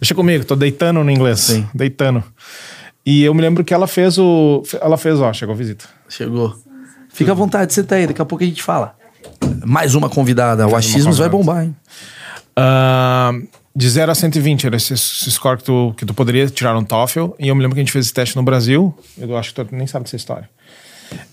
[0.00, 1.40] Deixa comigo, tô deitando no inglês.
[1.40, 1.66] Sim.
[1.74, 2.22] Deitando.
[3.06, 4.62] E eu me lembro que ela fez o...
[4.80, 5.84] Ela fez, ó, chegou a visita.
[6.08, 6.54] Chegou.
[7.10, 8.96] Fica à vontade, você tá aí, daqui a pouco a gente fala.
[9.64, 10.66] Mais uma convidada.
[10.66, 11.76] o achismos vai bombar, hein?
[12.58, 16.74] Uh, de 0 a 120 era esse, esse score que tu, que tu poderia tirar
[16.74, 17.30] no TOEFL.
[17.38, 18.96] E eu me lembro que a gente fez esse teste no Brasil.
[19.18, 20.48] Eu acho que tu nem sabe dessa história.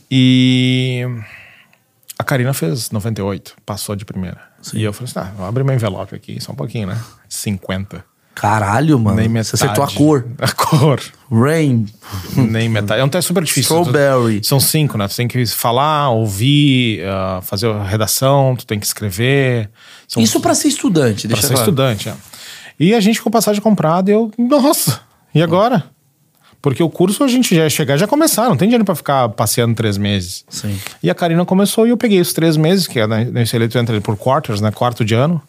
[0.09, 1.05] E
[2.17, 4.41] a Karina fez 98, passou de primeira.
[4.61, 4.77] Sim.
[4.77, 6.99] E eu falei assim: tá, vou abrir meu envelope aqui, só um pouquinho, né?
[7.29, 8.03] 50.
[8.33, 9.17] Caralho, mano.
[9.17, 9.49] Nem metade.
[9.49, 10.25] Você acertou a cor.
[10.39, 11.01] A cor.
[11.31, 11.85] Rain.
[12.35, 13.01] Nem metade.
[13.01, 13.81] É um teste super difícil.
[13.81, 14.41] Strawberry.
[14.43, 15.07] São cinco, né?
[15.07, 19.69] Tu tem que falar, ouvir, uh, fazer a redação, tu tem que escrever.
[20.07, 20.21] São...
[20.23, 22.15] Isso para ser estudante, deixa Pra ser estudante, é.
[22.79, 25.01] E a gente com passagem comprada e eu, nossa,
[25.35, 25.83] e agora?
[26.61, 29.29] Porque o curso a gente já ia chegar, já começar, não tem dinheiro para ficar
[29.29, 30.45] passeando três meses.
[30.47, 30.79] Sim.
[31.01, 33.77] E a Karina começou e eu peguei os três meses, que é na, na tu
[33.77, 34.71] entra por quarters, né?
[34.71, 35.41] Quarto de ano.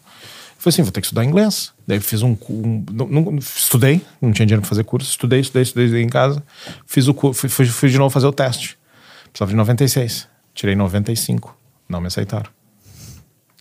[0.63, 1.73] Falei assim, vou ter que estudar inglês.
[1.85, 5.63] Daí fiz um, um não, não, estudei, não tinha dinheiro para fazer curso, estudei, estudei,
[5.63, 6.41] estudei, em casa.
[6.87, 8.77] Fiz o fui, fui, fui de novo fazer o teste.
[9.25, 10.25] Precisava de 96.
[10.53, 11.53] Tirei 95.
[11.89, 12.49] Não me aceitaram.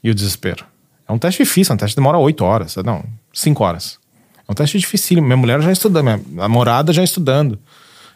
[0.01, 0.65] E o desespero.
[1.09, 3.99] É um teste difícil, é um teste que demora 8 horas, não, 5 horas.
[4.47, 5.21] É um teste difícil.
[5.21, 7.59] Minha mulher já estudando, minha namorada já estudando.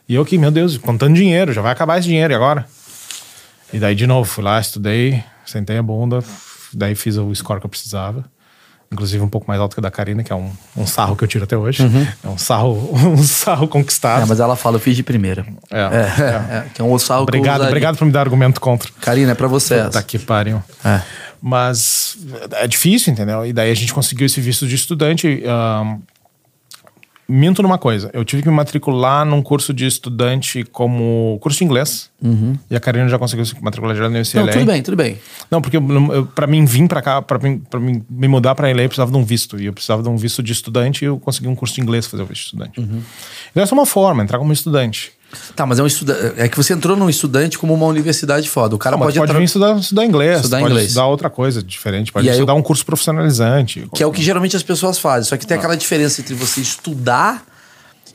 [0.08, 2.68] E eu que, meu Deus, contando dinheiro, já vai acabar esse dinheiro e agora?
[3.72, 6.22] E daí de novo, fui lá, estudei, sentei a bunda,
[6.72, 8.24] daí fiz o score que eu precisava
[8.90, 11.24] inclusive um pouco mais alto que a da Karina, que é um, um sarro que
[11.24, 11.82] eu tiro até hoje.
[11.82, 12.06] Uhum.
[12.24, 14.22] É um sarro, um sarro conquistado.
[14.22, 15.46] É, mas ela fala, eu fiz de primeira.
[15.70, 15.78] É.
[15.78, 16.56] é, é.
[16.58, 18.90] é que é um sarro obrigado, Obrigado por me dar argumento contra.
[19.00, 19.82] Karina, é pra você.
[19.84, 20.62] Puta que pariu.
[20.84, 21.00] É.
[21.40, 22.16] Mas
[22.52, 23.44] é difícil, entendeu?
[23.44, 25.42] E daí a gente conseguiu esse visto de estudante.
[25.44, 26.00] Um,
[27.28, 28.08] Minto numa coisa.
[28.12, 32.10] Eu tive que me matricular num curso de estudante como curso de inglês.
[32.70, 34.40] E a Karina já conseguiu se matricular direto no UCLA.
[34.40, 34.46] Uhum.
[34.46, 35.18] Não, tudo bem, tudo bem.
[35.50, 38.54] Não, porque eu, eu, pra mim vir pra cá, pra mim, pra mim me mudar
[38.54, 39.60] pra LA, eu precisava de um visto.
[39.60, 42.06] E eu precisava de um visto de estudante e eu consegui um curso de inglês
[42.06, 42.80] fazer o visto de estudante.
[42.80, 43.02] Uhum.
[43.50, 45.12] Então essa é uma forma, entrar como estudante.
[45.54, 46.34] Tá, mas é um estudante.
[46.36, 48.74] É que você entrou num estudante como uma universidade foda.
[48.74, 49.38] O cara Não, pode, pode entrar.
[49.38, 50.88] vir estudar, estudar inglês, Estudar pode inglês.
[50.88, 53.88] estudar outra coisa diferente, pode E estudar eu- um curso profissionalizante.
[53.94, 55.28] Que é o que geralmente as pessoas fazem.
[55.28, 57.44] Só que tem aquela diferença entre você estudar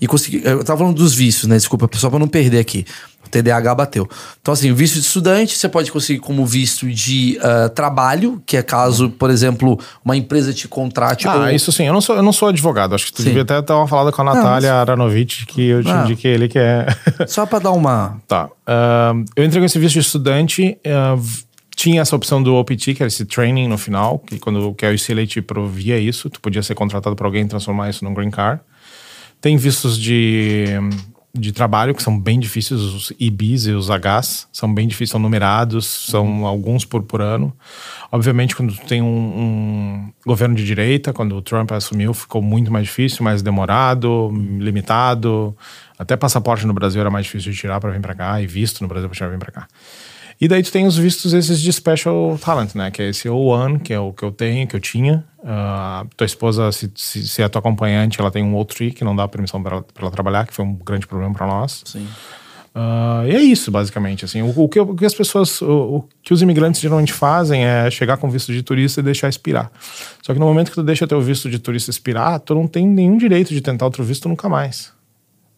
[0.01, 0.41] e conseguir.
[0.45, 1.55] Eu tava falando dos vícios, né?
[1.55, 2.83] Desculpa, só pra não perder aqui.
[3.23, 4.09] O TDAH bateu.
[4.41, 8.57] Então, assim, o visto de estudante você pode conseguir como visto de ah, trabalho, que
[8.57, 11.27] é caso, por exemplo, uma empresa te contrate.
[11.27, 12.95] Ah, ou- isso sim, eu não sou, eu não sou advogado.
[12.95, 13.29] Acho que tu Sim.
[13.29, 16.01] devia até dar uma falada com a Natália Aranovich, que eu te Ah.
[16.03, 16.87] indiquei ele, que é.
[17.27, 18.17] Só pra dar uma.
[18.27, 18.49] Tá.
[18.67, 20.77] Ahn, eu entrei com esse visto de estudante.
[21.17, 21.43] v-
[21.73, 24.91] tinha essa opção do OPT, que era esse training no final, que quando que a
[24.91, 28.29] UCLA te provia isso, tu podia ser contratado por alguém e transformar isso num green
[28.29, 28.61] card.
[29.41, 30.65] Tem vistos de,
[31.33, 35.19] de trabalho que são bem difíceis, os IBs e os Hs são bem difíceis, são
[35.19, 37.51] numerados, são alguns por, por ano.
[38.11, 42.85] Obviamente, quando tem um, um governo de direita, quando o Trump assumiu, ficou muito mais
[42.85, 45.57] difícil, mais demorado, limitado.
[45.97, 48.81] Até passaporte no Brasil era mais difícil de tirar para vir para cá, e visto
[48.81, 49.67] no Brasil para tirar para vir para cá.
[50.41, 52.89] E daí tu tem os vistos esses de special talent, né?
[52.89, 55.23] Que é esse O1, que é o que eu tenho, que eu tinha.
[55.45, 59.15] Ah, tua esposa, se, se, se é tua acompanhante, ela tem um O3, que não
[59.15, 61.83] dá permissão para ela, pra ela trabalhar, que foi um grande problema para nós.
[61.85, 62.07] Sim.
[62.73, 64.25] Ah, e é isso, basicamente.
[64.25, 67.63] Assim, o, o que, o que as pessoas, o, o que os imigrantes geralmente fazem
[67.63, 69.71] é chegar com visto de turista e deixar expirar.
[70.23, 72.87] Só que no momento que tu deixa teu visto de turista expirar, tu não tem
[72.87, 74.91] nenhum direito de tentar outro visto nunca mais.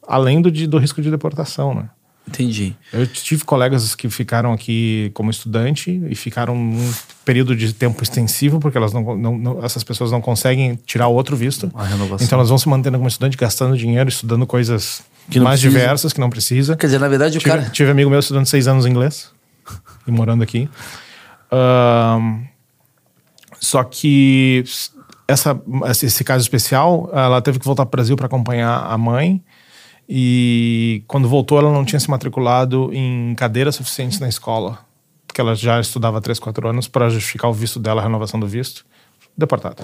[0.06, 1.90] Além do, de- do risco de deportação, né?
[2.28, 2.74] Entendi.
[2.94, 6.94] Eu tive colegas que ficaram aqui como estudante e ficaram um
[7.26, 11.36] período de tempo extensivo, porque elas não, não- não- essas pessoas não conseguem tirar outro
[11.36, 11.70] visto.
[11.76, 12.26] A renovação.
[12.26, 15.04] Então elas vão se mantendo como estudante, gastando dinheiro, estudando coisas
[15.36, 15.70] mais precisa.
[15.70, 16.78] diversas que não precisa.
[16.78, 17.70] Quer dizer, na verdade, o Tive, cara.
[17.70, 19.30] tive amigo meu estudando seis anos inglês
[20.08, 20.70] e morando aqui.
[21.52, 22.46] Ahn,
[23.60, 24.64] só que
[25.28, 25.60] essa,
[26.02, 29.44] esse caso especial, ela teve que voltar para o Brasil para acompanhar a mãe.
[30.08, 34.80] E quando voltou, ela não tinha se matriculado em cadeiras suficientes na escola,
[35.26, 38.40] porque ela já estudava há 3, 4 anos para justificar o visto dela, a renovação
[38.40, 38.86] do visto.
[39.38, 39.84] Deportada.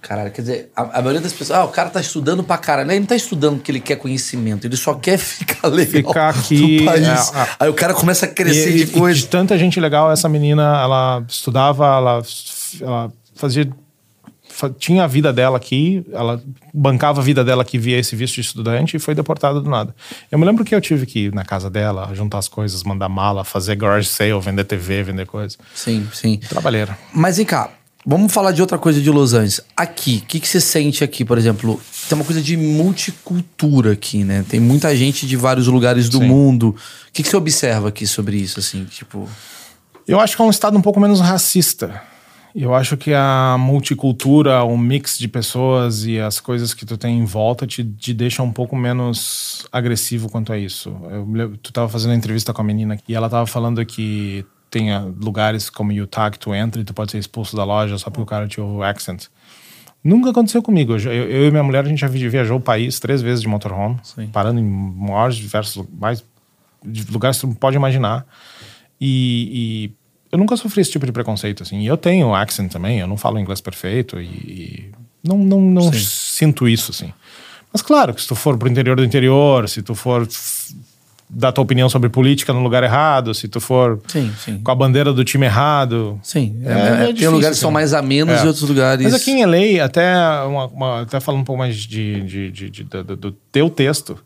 [0.00, 1.60] Caralho, quer dizer, a, a maioria das pessoas.
[1.60, 2.90] Ah, o cara tá estudando pra caralho.
[2.90, 6.10] Ele não tá estudando porque ele quer conhecimento, ele só quer ficar legal.
[6.12, 7.48] Ficar aqui, é, é.
[7.60, 9.16] Aí o cara começa a crescer E- de e- coisa.
[9.16, 12.22] E de tanta gente legal, essa menina, ela estudava, ela,
[12.80, 13.70] ela fazia.
[14.78, 16.42] Tinha a vida dela aqui, ela
[16.72, 19.94] bancava a vida dela aqui via esse visto de estudante e foi deportada do nada.
[20.30, 23.08] Eu me lembro que eu tive que ir na casa dela, juntar as coisas, mandar
[23.08, 25.56] mala, fazer garage sale, vender TV, vender coisa.
[25.74, 26.38] Sim, sim.
[26.48, 26.96] Trabalheira.
[27.12, 27.70] Mas vem cá,
[28.04, 29.60] vamos falar de outra coisa de Los Angeles.
[29.76, 31.80] Aqui, o que, que você sente aqui, por exemplo?
[32.08, 34.44] Tem uma coisa de multicultura aqui, né?
[34.48, 36.26] Tem muita gente de vários lugares do Sim.
[36.26, 36.76] mundo.
[37.08, 38.84] O que, que você observa aqui sobre isso, assim?
[38.84, 39.28] Tipo.
[40.06, 42.02] Eu acho que é um estado um pouco menos racista.
[42.54, 47.18] Eu acho que a multicultura, o mix de pessoas e as coisas que tu tem
[47.18, 50.94] em volta te, te deixa um pouco menos agressivo quanto a isso.
[51.10, 54.88] Eu, tu tava fazendo uma entrevista com a menina e ela tava falando que tem
[55.20, 58.22] lugares como Utah que tu entra e tu pode ser expulso da loja só porque
[58.22, 59.24] o cara tinha o accent.
[60.04, 60.96] Nunca aconteceu comigo.
[60.96, 63.48] Eu, eu- e minha mulher, a gente já vi- viajou o país três vezes de
[63.48, 64.26] motorhome, Sim.
[64.26, 66.22] parando em maiores diversos mais
[67.10, 68.26] lugares que tu pode imaginar.
[69.00, 70.01] E, e
[70.32, 71.80] eu nunca sofri esse tipo de preconceito, assim.
[71.82, 74.90] E eu tenho accent também, eu não falo inglês perfeito e, e
[75.22, 75.98] não, não, não Sim.
[76.00, 77.12] sinto isso, assim.
[77.72, 80.26] Mas claro que se tu for pro interior do interior, se tu for
[81.34, 84.58] dar tua opinião sobre política no lugar errado, se tu for Sim, sim.
[84.58, 86.20] com a bandeira do time errado...
[86.22, 86.60] Sim.
[86.64, 87.74] é- É, é- é tem difícil, lugares que são assim.
[87.74, 88.44] mais amenos É.
[88.44, 89.02] e outros lugares.
[89.04, 90.14] Mas aqui em LA, até,
[90.46, 94.18] uma, uma- até falando um pouco mais de, de- de- de- do- do teu texto,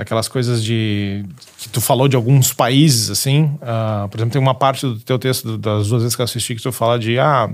[0.00, 1.26] daquelas coisas de.
[1.58, 3.58] que tu falou de alguns países, assim.
[3.60, 6.54] ah, por exemplo, tem uma parte do teu texto, das duas vezes que eu assisti,
[6.54, 7.18] que tu fala de.
[7.18, 7.50] Ah,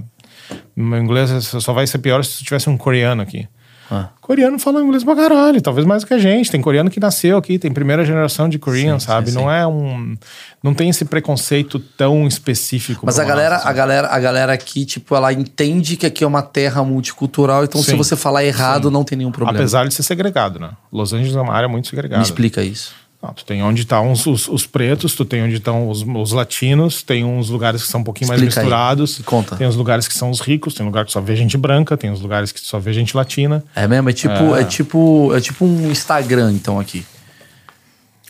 [0.76, 3.48] meu inglês só vai ser pior se tu tivesse um coreano aqui.
[3.90, 4.08] Ah.
[4.20, 6.50] Coreano fala inglês pra caralho, talvez mais do que a gente.
[6.50, 9.30] Tem coreano que nasceu aqui, tem primeira geração de Korean, Sim, sabe?
[9.30, 9.50] sim, não sim.
[9.50, 10.16] é um.
[10.62, 13.06] Não tem esse preconceito tão específico.
[13.06, 16.26] Mas a galera, nosso, a galera, a galera aqui, tipo, ela entende que aqui é
[16.26, 19.56] uma terra multicultural, então se você falar errado, não tem nenhum problema.
[19.58, 20.70] Apesar de ser segregado, né?
[20.92, 22.18] Los Angeles é uma área muito segregada.
[22.18, 23.05] Me explica isso.
[23.26, 26.32] Não, tu tem onde estão os, os, os pretos, tu tem onde estão os, os
[26.32, 28.66] latinos, tem uns lugares que são um pouquinho mais Explica aí.
[28.66, 29.20] misturados.
[29.24, 29.56] Conta.
[29.56, 32.10] Tem os lugares que são os ricos, tem lugar que só vê gente branca, tem
[32.10, 33.64] os lugares que só vê gente latina.
[33.74, 34.08] É mesmo?
[34.08, 34.64] É tipo, é.
[34.64, 37.04] tipo, é tipo um Instagram, então, aqui.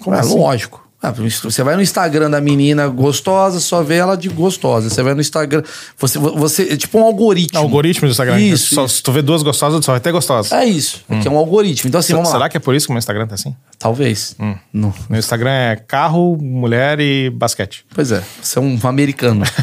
[0.01, 0.39] Como é assim?
[0.39, 0.86] lógico.
[1.03, 4.89] Ah, você vai no Instagram da menina gostosa, só vê ela de gostosa.
[4.89, 5.63] Você vai no Instagram.
[5.99, 7.59] Você, você é tipo um algoritmo.
[7.59, 8.41] Algoritmo do Instagram.
[8.41, 8.97] Isso, Só, isso.
[8.97, 10.57] Se tu vê duas gostosas, tu só vai ter gostosa.
[10.57, 11.05] É isso.
[11.09, 11.89] É que é um algoritmo.
[11.89, 12.49] Então, assim, vamos Será lá.
[12.49, 13.55] que é por isso que o meu Instagram tá assim?
[13.79, 14.35] Talvez.
[14.73, 14.93] Não.
[15.09, 17.85] Meu Instagram é carro, mulher e basquete.
[17.95, 19.45] Pois é, você é um americano.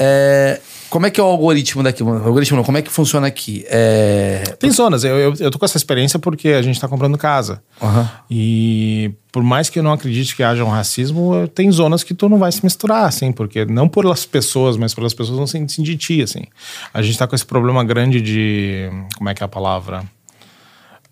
[0.00, 2.02] É, como é que é o algoritmo daqui?
[2.02, 3.64] O algoritmo não, como é que funciona aqui?
[3.68, 5.04] É, Tem zonas.
[5.04, 7.62] Eu, eu, eu tô com essa experiência porque a gente tá comprando casa.
[7.82, 8.10] Aham.
[8.30, 12.28] E por mais que eu não acredite que haja um racismo, tem zonas que tu
[12.28, 15.96] não vai se misturar, assim, porque não pelas pessoas, mas pelas pessoas não se sentir
[15.96, 16.44] ti, assim.
[16.92, 18.88] A gente tá com esse problema grande de.
[19.16, 20.04] Como é que é a palavra?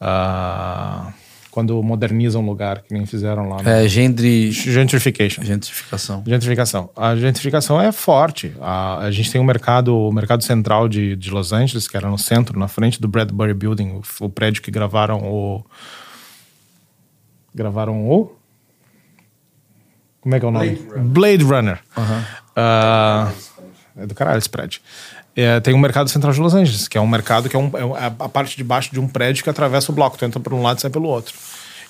[0.00, 1.12] Ah,
[1.56, 3.62] quando modernizam um lugar, que nem fizeram lá.
[3.62, 4.52] no- é gendre...
[4.52, 5.42] Gentrification.
[5.42, 6.22] gentrificação.
[6.26, 6.90] Gentrificação.
[6.94, 8.52] A gentrificação é forte.
[8.60, 12.10] A, a gente tem um mercado, o mercado central de, de Los Angeles, que era
[12.10, 13.88] no centro, na frente do Bradbury Building,
[14.20, 15.64] o, o prédio que gravaram o.
[17.54, 18.36] Gravaram o.
[20.20, 20.76] Como é que é o nome?
[20.98, 21.78] Blade Runner.
[22.54, 23.32] Ah,
[23.96, 24.82] é do caralho esse prédio.
[25.38, 27.70] É, tem um mercado central de Los Angeles, que é um mercado que é, um-
[27.76, 30.16] é um- é a parte de baixo de um prédio que atravessa o bloco.
[30.16, 31.34] Tu entra por um lado e sai pelo outro.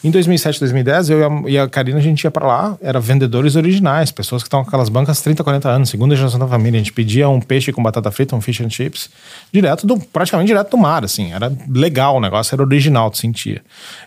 [0.05, 4.13] Em 2007, 2010, eu e a, Karina, a gente ia pra lá, era vendedores originais,
[4.13, 6.79] pessoas que estão com aquelas bancas 30, 40 anos, segunda geração da família.
[6.79, 9.11] A gente pedia um peixe com batata frita, um fish and chips,
[9.51, 11.33] direto do, praticamente direto do mar, assim.
[11.33, 13.63] Era legal o negócio, era original, tu sentia.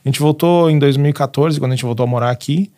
[0.05, 2.71] A gente voltou em 2014, quando a gente voltou a morar aqui.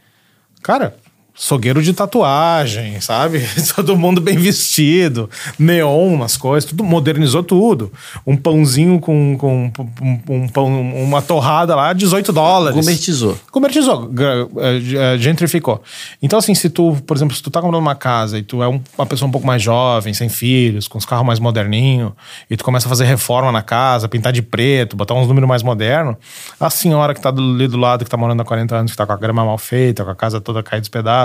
[0.64, 0.96] Cara,
[1.34, 3.42] Sogueiro de tatuagem, sabe?
[3.76, 7.92] Todo mundo bem vestido, neon nas coisas, tudo modernizou tudo.
[8.28, 9.72] Um pãozinho com, com
[10.02, 12.76] um, um pão, uma torrada lá, 18 dólares.
[12.76, 13.38] Gourmetizou.
[13.50, 14.82] Convertizou, gra- eh,
[15.16, 15.82] eh, gentrificou.
[16.22, 18.68] Então, assim, se tu, por exemplo, se tu tá comprando uma casa e tu é
[18.68, 22.12] um- uma pessoa um pouco mais jovem, sem filhos, com os carros mais moderninhos,
[22.50, 25.64] e tu começa a fazer reforma na casa, pintar de preto, botar uns números mais
[25.64, 26.18] modernos,
[26.60, 28.98] a senhora que tá do, ali do lado, que tá morando há 40 anos, que
[28.98, 31.21] tá com a grama mal feita, com a casa toda caída dos pedaços,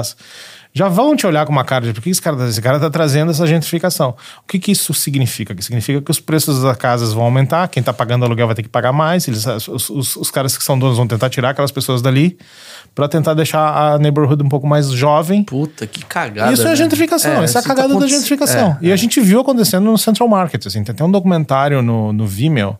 [0.74, 2.78] já vão te olhar com uma cara de por que esse cara, tá- esse cara
[2.78, 4.11] tá trazendo essa gentrificação.
[4.42, 5.55] O que que isso significa?
[5.55, 8.62] Que significa que os preços das casas vão aumentar, quem tá pagando aluguel vai ter
[8.62, 11.70] que pagar mais, eles, os, os, os caras que são donos vão tentar tirar aquelas
[11.70, 12.36] pessoas dali
[12.94, 15.44] para tentar deixar a neighborhood um pouco mais jovem.
[15.44, 16.53] Puta, que cagada.
[16.53, 16.76] Isso é né?
[16.76, 18.76] gentrificação, isso é a tá cagada da aconte- gentrificação.
[18.82, 20.66] É, e a gente viu acontecendo no Central Market.
[20.66, 22.78] Assim, tem até um documentário no, no Vimeo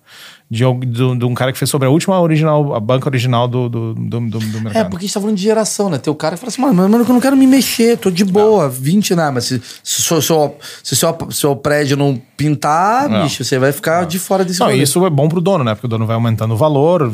[0.49, 3.69] de, do- de um cara que fez sobre a última original, a banca original do,
[3.69, 4.91] do, do, do, do É, mercado.
[4.91, 5.99] porque a gente tá falando de geração, né?
[5.99, 8.25] Tem o cara que fala assim, mano, mano, eu não quero me mexer, tô de
[8.25, 9.31] boa, 20, né?
[9.31, 13.25] Mas se, se, seu- seu, se seu, seu prédio não pintar, Não.
[13.25, 14.83] bicho, você vai ficar de fora desse Não, rolê.
[14.83, 15.75] isso é bom pro dono, né?
[15.75, 17.11] Porque o dono vai aumentando o valor,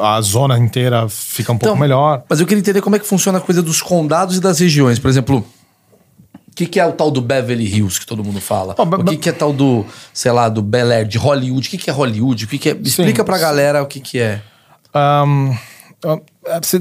[0.00, 2.22] a zona inteira fica um pouco Então, melhor.
[2.28, 4.98] Mas eu queria entender como é que funciona a coisa dos condados e das regiões.
[4.98, 5.44] Por exemplo,
[6.58, 8.74] que, que é o tal do Beverly Hills que todo mundo fala?
[8.74, 11.68] Be- o que, que é tal do, sei lá, do Bel Air, de Hollywood?
[11.68, 12.44] O que, que é Hollywood?
[12.44, 12.76] O que, que é...
[12.82, 14.42] Explica pra galera o que, que é.
[14.92, 15.24] Ah,
[16.62, 16.80] você-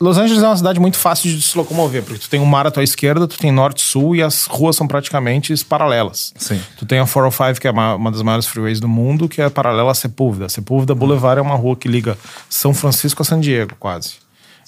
[0.00, 2.66] Los Angeles é uma cidade muito fácil de se locomover, porque tu tem um mar
[2.66, 6.34] à tua esquerda, tu tem norte e sul e as ruas são praticamente paralelas.
[6.36, 6.60] Sim.
[6.76, 9.48] Tu tem a 405, que é uma, uma das maiores freeways do mundo, que é
[9.48, 10.46] paralela à Sepúlveda.
[10.46, 12.18] A Sepúlveda Boulevard é uma rua que liga
[12.50, 14.14] São Francisco a San Diego, quase.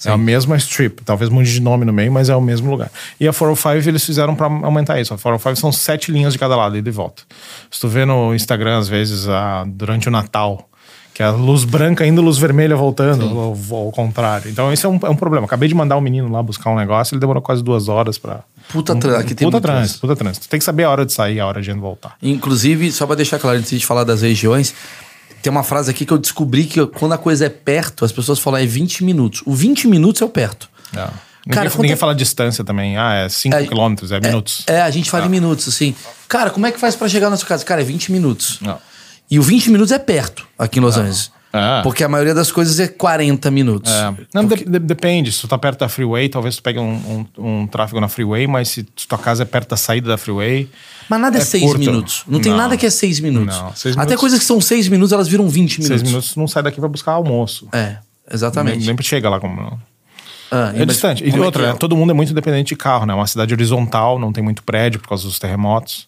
[0.05, 2.91] É a mesma strip, talvez mude de nome no meio, mas é o mesmo lugar.
[3.19, 5.13] E a 405 eles fizeram para aumentar isso.
[5.13, 7.23] A 405 são sete linhas de cada lado, ida e volta.
[7.71, 10.69] Se tu vê no Instagram, às vezes, ah, durante o Natal,
[11.17, 14.51] que é a luz branca indo, luz vermelha voltando, ou ao contrário.
[14.51, 15.47] Então, isso é um, é um problema.
[15.47, 18.41] Acabei de mandar um menino lá buscar um negócio, ele demorou quase duas horas para.
[18.69, 20.47] Puta trânsito, aqui tem puta trânsito, puta trânsito.
[20.47, 22.15] Tem que saber a hora de sair, a hora de voltar.
[22.21, 24.75] Inclusive, só pra deixar claro, antes de falar das regiões,
[25.41, 28.39] tem uma frase aqui que eu descobri que quando a coisa é perto, as pessoas
[28.39, 29.41] falam é 20 minutos.
[29.45, 30.69] O 20 minutos é o perto.
[30.93, 30.95] É.
[31.49, 32.97] Cara, ninguém, ninguém é- fala distância também.
[32.97, 34.63] Ah, é 5 É, quilômetros, é, minutos.
[34.67, 35.95] É, a gente fala em minutos, assim.
[36.27, 37.63] Cara, como é que faz pra chegar na sua casa?
[37.63, 38.57] Cara, é 20 minutos.
[38.59, 38.77] Não.
[39.31, 41.31] E o 20 minutos é perto aqui em Los Angeles.
[41.53, 41.81] É.
[41.81, 43.91] Porque a maioria das coisas é 40 minutos.
[43.91, 44.13] É.
[44.33, 45.31] Não, de- de- depende.
[45.31, 48.45] Se tu tá perto da freeway, talvez tu pegue um, um, um tráfego na freeway,
[48.47, 50.69] mas se tua casa é perto da saída da freeway.
[51.09, 51.79] Mas nada é, É 6 curto.
[51.79, 52.23] minutos.
[52.27, 52.57] Não tem Não.
[52.59, 53.57] nada que é 6 minutos.
[53.57, 55.87] Não, seis Até minutos- coisas que são 6 minutos, elas viram 20 minutos.
[55.87, 57.67] Seis minutos tu não sai daqui pra buscar almoço.
[57.71, 57.97] É, Nem,
[58.33, 58.85] exatamente.
[58.85, 59.55] nem chega lá como.
[59.61, 59.79] Não.
[60.51, 61.23] Ah, É distante.
[61.25, 61.67] E é outra, é?
[61.67, 63.13] né, todo mundo é muito dependente de carro, né?
[63.13, 66.07] É uma cidade horizontal, não tem muito prédio por causa dos terremotos.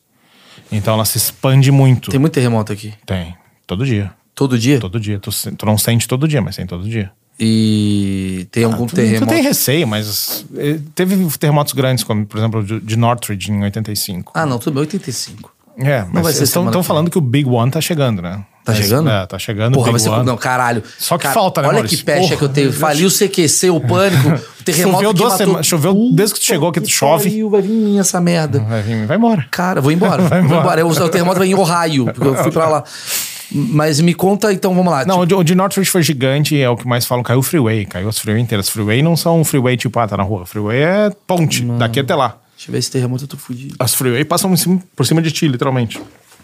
[0.71, 2.11] Então ela se expande muito.
[2.11, 2.93] Tem muito terremoto aqui.
[3.05, 3.35] Tem.
[3.65, 4.11] Todo dia.
[4.39, 4.79] Todo dia?
[4.79, 5.19] Todo dia.
[5.19, 7.11] Tu, tu não sente todo dia, mas tem todo dia.
[7.37, 9.25] E tem algum Ah, Tu, tu terremoto.
[9.33, 14.31] tem receio, mas eh, teve terremotos grandes, como por exemplo de, de Northridge em 85.
[14.33, 15.51] Ah, não, tudo bem, 85.
[15.77, 18.43] É, mas vai ser estão falando que o Big One tá chegando, né?
[18.65, 19.09] Tá Mas, chegando?
[19.09, 20.09] É, tá chegando Porra, vai ser.
[20.23, 20.83] Não, caralho.
[20.99, 21.97] Só que Cara, falta, né, Olha Maurício?
[21.97, 22.71] que pecha que eu tenho.
[22.71, 24.29] Faliu o CQC, o pânico.
[24.59, 25.37] O terremoto Choveu que matou...
[25.37, 27.23] semanas- choveu desde que tu chegou aqui, tu chove.
[27.29, 28.59] pariu, vai vir em mim essa merda.
[28.59, 29.47] Vai, vir, vai embora.
[29.49, 30.21] Cara, vou embora.
[30.27, 30.81] Vai vou embora.
[30.81, 30.81] embora.
[30.81, 32.83] Eu- O terremoto vai em Ohio, porque eu fui pra lá.
[33.51, 35.05] Mas me conta, então, vamos lá.
[35.05, 37.85] Não, tipo, o de- Northridge foi gigante, é o que mais falam, caiu o freeway,
[37.85, 38.69] caiu as freeway inteiras.
[38.69, 40.45] Freeway não são freeway tipo, ah, tá na rua.
[40.45, 42.37] Freeway é ponte, daqui até lá.
[42.55, 43.75] deixa eu ver esse terremoto, eu tô fudido.
[43.79, 45.99] As freeway passam cima- por cima de ti, literalmente.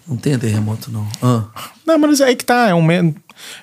[0.08, 1.08] Não tem terremoto, não.
[1.22, 1.43] Ah,
[1.86, 2.86] Não, mas é aí que tá, é um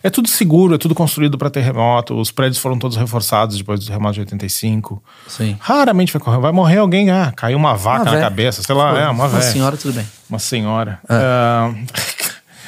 [0.03, 3.86] é tudo seguro, é tudo construído para terremoto, os prédios foram todos reforçados depois do
[3.86, 5.03] terremoto de 85.
[5.28, 5.57] sim.
[5.61, 8.22] Raramente vai correr, vai morrer alguém, ah, caiu uma vaca Uma na véia.
[8.22, 9.43] cabeça, sei lá, Pô, é uma velha.
[9.43, 10.07] senhora, tudo bem.
[10.28, 10.99] Uma senhora.
[11.09, 11.72] Ah,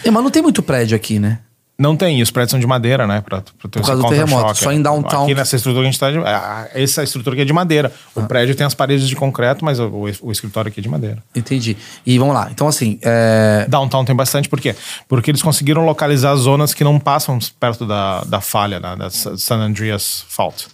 [0.05, 1.39] É, mas não tem muito prédio aqui, né?
[1.77, 3.21] não tem, e os prédios são de madeira, né?
[3.21, 5.25] Pra, pra ter Por causa do terremoto, só em downtown.
[5.25, 6.09] Aqui nessa estrutura que a gente tá.
[6.09, 7.93] de- ah, essa estrutura aqui é de madeira.
[8.15, 10.89] O prédio tem as paredes de concreto, mas o, o- o escritório aqui é de
[10.89, 11.19] madeira.
[11.35, 11.77] Entendi.
[12.07, 12.49] E vamos lá.
[12.49, 13.67] Então, assim, é...
[13.69, 14.73] Downtown tem bastante, por quê?
[15.09, 19.57] Porque eles conseguiram localizar zonas que não passam perto da, da falha, né, da San
[19.57, 20.69] Andreas Fault.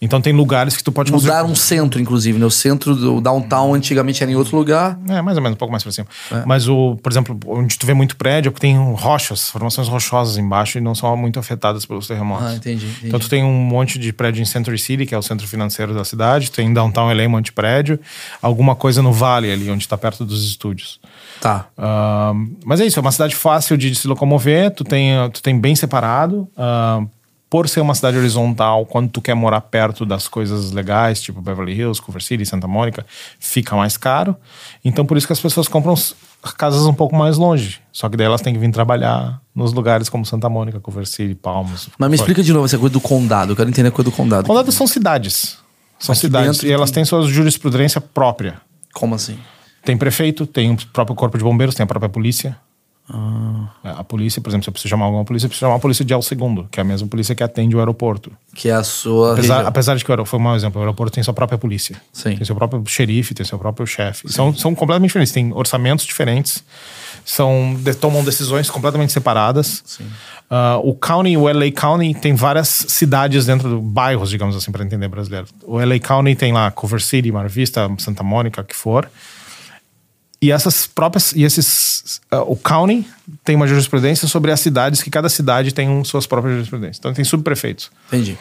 [0.00, 2.44] Então tem lugares que tu pode construir- mudaram um centro, inclusive, né?
[2.46, 4.98] O centro do downtown antigamente era em outro lugar.
[5.08, 6.06] É, mais ou menos, um pouco mais pra cima.
[6.30, 6.42] É.
[6.46, 10.36] Mas, o, por exemplo, onde tu vê muito prédio é porque tem rochas, formações rochosas
[10.36, 12.46] embaixo e não são muito afetadas pelos terremotos.
[12.46, 13.06] Ah, entendi, entendi.
[13.08, 15.94] Então tu tem um monte de prédio em Century City, que é o centro financeiro
[15.94, 17.98] da cidade, tem em Downtown LA um monte de prédio,
[18.42, 20.98] alguma coisa no Vale ali, onde tá perto dos estúdios.
[21.40, 21.66] Tá.
[21.76, 22.32] Ah,
[22.64, 25.74] mas é isso, é uma cidade fácil de se locomover, tu tem, tu tem bem
[25.76, 26.48] separado.
[26.56, 27.02] ah,
[27.54, 31.72] por ser uma cidade horizontal, quando tu quer morar perto das coisas legais, tipo Beverly
[31.72, 33.06] Hills, Culver City, Santa Mônica,
[33.38, 34.34] fica mais caro.
[34.84, 35.94] Então por isso que as pessoas compram
[36.58, 37.80] casas um pouco mais longe.
[37.92, 41.36] Só que daí elas têm que vir trabalhar nos lugares como Santa Mônica, Culver City,
[41.36, 41.88] Palmas.
[41.96, 43.52] Mas me explica de novo essa coisa do condado.
[43.52, 44.48] Eu quero entender a coisa do condado.
[44.48, 45.56] Condados são cidades.
[45.96, 46.60] São Aqui cidades.
[46.64, 48.60] E elas têm sua jurisprudência própria.
[48.92, 49.38] Como assim?
[49.84, 52.56] Tem prefeito, tem o próprio corpo de bombeiros, tem a própria polícia.
[53.08, 53.66] Ah.
[53.82, 56.04] A polícia, por exemplo, se eu preciso chamar alguma polícia, eu preciso chamar a polícia
[56.04, 58.32] de El Segundo, que é a mesma polícia que atende o aeroporto.
[58.54, 61.12] Que é a sua Apesar, apesar de que o foi um mau exemplo, o aeroporto
[61.12, 62.00] tem sua própria polícia.
[62.12, 62.36] Sim.
[62.36, 64.32] Tem seu próprio xerife, tem seu próprio chefe.
[64.32, 66.64] São, são completamente diferentes, têm orçamentos diferentes,
[67.24, 69.82] são, de- tomam decisões completamente separadas.
[70.48, 74.84] Ah, o County, o LA County, tem várias cidades dentro do bairros, digamos assim, para
[74.84, 75.46] entender brasileiro.
[75.62, 79.08] O LA County tem lá Culver City, Mar Vista, Santa Mônica, que for.
[80.44, 81.32] E essas próprias.
[81.32, 82.20] E esses.
[82.30, 83.06] ah, o county
[83.42, 86.98] tem uma jurisprudência sobre as cidades, que cada cidade tem um, suas próprias jurisprudências.
[86.98, 87.90] Então tem subprefeitos.
[88.08, 88.36] Entendi.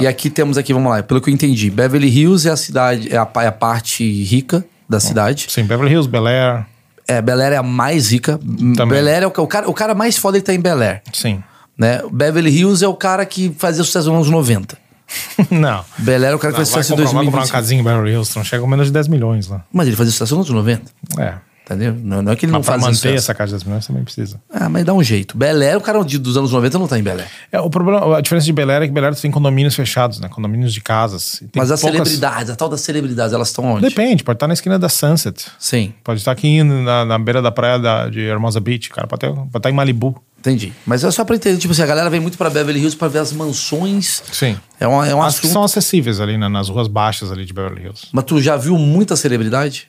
[0.00, 3.12] E aqui temos aqui, vamos lá, pelo que eu entendi, Beverly Hills é a cidade,
[3.12, 5.46] é a, é a parte rica da cidade.
[5.48, 6.66] Sim, Beverly Hills, Bel Air.
[7.08, 8.38] É, Bel Air é a mais rica.
[8.40, 11.02] Bel Air é o, o cara, o cara mais foda ele tá em Bel Air.
[11.12, 11.42] Sim.
[11.76, 12.00] Né?
[12.12, 14.78] Beverly Hills é o cara que fazia sucesso nos anos 90.
[15.50, 15.84] não.
[15.98, 17.52] Bel Air o cara que Não, faz vai, sucesso em comprar, vai comprar uma 2020.
[17.52, 19.64] casinha em Beverly Hills, não chega com menos de 10 milhões lá.
[19.72, 20.90] Mas ele fazia sucesso nos anos 90.
[21.18, 21.34] É.
[21.70, 21.94] Entendeu?
[22.02, 23.14] Não, não é que ele não Mas pra fazia manter sucesso.
[23.16, 24.40] essa casa 10 milhões também precisa.
[24.52, 25.36] Ah, mas dá um jeito.
[25.38, 27.28] Bel Air, o cara de- dos anos 90 não tá em Bel Air.
[27.52, 30.18] É, o problema, a diferença de Bel Air é que Bel Air tem condomínios fechados,
[30.18, 30.28] né?
[30.28, 31.40] Condomínios de casas.
[31.54, 33.88] Mas as poucas- celebridades, a tal das celebridades, elas estão onde?
[33.88, 35.46] Depende, pode estar na esquina da Sunset.
[35.60, 39.06] Sim, Pode estar aqui na, na beira da praia da, de Hermosa Beach, cara.
[39.06, 40.20] Pode, ter- pode estar em Malibu.
[40.40, 40.72] entendi.
[40.84, 43.06] Mas é só pra entender, tipo assim, a galera vem muito pra Beverly Hills pra
[43.06, 44.22] ver as mansões.
[44.32, 44.56] Sim.
[44.80, 45.52] É um, é um As que assunto.
[45.52, 48.08] são acessíveis ali na- nas ruas baixas ali de Beverly Hills.
[48.12, 49.86] Mas tu já viu muita celebridade?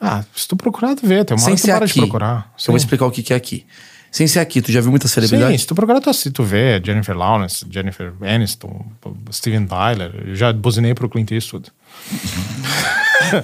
[0.00, 1.24] Ah, se tu procurar, tu vê.
[1.24, 1.94] Tem uma Sem hora que tu para aqui.
[1.94, 2.52] de procurar.
[2.58, 3.64] Eu vou explicar o que que é aqui.
[4.14, 5.58] Sem ser aqui, tu já viu muita Sim, celebridade?
[5.58, 8.86] se tu procurar, tu, tu vê Jennifer Lawrence, Jennifer Aniston,
[9.32, 10.12] Steven Tyler.
[10.28, 11.72] Eu já buzinei pro Clint Eastwood.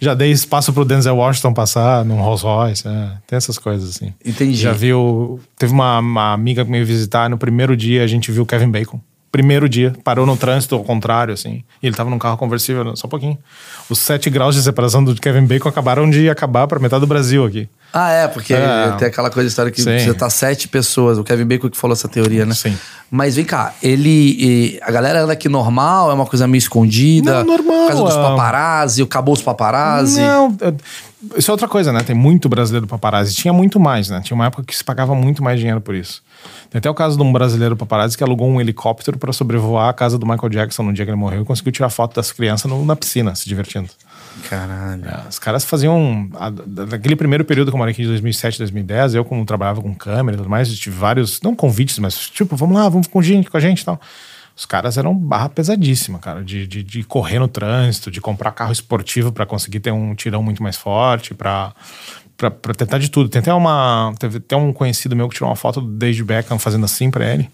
[0.00, 2.88] já dei espaço pro Denzel Washington passar num Rolls Royce.
[2.88, 3.12] é.
[3.28, 4.12] tem essas coisas assim.
[4.24, 4.56] Entendi.
[4.56, 5.40] Já viu...
[5.56, 7.30] Teve uma, uma amiga que me visitar.
[7.30, 9.00] No primeiro dia, a gente viu Kevin Bacon.
[9.30, 9.94] Primeiro dia.
[10.02, 11.62] Parou no trânsito ao contrário, assim.
[11.82, 13.38] E ele tava num carro conversível, só um pouquinho.
[13.90, 17.44] Os sete graus de separação do Kevin Bacon acabaram de acabar pra metade do Brasil
[17.44, 17.68] aqui.
[17.92, 18.90] Ah, é, porque É.
[18.98, 19.98] tem aquela coisa história que Sim.
[19.98, 21.16] você tá sete pessoas.
[21.18, 22.54] O Kevin Bacon que falou essa teoria, né?
[22.54, 22.76] Sim.
[23.10, 24.78] Mas vem cá, ele.
[24.82, 27.42] a galera anda aqui normal, é uma coisa meio escondida.
[27.42, 28.22] Não, normal, Por causa dos é.
[28.22, 30.20] paparazzi, acabou os paparazzi.
[30.20, 30.74] Não, é-
[31.36, 32.02] isso é outra coisa, né?
[32.02, 33.34] Tem muito brasileiro paparazzi.
[33.34, 34.20] Tinha muito mais, né?
[34.22, 36.22] Tinha uma época que se pagava muito mais dinheiro por isso.
[36.70, 39.92] Tem até o caso de um brasileiro paparazzi que alugou um helicóptero para sobrevoar a
[39.94, 42.70] casa do Michael Jackson no dia que ele morreu e conseguiu tirar foto das crianças
[42.70, 43.88] no- na piscina, se divertindo.
[44.48, 45.04] Caralho.
[45.04, 46.28] É, Os caras faziam.
[46.90, 50.36] Naquele primeiro período que eu morei aqui de 2007, 2010, eu, como trabalhava com câmera
[50.36, 51.40] e tudo mais, tive vários.
[51.42, 54.00] Não convites, mas tipo, vamos lá, vamos com gente, com a gente e tal.
[54.56, 58.72] Os caras eram barra pesadíssima, cara, de, de, de correr no trânsito, de comprar carro
[58.72, 61.72] esportivo para conseguir ter um tirão muito mais forte, para
[62.38, 63.28] pra, pra tentar de tudo.
[63.28, 64.14] Tem até uma.
[64.18, 67.26] Teve até um conhecido meu que tirou uma foto do David Beckham fazendo assim para
[67.30, 67.50] ele.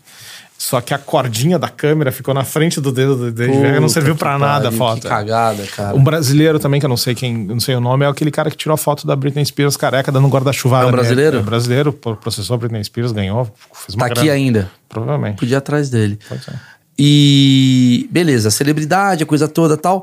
[0.66, 3.88] Só que a cordinha da câmera ficou na frente do dedo do David Beckham, não
[3.88, 5.02] serviu Puta para nada a foto.
[5.02, 5.94] Que cagada, cara.
[5.94, 8.50] Um brasileiro também, que eu não sei quem, não sei o nome, é aquele cara
[8.50, 10.80] que tirou a foto da Britney Spears careca dando guarda-chuva.
[10.82, 11.38] É um brasileiro?
[11.38, 13.44] É brasileiro, pro- processou a Britney Spears, ganhou,
[13.74, 14.32] fez uma Tá aqui grana.
[14.32, 14.70] ainda.
[14.88, 15.36] Provavelmente.
[15.38, 16.18] Podia ir atrás dele.
[16.26, 16.54] Pode ser.
[16.98, 20.02] E beleza, celebridade, a coisa toda tal.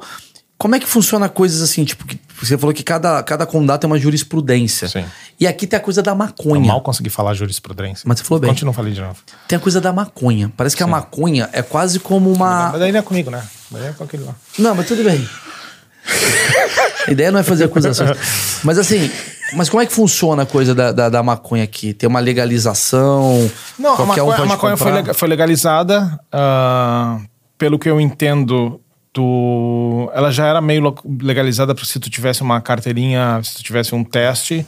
[0.61, 3.89] Como é que funciona coisas assim, tipo, que você falou que cada, cada condado tem
[3.89, 4.87] uma jurisprudência.
[4.87, 5.03] Sim.
[5.39, 6.67] E aqui tem a coisa da Eu maconha.
[6.67, 8.03] mal consegui falar jurisprudência.
[8.07, 8.51] Mas você falou bem.
[8.51, 9.17] Continua, falei de novo.
[9.47, 10.53] Tem a coisa da maconha.
[10.55, 12.69] Parece que a maconha é quase como uma.
[12.69, 13.43] Mas daí não é comigo, né?
[13.71, 14.35] Daí é com aquele lá.
[14.59, 15.27] Não, mas tudo bem.
[17.07, 18.15] A ideia não é fazer acusações.
[18.63, 19.09] Mas assim,
[19.53, 21.91] mas como é que funciona a coisa da, da, da maconha aqui?
[21.91, 23.49] Tem uma legalização?
[23.79, 26.19] Não, a qualquer um maconha, a maconha foi, legalizada.
[26.31, 27.19] ah,
[27.57, 28.79] pelo que eu entendo,
[29.13, 33.93] tu, ela já era meio legalizada pra se tu tivesse uma carteirinha, se tu tivesse
[33.93, 34.65] um teste.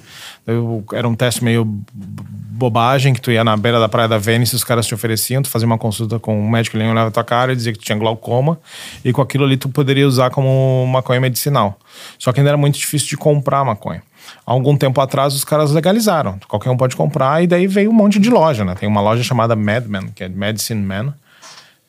[0.94, 4.64] Era um teste meio bobagem, que tu ia na beira da praia da Vênice, os
[4.64, 7.56] caras te ofereciam, tu fazia uma consulta com um médico, ele olhava tua cara e
[7.56, 8.60] dizia que tu tinha glaucoma,
[9.04, 11.80] e com aquilo ali tu poderia usar como maconha medicinal.
[12.20, 14.04] Só que ainda era muito difícil de comprar maconha.
[14.46, 17.94] Há algum tempo atrás os caras legalizaram, qualquer um pode comprar, e daí veio um
[17.94, 18.76] monte de loja, né?
[18.76, 21.14] Tem uma loja chamada Madman, que é Medicine Man,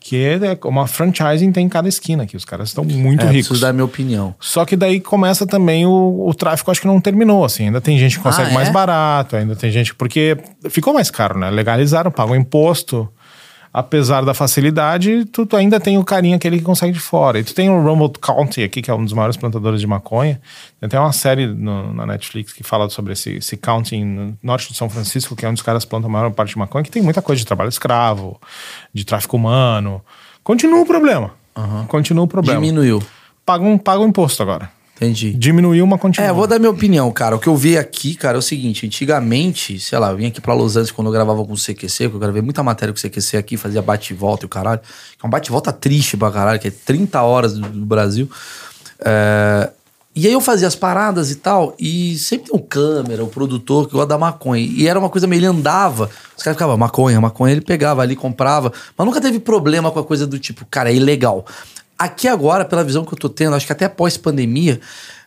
[0.07, 0.39] que é
[0.69, 3.47] uma franchising tem em cada esquina aqui, os caras estão muito É, ricos.
[3.49, 4.35] preciso dar a minha opinião.
[4.39, 7.65] Só que daí começa também o, o tráfico, acho que não terminou, assim.
[7.69, 8.55] Ainda tem gente que consegue Ah, é?
[8.55, 9.95] mais barato, ainda tem gente.
[9.95, 10.37] Porque
[10.69, 11.49] ficou mais caro, né?
[11.49, 13.09] Legalizaram, pagam imposto.
[13.77, 17.41] Apesar da facilidade, tu, tu ainda tem o carinha aquele que consegue de fora.
[17.41, 20.41] E tu tem o Rumboldt County aqui, que é um dos maiores plantadores de maconha.
[20.79, 24.71] Tem até uma série no- na Netflix que fala sobre esse, esse county no norte
[24.71, 26.91] de São Francisco, que é onde os caras plantam a maior parte de maconha, que
[26.91, 28.41] tem muita coisa de trabalho escravo,
[28.95, 30.01] de tráfico humano.
[30.45, 31.33] Continua o problema.
[31.89, 32.61] Continua o problema.
[32.61, 33.03] Diminuiu.
[33.45, 34.71] Pagam, pagam imposto agora.
[34.97, 35.33] Entendi.
[35.33, 36.29] Diminuiu, mas continua.
[36.29, 37.35] É, vou dar minha opinião, cara.
[37.35, 40.41] O que eu vi aqui, cara, é o seguinte: antigamente, sei lá, eu vim aqui
[40.41, 42.99] pra Los Angeles quando eu gravava com o CQC, que eu gravei muita matéria com
[42.99, 44.81] o CQC aqui, fazia bate e o caralho.
[45.23, 48.31] É um bate e volta triste pra caralho, que é 30 horas do, do Brasil.
[49.05, 49.71] É,
[50.15, 53.89] E aí eu fazia as paradas e tal, e sempre tem um câmera, o produtor
[53.89, 54.65] que gosta da maconha.
[54.65, 58.15] E era uma coisa meio, ele andava, os caras ficavam, maconha, maconha, ele pegava ali,
[58.15, 61.45] comprava, mas nunca teve problema com a coisa do tipo, cara, é ilegal.
[61.99, 64.81] Aqui agora, pela visão que eu tô tendo, acho que até pós-pandemia,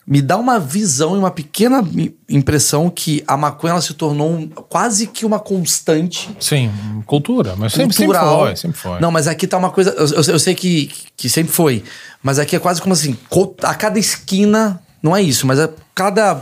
[0.06, 1.84] me dá uma visão e uma pequena
[2.30, 6.72] impressão que a maconha ela se tornou um- quase que uma constante Sim,
[7.06, 7.56] cultura.
[7.58, 9.00] Mas sempre, sempre foi, sempre foi.
[9.02, 9.90] Não, mas aqui tá uma coisa.
[9.92, 11.84] Eu, eu- sei que, que sempre foi.
[12.24, 13.18] Mas aqui é quase como assim:
[13.64, 16.40] a cada esquina, não é isso, mas a cada,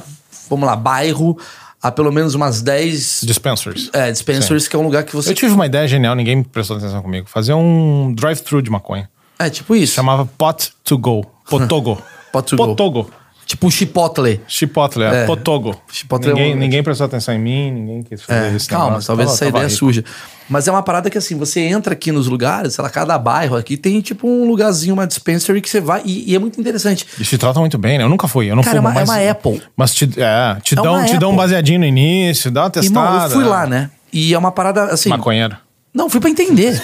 [0.47, 1.36] vamos lá, bairro,
[1.82, 3.89] há pelo menos umas 10 Dispensaries.
[3.93, 5.32] é, dispensaries, que é um lugar que você.
[5.32, 7.28] Eu tive uma ideia genial, ninguém prestou atenção comigo.
[7.28, 9.09] Fazer um drive-thru de maconha.
[9.38, 9.93] É tipo isso.
[9.95, 11.25] Chamava Pot to Go.
[11.49, 12.01] Potogo.
[12.31, 12.67] Pot to go.
[12.67, 13.11] Potogo.
[13.45, 14.41] Tipo um chipotle.
[14.47, 15.21] Chipotle, é.
[15.21, 15.25] É.
[15.27, 15.79] Potogo.
[15.91, 18.67] Chipotle é ninguém, um- ninguém prestou atenção em mim, ninguém quis fazer É, isso.
[18.67, 20.01] calma, talvez essa ideia surja.
[20.01, 20.03] surja.
[20.49, 23.55] Mas é uma parada que assim, você entra aqui nos lugares, sei lá, cada bairro
[23.55, 27.05] aqui tem tipo um lugarzinho, uma dispensary que você vai e, e é muito interessante.
[27.19, 28.03] E se tratam muito bem, né?
[28.03, 29.09] Eu nunca fui, eu não Cara, é fumo, uma- é mas...
[29.25, 29.61] uma Apple.
[29.77, 31.43] Mas te, é, te, É dão, uma te dão um Apple.
[31.43, 33.09] baseadinho no início, dá uma testada.
[33.11, 33.47] Irmão, eu fui é.
[33.47, 33.91] lá, né?
[34.11, 35.09] E é uma parada assim.
[35.09, 35.55] Maconheiro.
[35.93, 36.81] Não, fui pra entender.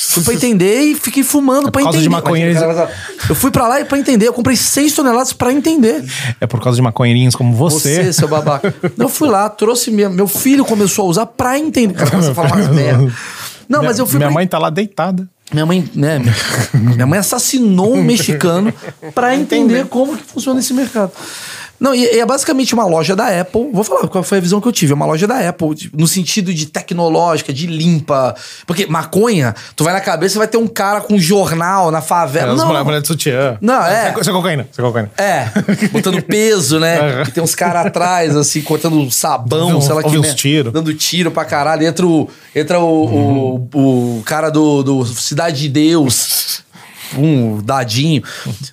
[0.00, 2.08] Fui pra entender e fiquei fumando pra É causa entender.
[2.08, 2.62] de maconheiros.
[3.28, 4.28] Eu fui pra lá e pra entender.
[4.28, 6.04] Eu comprei 6 toneladas pra entender.
[6.40, 8.04] É por causa de maconheirinhos como você.
[8.04, 8.72] Você, seu babaca.
[8.96, 11.94] eu fui lá, trouxe minha, meu filho começou a usar pra entender.
[11.94, 13.12] Cara, você fala umas merda.
[13.68, 15.28] Não, mas eu fui Minha pra mãe tá lá deitada.
[15.52, 16.20] Minha mãe, né?
[16.72, 18.72] Minha mãe assassinou um mexicano
[19.14, 21.10] pra entender como que funciona esse mercado.
[21.80, 23.70] Não, e, e é basicamente uma loja da Apple.
[23.72, 24.92] Vou falar qual foi a visão que eu tive.
[24.92, 28.34] É uma loja da Apple, de- no sentido de tecnológica, de limpa.
[28.66, 32.52] Porque maconha, tu vai na cabeça e vai ter um cara com jornal na favela.
[32.52, 33.56] As não, mulheres mulher de sutiã.
[33.60, 34.14] Não, é.
[34.20, 34.68] Isso é cocaína.
[34.70, 35.10] Isso é cocaína.
[35.16, 35.48] é,
[35.92, 37.24] botando peso, né?
[37.32, 40.34] Tem uns caras atrás, assim, cortando sabão, sei lá que merda.
[40.34, 40.70] tiro.
[40.72, 41.86] Dando tiro pra caralho.
[41.86, 46.62] Entra o, entra o, o, o cara do, do Cidade de Deus.
[47.16, 48.22] Um dadinho.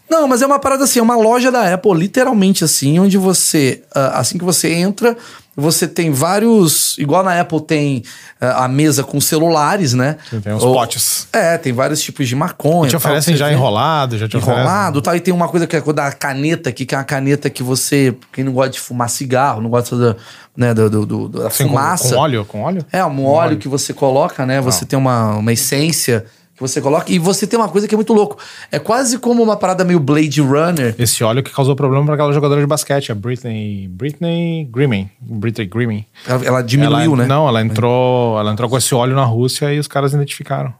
[0.10, 3.82] Não, mas é uma parada assim, é uma loja da Apple, literalmente assim, onde você,
[3.94, 5.16] ah, assim que você entra,
[5.58, 6.98] você tem vários.
[6.98, 8.04] Igual na Apple tem
[8.42, 10.18] ah, a mesa com celulares, né?
[10.44, 11.28] Tem uns Ou- potes.
[11.32, 12.90] É, tem vários tipos de maconha.
[12.90, 15.16] Te tal, oferecem você já vê enrolado, já te enrolado tal.
[15.16, 18.14] E tem uma coisa que é da caneta aqui, que é uma caneta que você.
[18.34, 20.16] Quem não gosta de fumar cigarro, não gosta da,
[20.58, 22.16] né, do, do- do- da Assim, com, fumaça.
[22.16, 22.46] com óleo?
[22.46, 22.86] Com óleo?
[22.92, 24.60] É, um óleo que você coloca, né?
[24.60, 26.26] Você tem uma, uma essência
[26.56, 27.12] que você coloca.
[27.12, 28.38] E você tem uma coisa que é muito louco.
[28.72, 30.95] É quase como uma parada meio Blade Runner.
[30.97, 33.88] Esse óleo que causou problema para aquela jogadora de basquete, a Britney.
[33.89, 35.10] Britney Grimming.
[35.20, 36.06] Britney Grimming.
[36.26, 37.28] Ela, ela diminuiu, ela, né?
[37.28, 40.74] Não, ela entrou, ela entrou com esse óleo na Rússia e os caras identificaram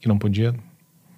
[0.00, 0.54] que não podia.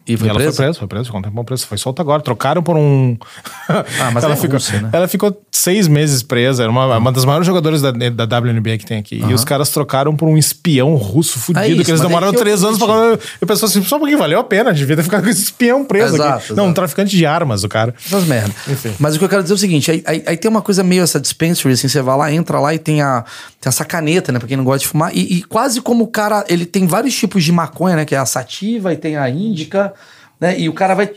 [0.09, 0.57] E foi e ela presa?
[0.57, 1.67] foi presa, foi presa, ficou um tempão presa.
[1.67, 2.23] Foi solta agora.
[2.23, 3.17] Trocaram por um.
[3.69, 4.89] Ah, mas ela, é ficou, Rússia, né?
[4.93, 6.63] ela ficou seis meses presa.
[6.63, 9.23] Era uma, uma das maiores jogadoras da, da WNBA que tem aqui.
[9.29, 12.33] E os caras trocaram por um espião russo fudido, É isso, que eles é demoraram
[12.33, 13.19] eu três anos pra.
[13.41, 15.85] Eu pensei assim, só um pouquinho, valeu a pena, devia ter ficado com esse espião
[15.85, 16.49] preso Exato, aqui.
[16.55, 16.75] Não, um exato.
[16.75, 17.95] traficante de armas, o cara.
[18.05, 18.55] Essas merda.
[18.69, 18.95] Enfim.
[18.99, 20.83] Mas o que eu quero dizer é o seguinte: aí, aí- aí tem uma coisa
[20.83, 23.23] meio essa dispensary, assim, você vai lá, entra lá e tem, a,
[23.61, 24.39] tem essa caneta, né?
[24.39, 25.15] Pra quem não gosta de fumar.
[25.15, 26.45] E, e quase como o cara.
[26.49, 28.05] Ele tem vários tipos de maconha, né?
[28.05, 29.93] Que é a sativa e tem a índica,
[30.41, 30.59] né?
[30.59, 31.11] E o cara vai.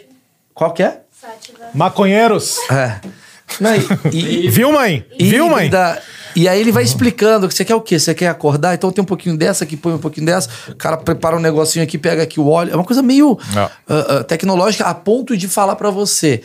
[0.53, 1.01] Qual que é?
[1.73, 2.57] Maconheiros.
[2.69, 2.99] É.
[3.59, 3.71] Não,
[4.11, 5.05] e, e, Viu, mãe?
[5.19, 5.65] Viu, mãe?
[5.65, 6.01] híbrida.
[6.35, 7.99] E aí ele vai explicando que você quer o quê?
[7.99, 8.73] Você quer acordar?
[8.73, 10.49] Então tem um pouquinho dessa aqui, põe um pouquinho dessa.
[10.69, 12.71] O cara prepara um negocinho aqui, pega aqui o óleo.
[12.71, 16.41] É uma coisa meio ah, ah, tecnológica a ponto de falar pra você.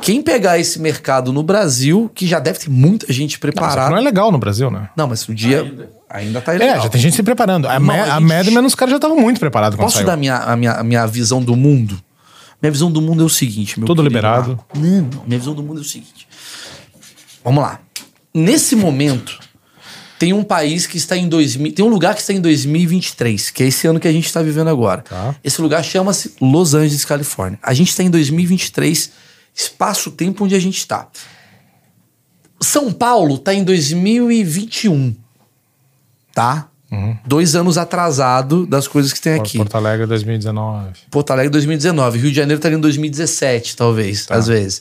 [0.00, 3.90] Quem pegar esse mercado no Brasil, que já deve ter muita gente preparada.
[3.90, 4.88] não é legal no Brasil, né?
[4.96, 5.60] Não, mas o dia
[6.08, 6.76] ainda, tá ilegal.
[6.76, 7.66] É, já tem gente se preparando.
[7.68, 10.06] A, Não, Ma- a a gente- os caras já estavam muito preparados Posso saiu.
[10.06, 12.00] dar minha, a, minha, a minha visão do mundo?
[12.64, 14.58] Minha visão do mundo é o seguinte, meu querido liberado.
[14.74, 15.24] Não, não.
[15.26, 16.26] Minha visão do mundo é o seguinte.
[17.44, 17.78] Vamos lá.
[18.32, 19.38] Nesse momento,
[20.18, 21.74] tem um país que está em 2000...
[21.74, 24.40] Tem um lugar que está em 2023, que é esse ano que a gente está
[24.40, 25.02] vivendo agora.
[25.02, 25.36] Tá.
[25.44, 27.58] Esse lugar chama-se Los Angeles, Califórnia.
[27.62, 29.12] A gente está em 2023,
[29.54, 31.06] espaço-tempo onde a gente está.
[32.58, 35.14] São Paulo está em 2021,
[36.32, 36.70] tá?
[37.26, 39.58] Dois anos atrasado das coisas que tem aqui.
[39.58, 40.90] Porto Alegre 2019.
[41.10, 42.18] Porto Alegre 2019.
[42.18, 44.36] Rio de Janeiro estaria em 2017, talvez, Tá.
[44.36, 44.80] às vezes.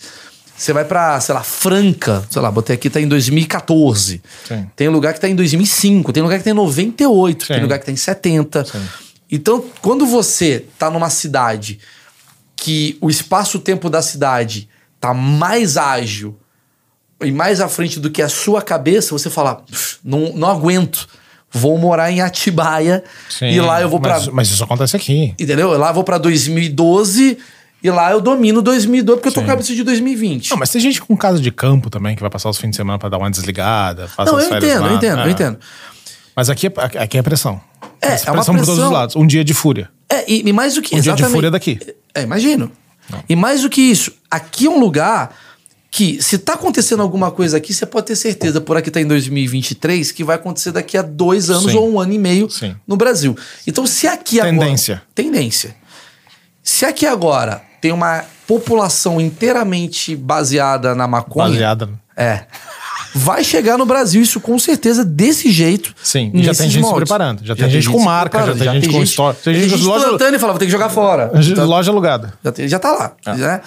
[0.56, 4.22] Você vai pra, sei lá, Franca, sei lá, botei aqui, tá em 2014.
[4.48, 4.68] Sim.
[4.76, 7.62] Tem lugar que tá em 2005, tem lugar que tá em 98, tem Sim.
[7.64, 8.64] lugar que tá em 70.
[8.64, 8.82] Sim.
[9.32, 11.80] Então, quando você tá numa cidade
[12.56, 16.38] que o espaço-tempo da cidade tá mais ágil
[17.22, 21.08] e mais à frente do que a sua cabeça, você fala, "Pff, não, não aguento.
[21.54, 25.36] Vou morar em Atibaia Sim, e lá eu vou pra mas, mas isso acontece aqui.
[25.40, 25.78] Entendeu?
[25.78, 27.38] Lá eu vou pra 2012
[27.84, 30.50] e lá eu domino 2012 porque eu tô cabeça de 2020.
[30.52, 32.76] Não, mas tem gente com casa de campo também que vai passar os fins de
[32.76, 34.10] semana pra dar uma desligada.
[34.18, 34.88] Não, eu entendo, lá.
[34.90, 35.26] eu entendo, É.
[35.26, 35.60] eu entendo.
[36.36, 36.72] Mas aqui é,
[37.04, 37.62] aqui é pressão.
[38.02, 38.88] É, Essa é uma pressão por todos pressão.
[38.88, 39.16] os lados.
[39.16, 39.90] Um dia de fúria.
[40.10, 41.34] É, e, e mais do que Um dia de exatamente.
[41.36, 41.80] fúria daqui.
[42.16, 42.72] É, imagino.
[43.30, 45.36] E mais do que isso, aqui é um lugar
[45.96, 49.06] que, se tá acontecendo alguma coisa aqui, você pode ter certeza, por aqui tá em
[49.06, 51.78] 2023, que vai acontecer daqui a dois anos Sim.
[51.78, 52.76] ou um ano e meio Sim.
[52.88, 53.38] no Brasil.
[53.68, 54.96] Então, se aqui Tendência.
[54.96, 55.08] agora.
[55.14, 55.76] Tendência.
[56.64, 61.50] Se aqui agora tem uma população inteiramente baseada na maconha.
[61.50, 61.90] Baseada.
[62.18, 62.46] É.
[63.14, 65.94] Vai chegar no Brasil isso com certeza desse jeito.
[66.02, 68.90] Sim, e já tem gente se preparando, já tem gente com marca, já tem gente
[68.90, 71.32] com história, Tem tem gente gente loja- plantando e fala, vou ter que jogar fora.
[71.36, 72.34] Então, Loja alugada.
[72.44, 73.36] já, tem- já tá lá.
[73.38, 73.62] né?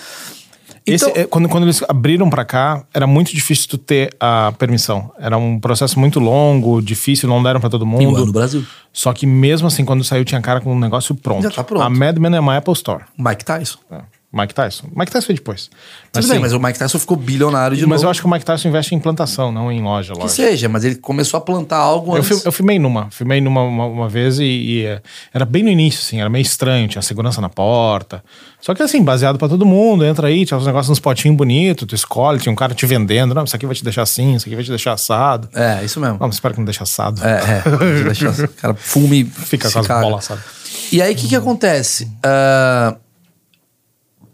[0.87, 4.53] Esse, Então, é, quando, quando eles abriram pra cá, era muito difícil tu ter a
[4.57, 5.11] permissão.
[5.19, 8.27] Era um processo muito longo, difícil, não deram pra todo igual mundo.
[8.27, 8.65] no Brasil.
[8.93, 11.43] Só que mesmo assim, quando saiu, tinha cara com um negócio pronto.
[11.43, 11.83] Já tá pronto.
[11.83, 13.05] A Mad Men é uma Apple Store.
[13.19, 13.79] Mike Tyson.
[13.91, 14.01] É.
[14.33, 14.89] Mike Tyson.
[14.95, 15.71] Mike Tyson foi depois.
[16.13, 18.07] Tudo Mas, bem, mas o Mike Tyson ficou bilionário de mas novo.
[18.07, 20.13] eu acho que o Mike Tyson investe em plantação, não em loja.
[20.13, 20.35] que loja.
[20.35, 22.29] seja, mas ele começou a plantar algo Eu, antes.
[22.29, 25.01] fil- eu filmei numa, filmei numa uma, uma vez e, e, é,
[25.33, 28.23] era bem no início, assim, era meio estranho, tinha segurança na porta.
[28.61, 31.87] Só que assim, baseado pra todo mundo, entra aí, tinha uns negócios uns potinhos bonitos,
[31.87, 34.47] tu escolhe, tinha um cara te vendendo, não, isso aqui vai te deixar assim, isso
[34.47, 35.49] aqui vai te deixar assado.
[35.55, 36.19] É, isso mesmo.
[36.19, 37.23] Não, mas espero que não deixe assado.
[37.25, 38.03] É, é.
[38.05, 40.45] Deixa o cara fume Fica com as bolas assadas.
[40.93, 42.11] E aí, o que que acontece?
[42.23, 42.97] Ah,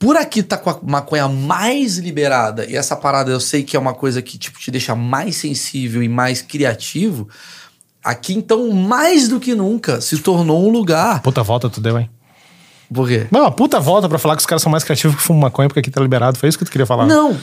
[0.02, 3.78] por aqui tá com a maconha mais liberada, e essa parada eu sei que é
[3.78, 7.28] uma coisa que tipo, te deixa mais sensível e mais criativo.
[8.02, 11.22] Aqui, então, mais do que nunca, se tornou um lugar.
[11.22, 12.10] Puta volta tu deu, hein?
[12.92, 13.28] Por quê?
[13.30, 15.68] Não, uma puta volta pra falar que os caras são mais criativos que fumam maconha
[15.68, 16.36] porque aqui tá liberado.
[16.36, 17.06] Foi isso que tu queria falar?
[17.06, 17.38] Não.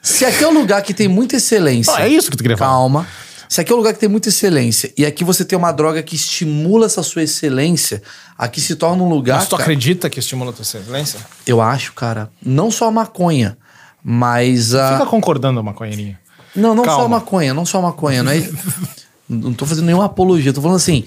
[0.00, 1.92] Se aqui é um lugar que tem muita excelência.
[1.92, 2.70] Não, é isso que tu queria falar.
[2.70, 3.08] Calma.
[3.48, 6.02] Se aqui é um lugar que tem muita excelência e aqui você tem uma droga
[6.02, 8.02] que estimula essa sua excelência,
[8.36, 9.38] aqui se torna um lugar.
[9.38, 11.20] Mas tu cara, acredita que estimula a tua excelência?
[11.46, 12.30] Eu acho, cara.
[12.44, 13.56] Não só a maconha,
[14.02, 14.92] mas a.
[14.98, 16.18] Fica concordando a maconheirinha.
[16.54, 17.20] Não, não só a Calma.
[17.20, 18.48] maconha, não só a maconha, não é.
[19.28, 21.04] não tô fazendo nenhuma apologia, tô falando assim.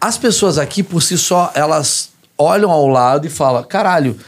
[0.00, 4.18] As pessoas aqui, por si só, elas olham ao lado e falam: caralho,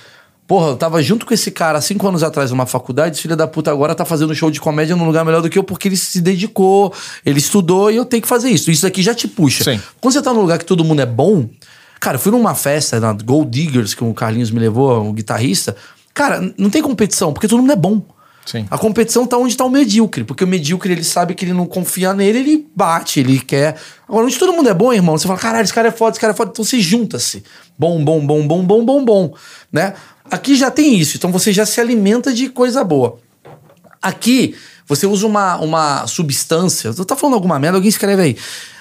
[0.53, 3.47] porra, eu tava junto com esse cara cinco anos atrás numa faculdade, esse filho da
[3.47, 5.97] puta agora tá fazendo show de comédia num lugar melhor do que eu porque ele
[5.97, 6.93] se dedicou,
[7.25, 8.71] ele estudou e eu tenho que fazer isso.
[8.71, 9.65] Isso aqui já te puxa.
[9.65, 9.81] Sim.
[9.99, 11.49] Quando você tá num lugar que todo mundo é bom,
[11.99, 15.75] cara, eu fui numa festa na Gold Diggers, que o Carlinhos me levou, um guitarrista.
[16.13, 18.03] Cara, não tem competição, porque todo mundo é bom.
[18.45, 18.67] Sim.
[18.71, 21.67] A competição tá onde tá o medíocre, porque o medíocre ele sabe que ele não
[21.67, 23.77] confia nele, ele bate, ele quer.
[24.09, 26.21] Agora, onde todo mundo é bom, irmão, você fala, caralho, esse cara é foda, esse
[26.21, 27.45] cara é foda, então você junta-se.
[27.79, 29.35] Bom, bom, bom, bom, bom, bom, bom,
[29.73, 29.95] né?
[30.31, 33.19] Aqui já tem isso, então você já se alimenta de coisa boa.
[34.01, 36.93] Aqui, você usa uma, uma substância.
[36.93, 38.37] Tu tá falando alguma merda, alguém escreve aí.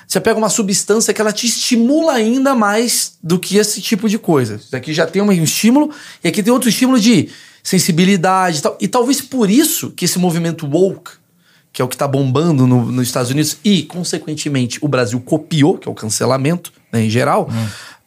[0.08, 4.18] Você pega uma substância que ela te estimula ainda mais do que esse tipo de
[4.18, 4.56] coisa.
[4.56, 5.92] Isso aqui já tem um estímulo,
[6.24, 7.30] e aqui tem outro estímulo de
[7.64, 8.78] sensibilidade e tal.
[8.82, 11.12] E talvez por isso que esse movimento woke,
[11.74, 15.78] que é o que tá bombando no- nos Estados Unidos, e, consequentemente, o Brasil copiou,
[15.78, 17.50] que é o cancelamento, né, em geral,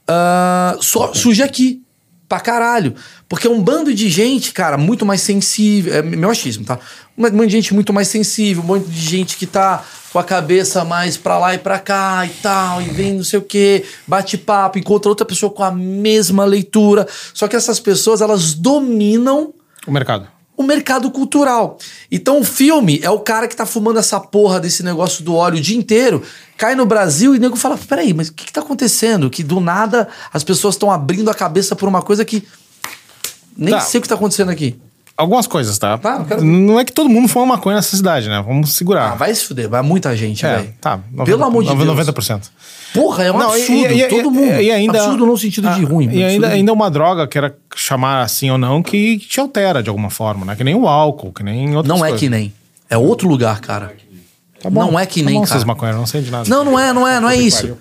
[0.07, 1.81] ah, só surge aqui.
[2.27, 2.95] Pra caralho.
[3.29, 5.93] Porque é um bando de gente, cara, muito mais sensível.
[5.95, 6.79] É meu achismo, tá?
[7.19, 9.85] Um monte de gente muito mais sensível, um monte de gente que tá
[10.15, 13.41] com a cabeça mais pra lá e pra cá e tal, e vem não sei
[13.41, 17.05] o quê, bate papo, encontra outra pessoa com a mesma leitura.
[17.35, 19.53] Só que essas pessoas, elas dominam
[19.85, 20.29] O mercado.
[20.57, 21.79] o mercado cultural.
[22.13, 25.59] Então o filme é o cara que tá fumando essa porra desse negócio do óleo
[25.59, 26.23] o dia inteiro,
[26.57, 29.29] cai no Brasil e o nego fala: peraí, mas o que, que tá acontecendo?
[29.29, 32.47] Que do nada as pessoas estão abrindo a cabeça por uma coisa que.
[33.57, 33.81] Nem Tá.
[33.81, 34.79] sei o que tá acontecendo aqui.
[35.17, 35.97] Algumas coisas, tá?
[35.97, 38.43] Tá, quero- Não é que todo mundo fuma maconha nessa cidade, né?
[38.45, 39.13] Vamos segurar.
[39.13, 40.75] Ah, vai se fuder, vai muita gente, é, velho.
[40.81, 40.99] tá.
[41.25, 41.87] Pelo amor de Deus.
[41.89, 42.51] 90%.
[42.93, 43.93] Porra, é um Não, absurdo.
[43.93, 44.61] e- e- todo mundo.
[44.61, 46.09] E ainda, absurdo no sentido de Ah, ruim.
[46.13, 49.89] E ainda, ainda é uma droga, queira chamar assim ou não, que te altera de
[49.89, 50.57] alguma forma, né?
[50.57, 52.21] Que nem o álcool, que nem outras Não é coisas.
[52.21, 52.53] que nem.
[52.91, 53.93] É outro lugar, cara.
[54.61, 55.53] Tá bom, não é que tá nem, bom, cara.
[55.53, 56.49] Vocês maconheiros, não sei de nada.
[56.49, 57.77] Não, não é, não é, não é isso.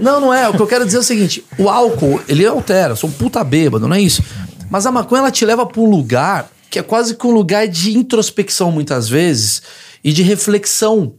[0.00, 0.48] Não, não é.
[0.48, 3.12] O que eu quero dizer é o seguinte: o álcool, ele altera, eu sou um
[3.12, 4.22] puta bêbado, não é isso.
[4.70, 7.66] Mas a maconha, ela te leva pra um lugar que é quase que um lugar
[7.66, 9.62] de introspecção, muitas vezes,
[10.04, 11.14] e de reflexão.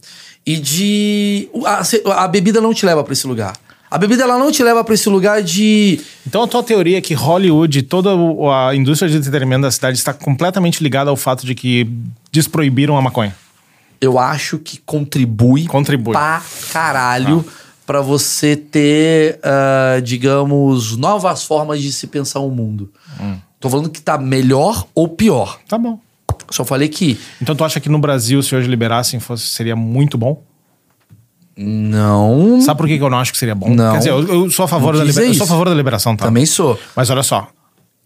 [0.45, 1.49] E de.
[1.66, 3.58] A, a bebida não te leva pra esse lugar.
[3.89, 5.99] A bebida, ela não te leva pra esse lugar de.
[6.28, 8.12] Então a tua teoria é que Hollywood, toda
[8.68, 11.89] a indústria de entretenimento da cidade está completamente ligada ao fato de que
[12.32, 13.36] desproibiram a maconha.
[13.99, 16.14] Eu acho que contribui, Contribui.
[16.14, 17.43] pra caralho
[17.84, 22.91] pra você ter, ah, digamos, novas formas de se pensar o mundo.
[23.20, 23.38] Hum.
[23.60, 25.60] Tô falando que tá melhor ou pior.
[25.68, 25.99] Tá bom.
[26.49, 30.18] Só falei que Então tu acha que no Brasil, se hoje liberassem, fosse, seria muito
[30.18, 30.43] bom?
[31.60, 32.62] não.
[32.62, 33.70] Sabe por que que eu não acho que seria bom?
[33.70, 33.93] Não.
[33.93, 36.26] Quer dizer, eu, eu sou a favor da Eu sou a favor da liberação, tá?
[36.26, 36.80] Também sou.
[36.95, 37.47] Mas olha só.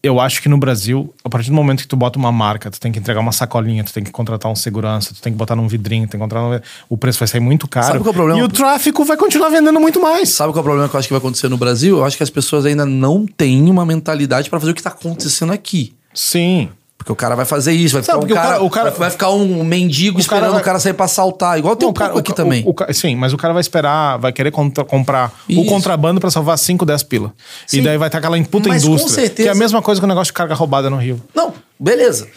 [0.03, 2.79] Eu acho que no Brasil, a partir do momento que tu bota uma marca, tu
[2.79, 5.55] tem que entregar uma sacolinha, tu tem que contratar um segurança, tu tem que botar
[5.55, 6.59] num vidrinho, tem que contratar num...
[6.89, 7.85] o preço vai sair muito caro.
[7.85, 8.39] Sabe qual é o problema?
[8.39, 10.29] E o tráfico vai continuar vendendo muito mais.
[10.29, 11.97] Sabe qual é o problema que eu acho que vai acontecer no Brasil?
[11.97, 14.89] Eu acho que as pessoas ainda não têm uma mentalidade pra fazer o que tá
[14.89, 15.93] acontecendo aqui.
[16.13, 16.69] Sim.
[17.01, 18.69] Porque o cara vai fazer isso, vai Sabe, ficar um porque o cara, cara- o
[18.69, 21.57] cara- vai, vai ficar um mendigo esperando o vai- cara sair pra assaltar.
[21.57, 22.63] Igual tem Não, um pouco aqui também.
[22.63, 25.65] o- o- sim, mas o cara vai esperar, vai querer contra- comprar o Isso.
[25.65, 27.33] contrabando pra salvar 5, 10 pila.
[27.65, 27.79] Sim.
[27.79, 29.15] E daí vai estar aquela puta Mas com indústria.
[29.15, 31.19] certeza- Que é a mesma coisa que o negócio de carga roubada no Rio.
[31.33, 32.27] Não, beleza.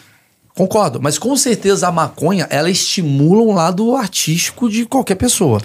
[0.55, 0.99] Concordo.
[1.01, 5.59] Mas com certeza a maconha, ela estimula um lado artístico de qualquer pessoa.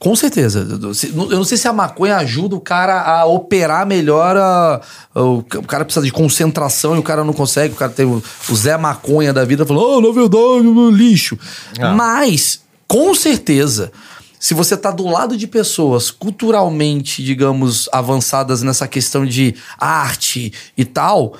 [0.00, 0.66] Com certeza.
[1.14, 4.34] Eu não sei se a maconha ajuda o cara a operar melhor.
[4.34, 4.80] a-
[5.14, 7.74] o cara precisa de concentração e o cara não consegue.
[7.74, 8.22] O cara tem o,
[8.56, 11.38] Zé Maconha da vida falando, oh, na verdade, meu lixo.
[11.78, 11.92] Ah.
[11.92, 13.92] Mas, com certeza,
[14.38, 20.84] se você tá do lado de pessoas culturalmente, digamos, avançadas nessa questão de arte e
[20.86, 21.34] tal,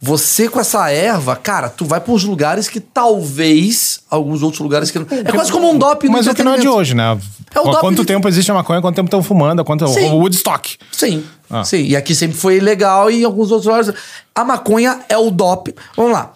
[0.00, 4.90] você com essa erva, cara, tu vai para uns lugares que talvez alguns outros lugares
[4.90, 5.06] que não.
[5.10, 7.18] É quase como um no Mas o que não é de hoje, né?
[7.54, 10.10] É o Há quanto de- tempo existe a maconha, quanto tempo estão fumando, quanto Sim.
[10.10, 10.76] o Woodstock.
[10.92, 11.24] Sim.
[11.48, 11.64] Ah.
[11.64, 11.82] Sim.
[11.84, 13.92] E aqui sempre foi legal e em alguns outros lugares.
[14.34, 15.72] A maconha é o doping.
[15.96, 16.32] Vamos lá.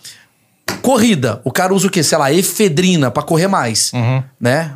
[0.82, 1.40] Corrida.
[1.44, 2.02] O cara usa o quê?
[2.02, 3.92] Sei lá, efedrina pra correr mais.
[4.40, 4.72] Né?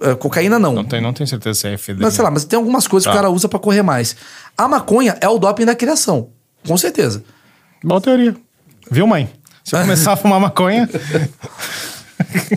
[0.00, 0.70] Eh, Cocaína não.
[0.70, 0.76] Uhum.
[0.76, 2.06] Não tenho, não tenho certeza se é efedrina.
[2.08, 3.18] Mas sei lá, mas tem algumas coisas que Tá.
[3.18, 4.16] o cara usa pra correr mais.
[4.58, 6.28] A maconha é o doping da criação.
[6.66, 7.22] Com certeza.
[7.84, 8.34] Boa teoria.
[8.90, 9.30] Viu, mãe?
[9.62, 10.88] Se eu começar a fumar maconha...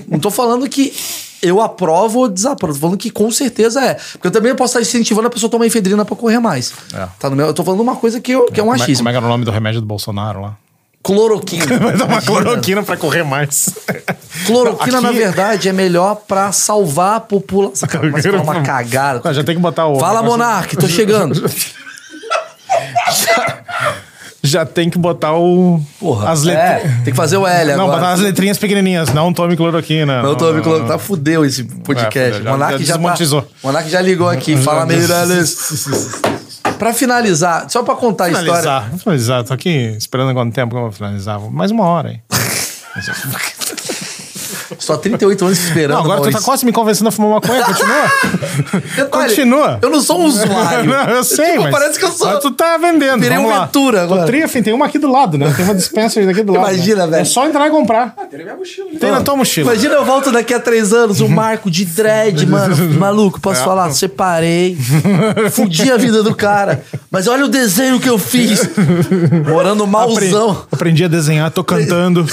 [0.08, 0.94] Não tô falando que
[1.42, 2.74] eu aprovo ou desaprovo.
[2.76, 3.96] Tô falando que com certeza é.
[4.14, 6.74] Porque eu também posso estar incentivando a pessoa a tomar efedrina pra correr mais.
[6.94, 7.08] É.
[7.20, 8.84] Tá no meu, eu tô falando uma coisa que, eu- que é um Como é,
[8.84, 8.98] achismo.
[9.00, 10.56] como é que era o nome do remédio do Bolsonaro lá?
[11.04, 11.66] Cloroquina.
[11.80, 13.70] Vai dar uma cloroquina pra correr mais.
[14.46, 17.88] Cloroquina, Aqui- na verdade, é melhor pra salvar a população.
[17.88, 19.20] Cara, mas fala uma cagada.
[19.20, 20.00] Cara, já tem que botar o...
[20.00, 21.36] Fala, Monark, tô chegando.
[23.10, 23.96] Já
[24.74, 25.82] tem que botar o...
[26.00, 26.94] Porra, As é, letras...
[27.04, 27.98] tem que fazer o L Não, agora.
[28.00, 29.14] botar as letrinhas pequenininhas.
[29.14, 30.22] Não tome cloroquina.
[30.22, 30.80] Tô não, não, colocando.
[30.80, 30.88] não.
[30.88, 32.40] Tá fudeu esse podcast.
[32.40, 34.56] É, já- Monark já já, tá, Monark já ligou aqui.
[34.58, 36.22] Fala, Meirelles.
[36.78, 38.48] pra finalizar, só pra contar a história.
[38.54, 39.44] Finalizar, vou finalizar.
[39.44, 41.40] Tô aqui esperando quanto tempo que eu vou finalizar.
[41.40, 42.20] Mais uma hora aí.
[44.88, 45.98] Só 38 anos esperando.
[45.98, 46.46] Não, agora tu tá Maurício.
[46.46, 47.62] quase me convencendo a fumar maconha.
[47.62, 48.82] Continua.
[48.96, 49.80] Detalhe, Continua.
[49.82, 50.86] Eu não sou um usuário.
[50.88, 51.72] Não, eu sei, Tipo, mas...
[51.72, 52.28] Parece que eu sou.
[52.28, 53.20] Mas tu tá vendendo.
[53.20, 53.66] Virei Vamos um lá.
[53.66, 54.22] Ventura agora.
[54.24, 55.54] O Triffin tem uma aqui do lado, né?
[55.54, 56.70] Tem uma dispensa daqui do lado.
[56.74, 57.12] Imagina, né?
[57.12, 57.22] velho.
[57.22, 58.16] É só entrar e comprar.
[58.30, 58.88] Tem na minha mochila.
[58.98, 59.74] Tem na tua mochila.
[59.74, 62.76] Imagina eu volto daqui a três anos, o Marco de dread, mano.
[62.98, 63.66] Maluco, posso É.
[63.66, 63.92] falar?
[63.92, 64.78] Separei.
[65.52, 66.82] Fudi a vida do cara.
[67.12, 68.62] Mas olha o desenho que eu fiz.
[69.50, 70.66] Morando malzão.
[70.72, 72.26] Aprendi a desenhar, tô cantando.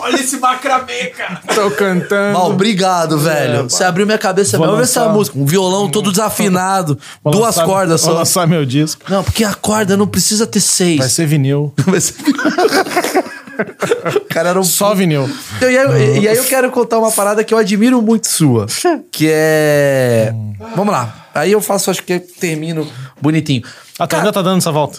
[0.00, 1.40] Olha esse macramê, cara.
[1.54, 2.38] tô cantando.
[2.38, 3.64] Mal, obrigado, velho.
[3.64, 4.56] Você abriu minha cabeça.
[4.58, 5.38] Vou Olha essa música.
[5.38, 6.98] Um violão todo desafinado.
[7.22, 8.18] Vou duas lançar- cordas Vou só.
[8.18, 9.02] lançar meu disco.
[9.08, 10.98] Não, porque a corda não precisa ter seis.
[10.98, 11.72] Vai ser vinil.
[11.86, 12.14] Vai ser-
[14.16, 15.28] o cara era um Só vinil.
[15.56, 18.66] Então, e, aí, e aí eu quero contar uma parada que eu admiro muito sua.
[19.12, 20.32] Que é.
[20.76, 21.26] Vamos lá.
[21.34, 22.86] Aí eu faço, acho que termino
[23.20, 23.62] bonitinho.
[23.98, 24.98] Ah, tu ainda tá dando essa volta?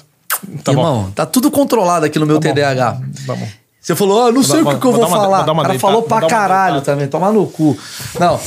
[0.64, 0.80] Tá bom.
[0.80, 2.98] Irmão, tá tudo controlado aqui no meu TDAH.
[3.28, 3.48] Tá bom.
[3.82, 5.38] Você falou, ah, não sei o que, dar- que eu vou vou dar uma- falar.
[5.38, 6.96] vou dar uma o cara deitada, falou vou pra dar uma caralho deitada.
[6.98, 7.78] também, tomar no cu.
[8.20, 8.36] Não.
[8.36, 8.40] O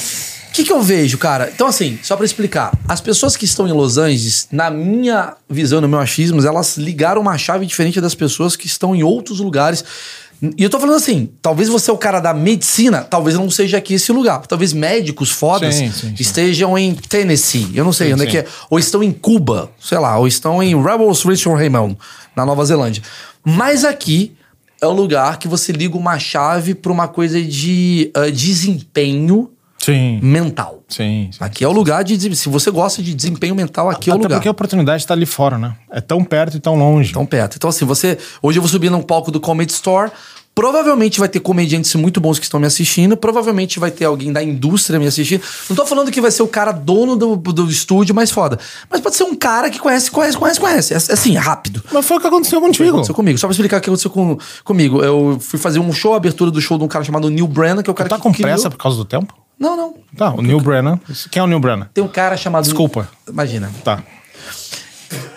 [0.56, 1.51] que, que eu vejo, cara?
[1.52, 2.73] Então, assim, só pra explicar.
[2.86, 7.20] As pessoas que estão em Los Angeles, na minha visão, no meu achismo, elas ligaram
[7.20, 9.85] uma chave diferente das pessoas que estão em outros lugares.
[10.56, 13.78] E eu tô falando assim, talvez você é o cara da medicina, talvez não seja
[13.78, 14.47] aqui esse lugar.
[14.47, 16.15] Talvez médicos fodas Sim, sim, sim.
[16.20, 18.47] estejam em Tennessee, eu não sei onde é que é.
[18.70, 21.97] Ou estão em Cuba, sei lá, ou estão em Rebels Richard Raymond,
[22.36, 23.02] na Nova Zelândia.
[23.44, 24.36] Mas aqui
[24.85, 30.20] é o lugar que você liga uma chave pra uma coisa de ah, desempenho Sim.
[30.23, 30.82] mental.
[30.89, 31.39] Sim, sim.
[31.40, 32.36] Aqui é o lugar de.
[32.36, 34.36] Se você gosta de desempenho mental, aqui é o Até lugar.
[34.36, 35.74] porque a oportunidade tá ali fora, né?
[35.90, 37.12] É tão perto e tão longe.
[37.12, 37.56] Tão perto.
[37.56, 38.16] Então, assim, você.
[38.40, 40.11] Hoje eu vou subir num palco do Comedy Store.
[40.55, 43.16] Provavelmente vai ter comediantes muito bons que estão me assistindo.
[43.16, 45.43] Provavelmente vai ter alguém da indústria me assistindo.
[45.68, 48.59] Não tô falando que vai ser o cara dono do, do estúdio mais foda.
[48.89, 50.94] Mas pode ser um cara que conhece, conhece, conhece, conhece.
[50.94, 51.82] É, assim, é rápido.
[51.93, 52.89] Mas foi o que aconteceu contigo.
[52.90, 53.36] Aconteceu comigo.
[53.36, 55.02] Só pra explicar o que aconteceu com, comigo.
[55.02, 57.90] Eu fui fazer um show, abertura do show de um cara chamado Neil Brennan, que
[57.90, 59.35] é o cara Tá que com criou- pressa por causa do tempo?
[59.59, 59.94] Não, não.
[60.16, 61.01] Tá, o Neil Brennan.
[61.32, 61.89] Quem é o Neil Brennan?
[61.93, 62.62] Tem um cara chamado.
[62.62, 63.09] Desculpa.
[63.28, 63.70] Imagina.
[63.82, 64.02] Tá.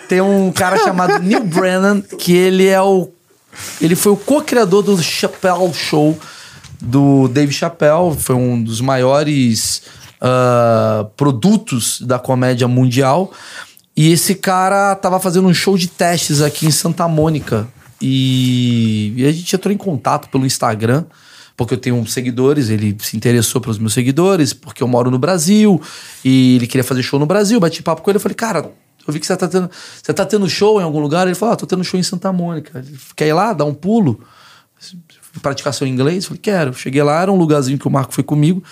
[0.08, 3.10] Tem um cara chamado Neil Brennan, que ele é o.
[3.80, 6.18] Ele foi o co-criador do Chappelle Show
[6.80, 8.16] do Dave Chappelle.
[8.16, 9.82] Foi um dos maiores
[10.20, 13.32] ah, produtos da comédia mundial.
[13.96, 17.66] E esse cara tava fazendo um show de testes aqui em Santa Mônica.
[18.00, 21.04] E, e a gente entrou em contato pelo Instagram,
[21.56, 25.82] porque eu tenho seguidores, ele se interessou pelos meus seguidores, porque eu moro no Brasil,
[26.24, 28.70] e ele queria fazer show no Brasil, bati papo com ele, eu falei, cara,
[29.08, 29.70] eu vi que você tá tendo,
[30.02, 31.26] você tá tendo show em algum lugar?
[31.26, 32.78] Ele falou, ah, tô tendo show em Santa Mônica.
[32.78, 34.20] Ele, Quer ir lá, dar um pulo?
[35.42, 36.24] Praticar seu inglês?
[36.24, 36.74] Eu falei, quero.
[36.74, 38.62] Cheguei lá, era um lugarzinho que o Marco foi comigo,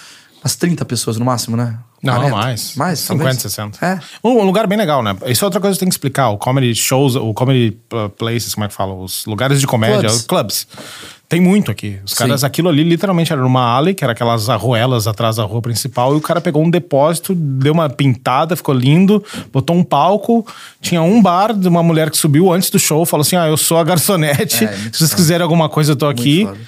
[0.42, 1.78] umas 30 pessoas no máximo, né?
[2.02, 2.36] Não, 40?
[2.36, 2.76] mais.
[2.76, 2.98] Mais?
[3.00, 3.42] 50, talvez?
[3.42, 3.86] 60.
[3.86, 4.00] É.
[4.22, 5.16] Um, um lugar bem legal, né?
[5.26, 6.28] Isso é outra coisa que tem que explicar.
[6.28, 8.94] O comedy shows, o comedy uh, places, como é que fala?
[8.94, 10.16] Os lugares de comédia, Clubs.
[10.16, 10.68] os clubs.
[11.28, 11.98] Tem muito aqui.
[12.04, 12.46] Os caras, Sim.
[12.46, 16.16] aquilo ali literalmente era numa alley, que era aquelas arruelas atrás da rua principal, e
[16.16, 19.22] o cara pegou um depósito, deu uma pintada, ficou lindo,
[19.52, 20.46] botou um palco,
[20.80, 23.56] tinha um bar de uma mulher que subiu antes do show, falou assim: Ah, eu
[23.56, 26.44] sou a garçonete, É, muito se vocês quiserem alguma coisa, eu tô aqui.
[26.44, 26.58] foda.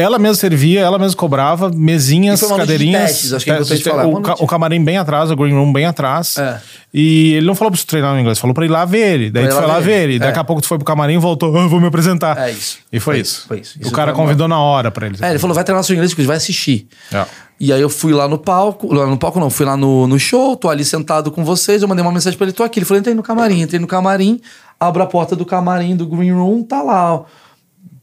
[0.00, 3.02] Ela mesma servia, ela mesma cobrava, mesinhas, noite de cadeirinhas.
[3.10, 4.06] testes, acho que é importante testes, falar.
[4.06, 6.36] o, ca- o camarim bem atrás, o green room bem atrás.
[6.38, 6.60] É.
[6.94, 9.30] E ele não falou pra você treinar no inglês, falou pra ir lá ver ele.
[9.32, 10.12] Daí Pra tu foi lá ver ele.
[10.12, 10.18] ele.
[10.20, 10.40] Daqui É.
[10.40, 12.38] a pouco tu foi pro camarim e voltou, ah, vou me apresentar.
[12.38, 12.78] É isso.
[12.92, 13.38] E foi, Foi isso.
[13.40, 13.78] isso, foi isso.
[13.78, 15.16] O Isso cara foi convidou na hora pra ele.
[15.20, 16.86] É, ele falou, vai treinar seu inglês, porque vai assistir.
[17.12, 17.24] É.
[17.58, 20.16] E aí eu fui lá no palco, lá no palco não, fui lá no, no
[20.16, 22.78] show, tô ali sentado com vocês, eu mandei uma mensagem pra ele, tô aqui.
[22.78, 24.40] Ele falou, entrei no camarim, entrei no camarim,
[24.78, 27.24] abro a porta do camarim do Green Room, tá lá, ó.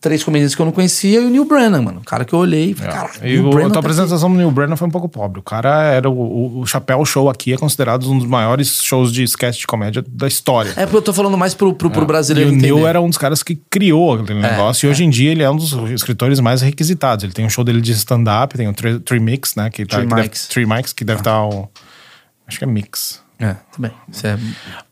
[0.02, 2.00] Três comediantes que eu não conhecia e o Neil Brennan, mano.
[2.00, 2.94] O cara que eu olhei e falei, É.
[2.96, 5.40] caralho, E o, a tua tá aqui." apresentação do Neil Brennan foi um pouco pobre.
[5.40, 9.24] O cara era o, o, Chapéu Show aqui é considerado um dos maiores shows de
[9.24, 10.72] sketch de comédia da história.
[10.78, 12.72] É porque eu tô falando mais pro, pro, pro E brasileiro o entender.
[12.72, 14.86] Neil era um dos caras que criou aquele negócio.
[14.86, 17.24] E hoje em dia ele é um dos escritores mais requisitados.
[17.24, 19.72] Ele tem um show dele de stand-up, tem o Three, Mix, né?
[19.72, 21.68] Que tá, Three que deve- Mics, que deve estar o.
[22.48, 23.25] Acho que é Mix.
[23.40, 23.92] É, também.
[24.12, 24.38] Isso é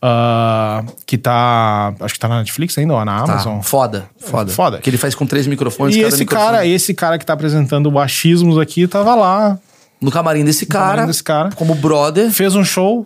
[0.02, 1.94] Ah, que tá.
[2.00, 3.62] Acho que tá na Netflix ainda ou na tá, Amazon.
[3.62, 4.52] foda, foda.
[4.52, 4.78] Foda.
[4.80, 6.48] Que ele faz com três microfones, E esse microfone.
[6.52, 9.58] cara, esse cara que tá apresentando o achismos aqui tava lá,
[10.02, 11.50] No camarim desse cara, camarim desse cara.
[11.56, 12.30] como brother.
[12.32, 13.06] fez um show.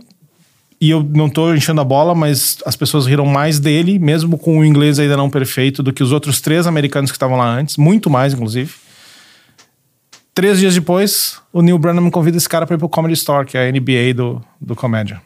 [0.80, 4.59] E eu não tô enchendo a bola, mas as pessoas riram mais dele, mesmo com
[4.59, 7.77] o inglês ainda não perfeito, do que os outros três americanos que estavam lá antes.
[7.77, 8.72] Muito mais, inclusive.
[10.38, 13.43] Três dias depois, o Neil Brennan me convida esse cara pra ir pro Comedy Store,
[13.43, 15.19] que é a NBA do, do comédia.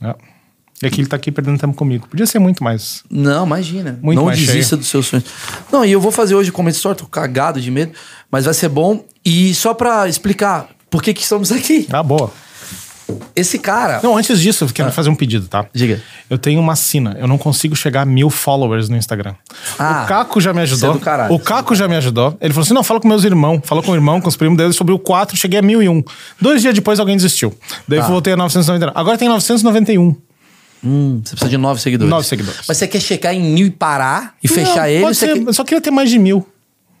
[0.00, 0.14] É.
[0.82, 2.08] E aqui ele tá aqui perdendo tempo comigo.
[2.08, 3.04] Podia ser muito mais.
[3.10, 3.98] Não, imagina.
[4.00, 4.78] Muito não mais desista cheio.
[4.78, 5.26] dos seus sonhos.
[5.70, 7.92] Não, e eu vou fazer hoje Comedy Store, tô cagado de medo,
[8.30, 9.04] mas vai ser bom.
[9.22, 11.86] E só pra explicar por que que estamos aqui.
[11.92, 12.32] Ah, boa.
[13.34, 14.00] Esse cara...
[14.02, 15.66] Não, antes disso, eu quero fazer um pedido, tá?
[15.72, 16.00] Diga.
[16.30, 17.16] Eu tenho uma sina.
[17.18, 19.34] Eu não consigo chegar a mil followers no Instagram.
[19.78, 20.90] Ah, o Caco já me ajudou.
[20.90, 22.36] é do caralho, o é Caco já me ajudou.
[22.40, 23.60] Ele falou assim: não, fala com meus irmãos.
[23.64, 26.02] Falou com o irmão, com os primos dele, subiu quatro, cheguei a mil e um.
[26.40, 27.52] Dois dias depois alguém desistiu.
[27.86, 28.02] Daí Ah.
[28.02, 28.92] eu voltei a 999.
[28.98, 30.16] Agora tem 991.
[30.84, 32.10] Hum, você precisa de nove seguidores.
[32.10, 32.62] Nove seguidores.
[32.66, 35.02] Mas você quer checar em mil e parar e fechar Não, ele?
[35.04, 35.46] pode Você ser, quer...
[35.48, 36.44] Eu só queria ter mais de mil.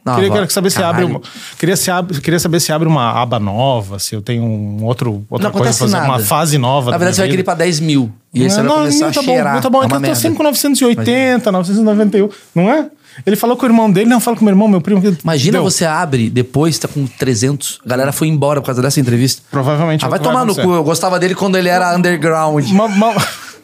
[0.04, 0.38] Não, queria, vai.
[0.38, 1.20] queria saber se abre uma,
[1.58, 5.24] queria, se abre, queria saber se abre uma aba nova, se eu tenho um outro,
[5.30, 6.06] outra Não coisa pra fazer, nada.
[6.08, 6.86] uma fase nova.
[6.86, 8.12] Na da verdade, você vai querer pra 10 mil.
[8.34, 9.54] E aí você vai não, começar mil a tá cheirar.
[9.54, 12.86] Bom, tá bom, é que uma eu tô sempre com 980, 991, não é?
[13.26, 15.02] Ele falou com o irmão dele, não, fala com o meu irmão, meu primo.
[15.22, 15.62] Imagina Deu.
[15.62, 17.80] você abre, depois tá com 300.
[17.84, 19.42] A galera foi embora por causa dessa entrevista.
[19.50, 20.02] Provavelmente.
[20.02, 20.72] Ah, é o vai que tomar no cu.
[20.72, 22.66] Eu gostava dele quando ele era underground.
[22.70, 22.88] Ma-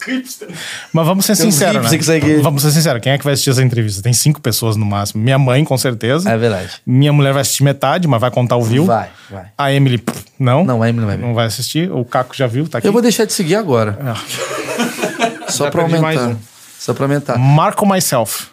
[0.07, 0.49] ma-
[0.93, 1.99] Mas vamos ser sinceros, né?
[1.99, 3.01] que Vamos ser sinceros.
[3.03, 4.03] Quem é que vai assistir essa entrevista?
[4.03, 5.23] Tem cinco pessoas no máximo.
[5.23, 6.31] Minha mãe, com certeza.
[6.31, 6.71] É verdade.
[6.87, 8.85] Minha mulher vai assistir metade, mas vai contar o view.
[8.87, 9.47] Vai, vai.
[9.57, 10.03] A Emily,
[10.39, 10.65] não.
[10.65, 11.23] Não, a Emily vai ver.
[11.27, 11.91] Não vai assistir.
[11.91, 12.87] O Caco já viu, tá aqui.
[12.87, 13.99] Eu vou deixar de seguir agora.
[15.49, 16.29] Só Já pra aumentar.
[16.29, 16.37] um.
[16.79, 17.39] Só pra aumentar.
[17.39, 18.47] Marco Myself.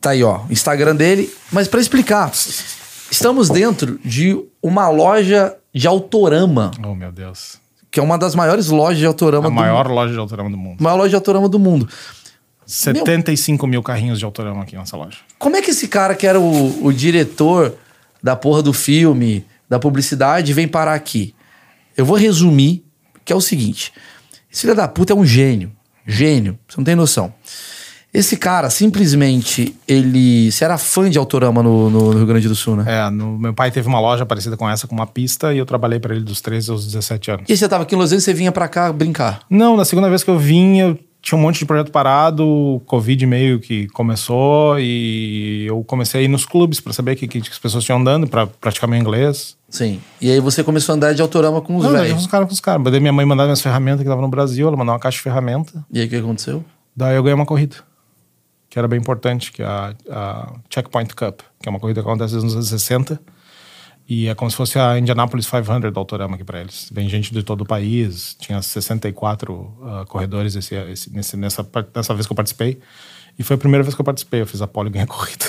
[0.00, 0.40] Tá aí, ó.
[0.50, 1.32] Instagram dele.
[1.52, 2.30] Mas pra explicar,
[3.10, 7.58] estamos dentro de uma loja de autorama, Oh, meu Deus.
[7.90, 10.56] Que é uma das maiores lojas de autorama A do maior loja de autorama do
[10.56, 10.80] mundo.
[10.80, 11.88] maior loja de autorama do mundo.
[12.66, 15.18] 75 mil carrinhos de autorama aqui nessa loja.
[15.38, 17.74] Como é que esse cara que era o, o diretor
[18.22, 21.34] da porra do filme, da publicidade, vem parar aqui?
[21.96, 22.84] Eu vou resumir,
[23.24, 23.92] que é o seguinte.
[24.52, 25.72] Esse filho da puta é um gênio.
[26.06, 26.58] Gênio.
[26.68, 27.34] Você não tem noção.
[28.12, 30.50] Esse cara, simplesmente, ele...
[30.50, 32.84] Você era fã de Autorama no, no Rio Grande do Sul, né?
[32.86, 35.64] É, no- meu pai teve uma loja parecida com essa, com uma pista, e eu
[35.66, 37.44] trabalhei pra ele dos 13 aos 17 anos.
[37.48, 39.40] E você tava aqui em Los Angeles, você vinha pra cá brincar.
[39.48, 42.80] Não, na segunda vez que eu vim, eu tinha um monte de projeto parado, o
[42.86, 47.28] Covid meio que começou, e eu comecei a ir nos clubes pra saber o que,
[47.28, 49.56] que as pessoas tinham andando, pra praticar meu inglês.
[49.68, 50.00] Sim.
[50.20, 52.22] E aí você começou a andar de Autorama com os Não, velhos.
[52.22, 52.82] os caras com os caras.
[52.90, 55.22] Daí minha mãe mandava minhas ferramentas que tava no Brasil, ela mandou uma caixa de
[55.22, 55.84] ferramenta.
[55.92, 56.64] E aí o que aconteceu?
[56.96, 57.76] Daí eu ganhei uma corrida,
[58.70, 62.08] que era bem importante, que é a, a Checkpoint Cup, que é uma corrida que
[62.08, 63.20] acontece nos anos 60.
[64.08, 66.88] E é como se fosse a Indianapolis 500 do Autorama aqui para eles.
[66.92, 72.14] Vem gente de todo o país, tinha 64 ah, corredores esse, esse- nesse- nessa, nessa
[72.14, 72.78] vez que eu participei.
[73.38, 75.06] E foi a primeira vez que eu participei, eu fiz a pole e ganhei a
[75.06, 75.46] corrida.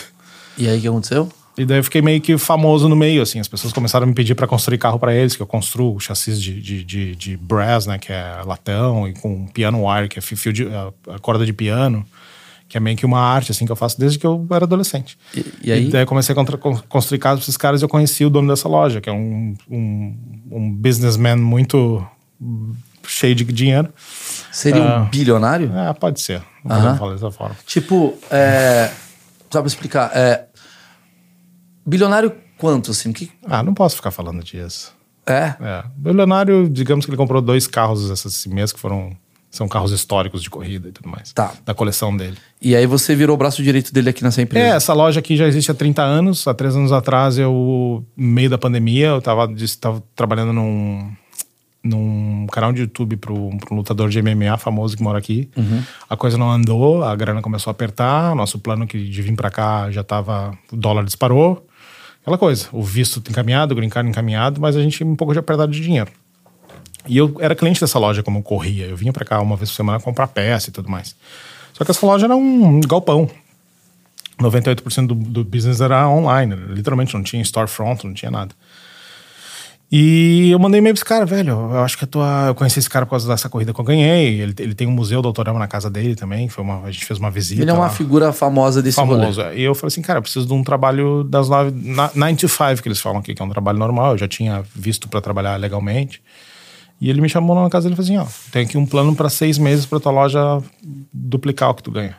[0.57, 1.30] E aí o que aconteceu?
[1.57, 3.39] E daí eu fiquei meio que famoso no meio, assim.
[3.39, 6.41] As pessoas começaram a me pedir para construir carro para eles, que eu construo chassis
[6.41, 7.98] de, de, de, de brass, né?
[7.98, 11.45] Que é latão, e com piano wire, que é fi- fio de, a, a corda
[11.45, 12.06] de piano,
[12.72, 15.18] que é meio que uma arte, assim, que eu faço desde que eu era adolescente.
[15.35, 15.89] E, e aí?
[15.89, 18.30] daí eu comecei a contra- con- construir carros para esses caras e eu conheci o
[18.30, 20.18] dono dessa loja, que é um, um,
[20.49, 22.02] um businessman muito
[23.06, 23.89] cheio de dinheiro.
[24.53, 25.02] Seria Ah.
[25.02, 25.69] um bilionário?
[25.77, 26.41] É, pode ser.
[26.64, 26.80] Não Aham.
[26.80, 27.57] podemos falar dessa forma.
[27.65, 28.89] Tipo, é...
[29.52, 30.10] Só pra explicar.
[30.15, 30.45] É...
[31.85, 33.11] Bilionário quanto, assim?
[33.11, 33.30] Que...
[33.45, 34.93] Ah, não posso ficar falando disso.
[35.27, 35.56] É?
[35.60, 35.84] É.
[36.06, 39.11] O Leonardo, digamos que ele comprou dois carros esse mês que foram.
[39.52, 41.34] São carros históricos de corrida e tudo mais.
[41.34, 41.52] Tá.
[41.65, 42.38] Da coleção dele.
[42.61, 44.76] E aí você virou o braço direito dele aqui nessa É, empresa.
[44.76, 46.48] essa loja aqui já existe há 30 anos.
[46.48, 51.11] Há três anos atrás, eu, no meio da pandemia, eu tava, dis- tava trabalhando num,
[51.84, 55.49] num canal de YouTube para um lutador de MMA famoso que mora aqui.
[56.10, 58.36] A coisa não andou, a grana começou a apertar.
[58.36, 60.57] Nosso plano que de vir para cá já tava.
[60.72, 61.68] O dólar disparou.
[62.22, 62.68] Aquela coisa.
[62.72, 65.82] O visto encaminhado, o green card encaminhado, mas a gente um pouco de apertado de
[65.82, 66.11] dinheiro.
[67.07, 68.86] E eu era cliente dessa loja como eu corria.
[68.86, 71.15] Eu vinha pra cá uma vez por semana comprar peça e tudo mais.
[71.73, 73.30] Só que essa loja era um galpão.
[74.40, 76.56] 98% do, do business era online.
[76.56, 78.53] Literalmente não tinha storefront, não tinha nada.
[79.91, 81.52] E eu mandei e-mail pra esse cara, velho.
[81.52, 82.45] Eu acho que a tua.
[82.48, 84.40] Eu conheci esse cara por causa dessa corrida que eu ganhei.
[84.40, 86.48] Ele, ele tem um museu do Autorama na casa dele também.
[86.48, 87.61] Foi uma, a gente fez uma visita.
[87.61, 89.19] Ele é uma lá figura famosa desse rolê.
[89.19, 89.41] famoso.
[89.53, 91.72] E eu falei assim, cara, eu preciso de um trabalho das nove,
[92.15, 94.14] nine to five que eles falam aqui, que é um trabalho normal.
[94.14, 96.22] Eu já tinha visto para trabalhar legalmente.
[97.02, 99.15] E ele me chamou lá na casa e falou assim, ó, tem aqui um plano
[99.15, 100.61] para seis meses para tua loja
[101.11, 102.15] duplicar o que tu ganha.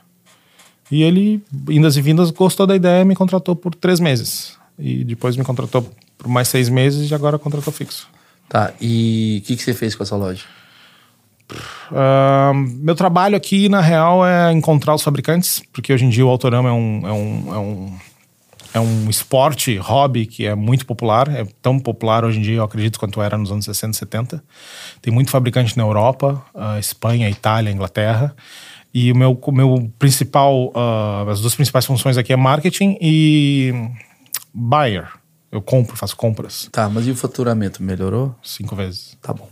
[0.91, 1.41] E ele,
[1.71, 4.59] indas e vindas, gostou da ideia e me contratou por três meses.
[4.77, 5.89] E depois me contratou
[6.19, 8.09] por mais seis meses e agora contratou fixo.
[8.49, 10.45] Tá, e o que, que você fez com essa loja?
[11.91, 16.29] Ahn, meu trabalho aqui, na real, é encontrar os fabricantes, porque hoje em dia o
[16.29, 17.97] Autorama é um, é um, é um,
[18.75, 21.29] é um esporte, hobby que é muito popular.
[21.29, 24.45] É tão popular hoje em dia, eu acredito, quanto era nos anos 60, 70.
[25.01, 28.35] Tem muito fabricante na Europa, ah, Espanha, Itália, Inglaterra.
[28.95, 33.75] E o meu, meu principal, ah, as duas principais funções aqui é marketing e
[34.55, 35.09] buyer.
[35.51, 37.83] Eu compro, faço compras Tá, mas e o faturamento?
[37.83, 38.35] Melhorou?
[38.43, 39.19] cinco vezes.
[39.21, 39.49] Tá bom.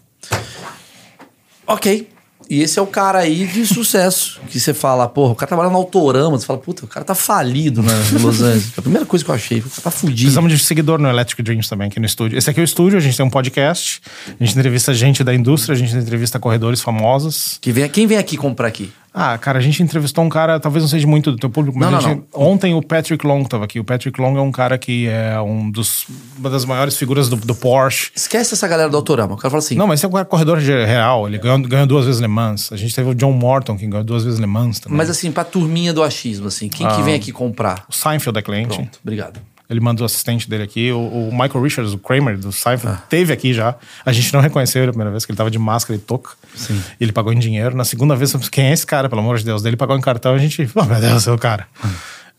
[1.66, 2.08] Ok.
[2.50, 4.40] E esse é o cara aí de sucesso.
[4.48, 6.36] Que você fala, porra, o cara trabalha no Autorama.
[6.36, 8.72] Você fala, puta, o cara tá falido né, em Los Angeles.
[8.76, 10.22] A primeira coisa que eu achei, o cara tá fudido.
[10.22, 12.36] Precisamos de seguidor no Electric Dreams também, aqui no estúdio.
[12.36, 15.32] Esse aqui é o estúdio, a gente tem um podcast, a gente entrevista gente da
[15.32, 17.56] indústria, a gente entrevista corredores famosos.
[17.60, 18.90] Que vem, quem vem aqui comprar aqui?
[19.12, 21.90] Ah, cara, a gente entrevistou um cara, talvez não seja muito do teu público, mas
[21.90, 23.80] Não, não, gente- ontem o Patrick Long tava aqui.
[23.80, 26.06] O Patrick Long é um cara que é um dos,
[26.38, 28.12] uma das maiores figuras do, do Porsche.
[28.14, 29.34] Esquece essa galera do Autorama.
[29.34, 31.86] O cara fala assim, Não, mas esse é um corredor de- real, ele ganhou, ganhou
[31.86, 32.72] duas vezes Le Mans.
[32.72, 34.96] A gente teve o John Morton, que ganhou duas vezes Le Mans também.
[34.96, 37.84] mas assim, pra turminha do achismo, assim, quem que vem aqui comprar?
[37.88, 38.76] O Seinfeld é cliente.
[38.76, 39.40] Pronto, obrigado.
[39.70, 40.90] Ele manda o assistente dele aqui.
[40.90, 43.02] O, o Michael Richards, o Kramer do Seinfeld, Ah.
[43.08, 43.76] teve aqui já.
[44.04, 46.32] A gente não reconheceu ele a primeira vez, que ele tava de máscara e touca.
[46.56, 46.82] Sim.
[47.00, 47.76] Ele pagou em dinheiro.
[47.76, 49.62] Na segunda vez, quem é esse cara, pelo amor de Deus?
[49.62, 50.68] Dele pagou em cartão, a gente.
[50.74, 51.68] Oh, meu Deus, é o cara.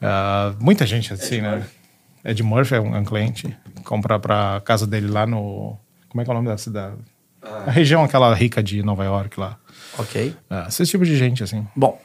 [0.01, 1.63] Ah, muita gente assim, né?
[2.25, 3.55] Ed Murphy é um, é um cliente.
[3.85, 5.77] Comprar pra casa dele lá no.
[6.09, 6.95] Como é que é o nome da cidade?
[7.65, 9.57] A região aquela rica de Nova York lá.
[9.97, 10.35] Ok.
[10.49, 11.65] Ah, esse tipo de gente, assim.
[11.75, 11.99] Bom,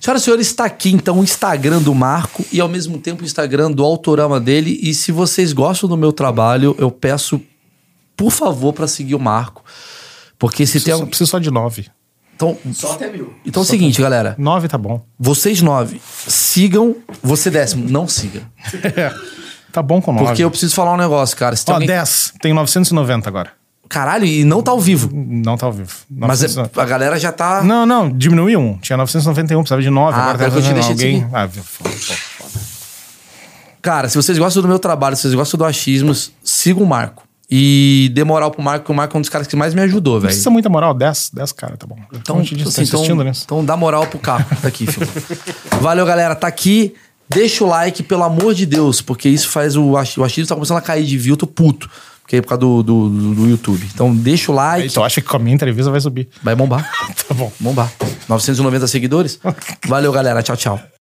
[0.00, 3.26] senhoras e senhores, está aqui então o Instagram do Marco e ao mesmo tempo o
[3.26, 4.78] Instagram do Autorama dele.
[4.82, 7.40] E se vocês gostam do meu trabalho, eu peço,
[8.16, 9.64] por favor, para seguir o Marco.
[10.38, 10.82] Porque se tem.
[10.84, 11.86] Preciso, um- preciso só de nove.
[12.34, 13.34] Então, Só até mil.
[13.44, 14.34] então é o seguinte, galera.
[14.38, 15.04] Nove tá bom.
[15.18, 16.96] Vocês nove, sigam.
[17.22, 18.42] Você décimo, não siga.
[19.72, 20.24] Tá bom com nove.
[20.26, 21.54] Porque eu preciso falar um negócio, cara.
[21.54, 21.86] Se tem Ó, alguém...
[21.86, 22.34] 10.
[22.42, 23.52] Tem 990 agora.
[23.90, 25.10] Caralho, e não tá ao vivo.
[25.12, 25.90] Não tá ao vivo.
[26.08, 27.60] Mas é- 900 a galera já tá.
[27.62, 28.78] Não, não, diminuiu um.
[28.78, 30.16] Tinha 991, precisava de 9.
[30.16, 31.28] Ah, agora tá eu te deixei de alguém.
[31.32, 32.64] Ah, viu, foda, foda, foda.
[33.82, 37.24] Cara, se vocês gostam do meu trabalho, se vocês gostam do achismos, sigam o Marco.
[37.50, 39.80] E dê moral pro Marco, que o Marco é um dos caras que mais me
[39.80, 40.28] ajudou, velho.
[40.28, 41.96] precisa muita moral, 10, 10 cara, tá bom.
[42.12, 43.42] Então, Então, gente, assim, tá insistindo então, nisso.
[43.44, 45.08] então dá moral pro Caco, tá aqui, filho.
[45.80, 46.36] Valeu, galera.
[46.36, 46.94] Tá aqui.
[47.28, 50.54] Deixa o like, pelo amor de Deus, porque isso faz o ach- o achismo tá
[50.54, 51.90] começando a cair de view, eu tô puto.
[52.30, 53.84] Porque é por causa do, do, do- YouTube.
[53.92, 54.88] Então deixa o like.
[54.94, 56.28] Tu acha que com a minha entrevista vai subir.
[56.44, 56.88] Vai bombar.
[57.26, 57.50] Tá bom.
[57.58, 57.90] Bombar.
[58.28, 59.40] 990 seguidores.
[59.88, 60.40] Valeu, galera.
[60.40, 60.99] Tchau, tchau.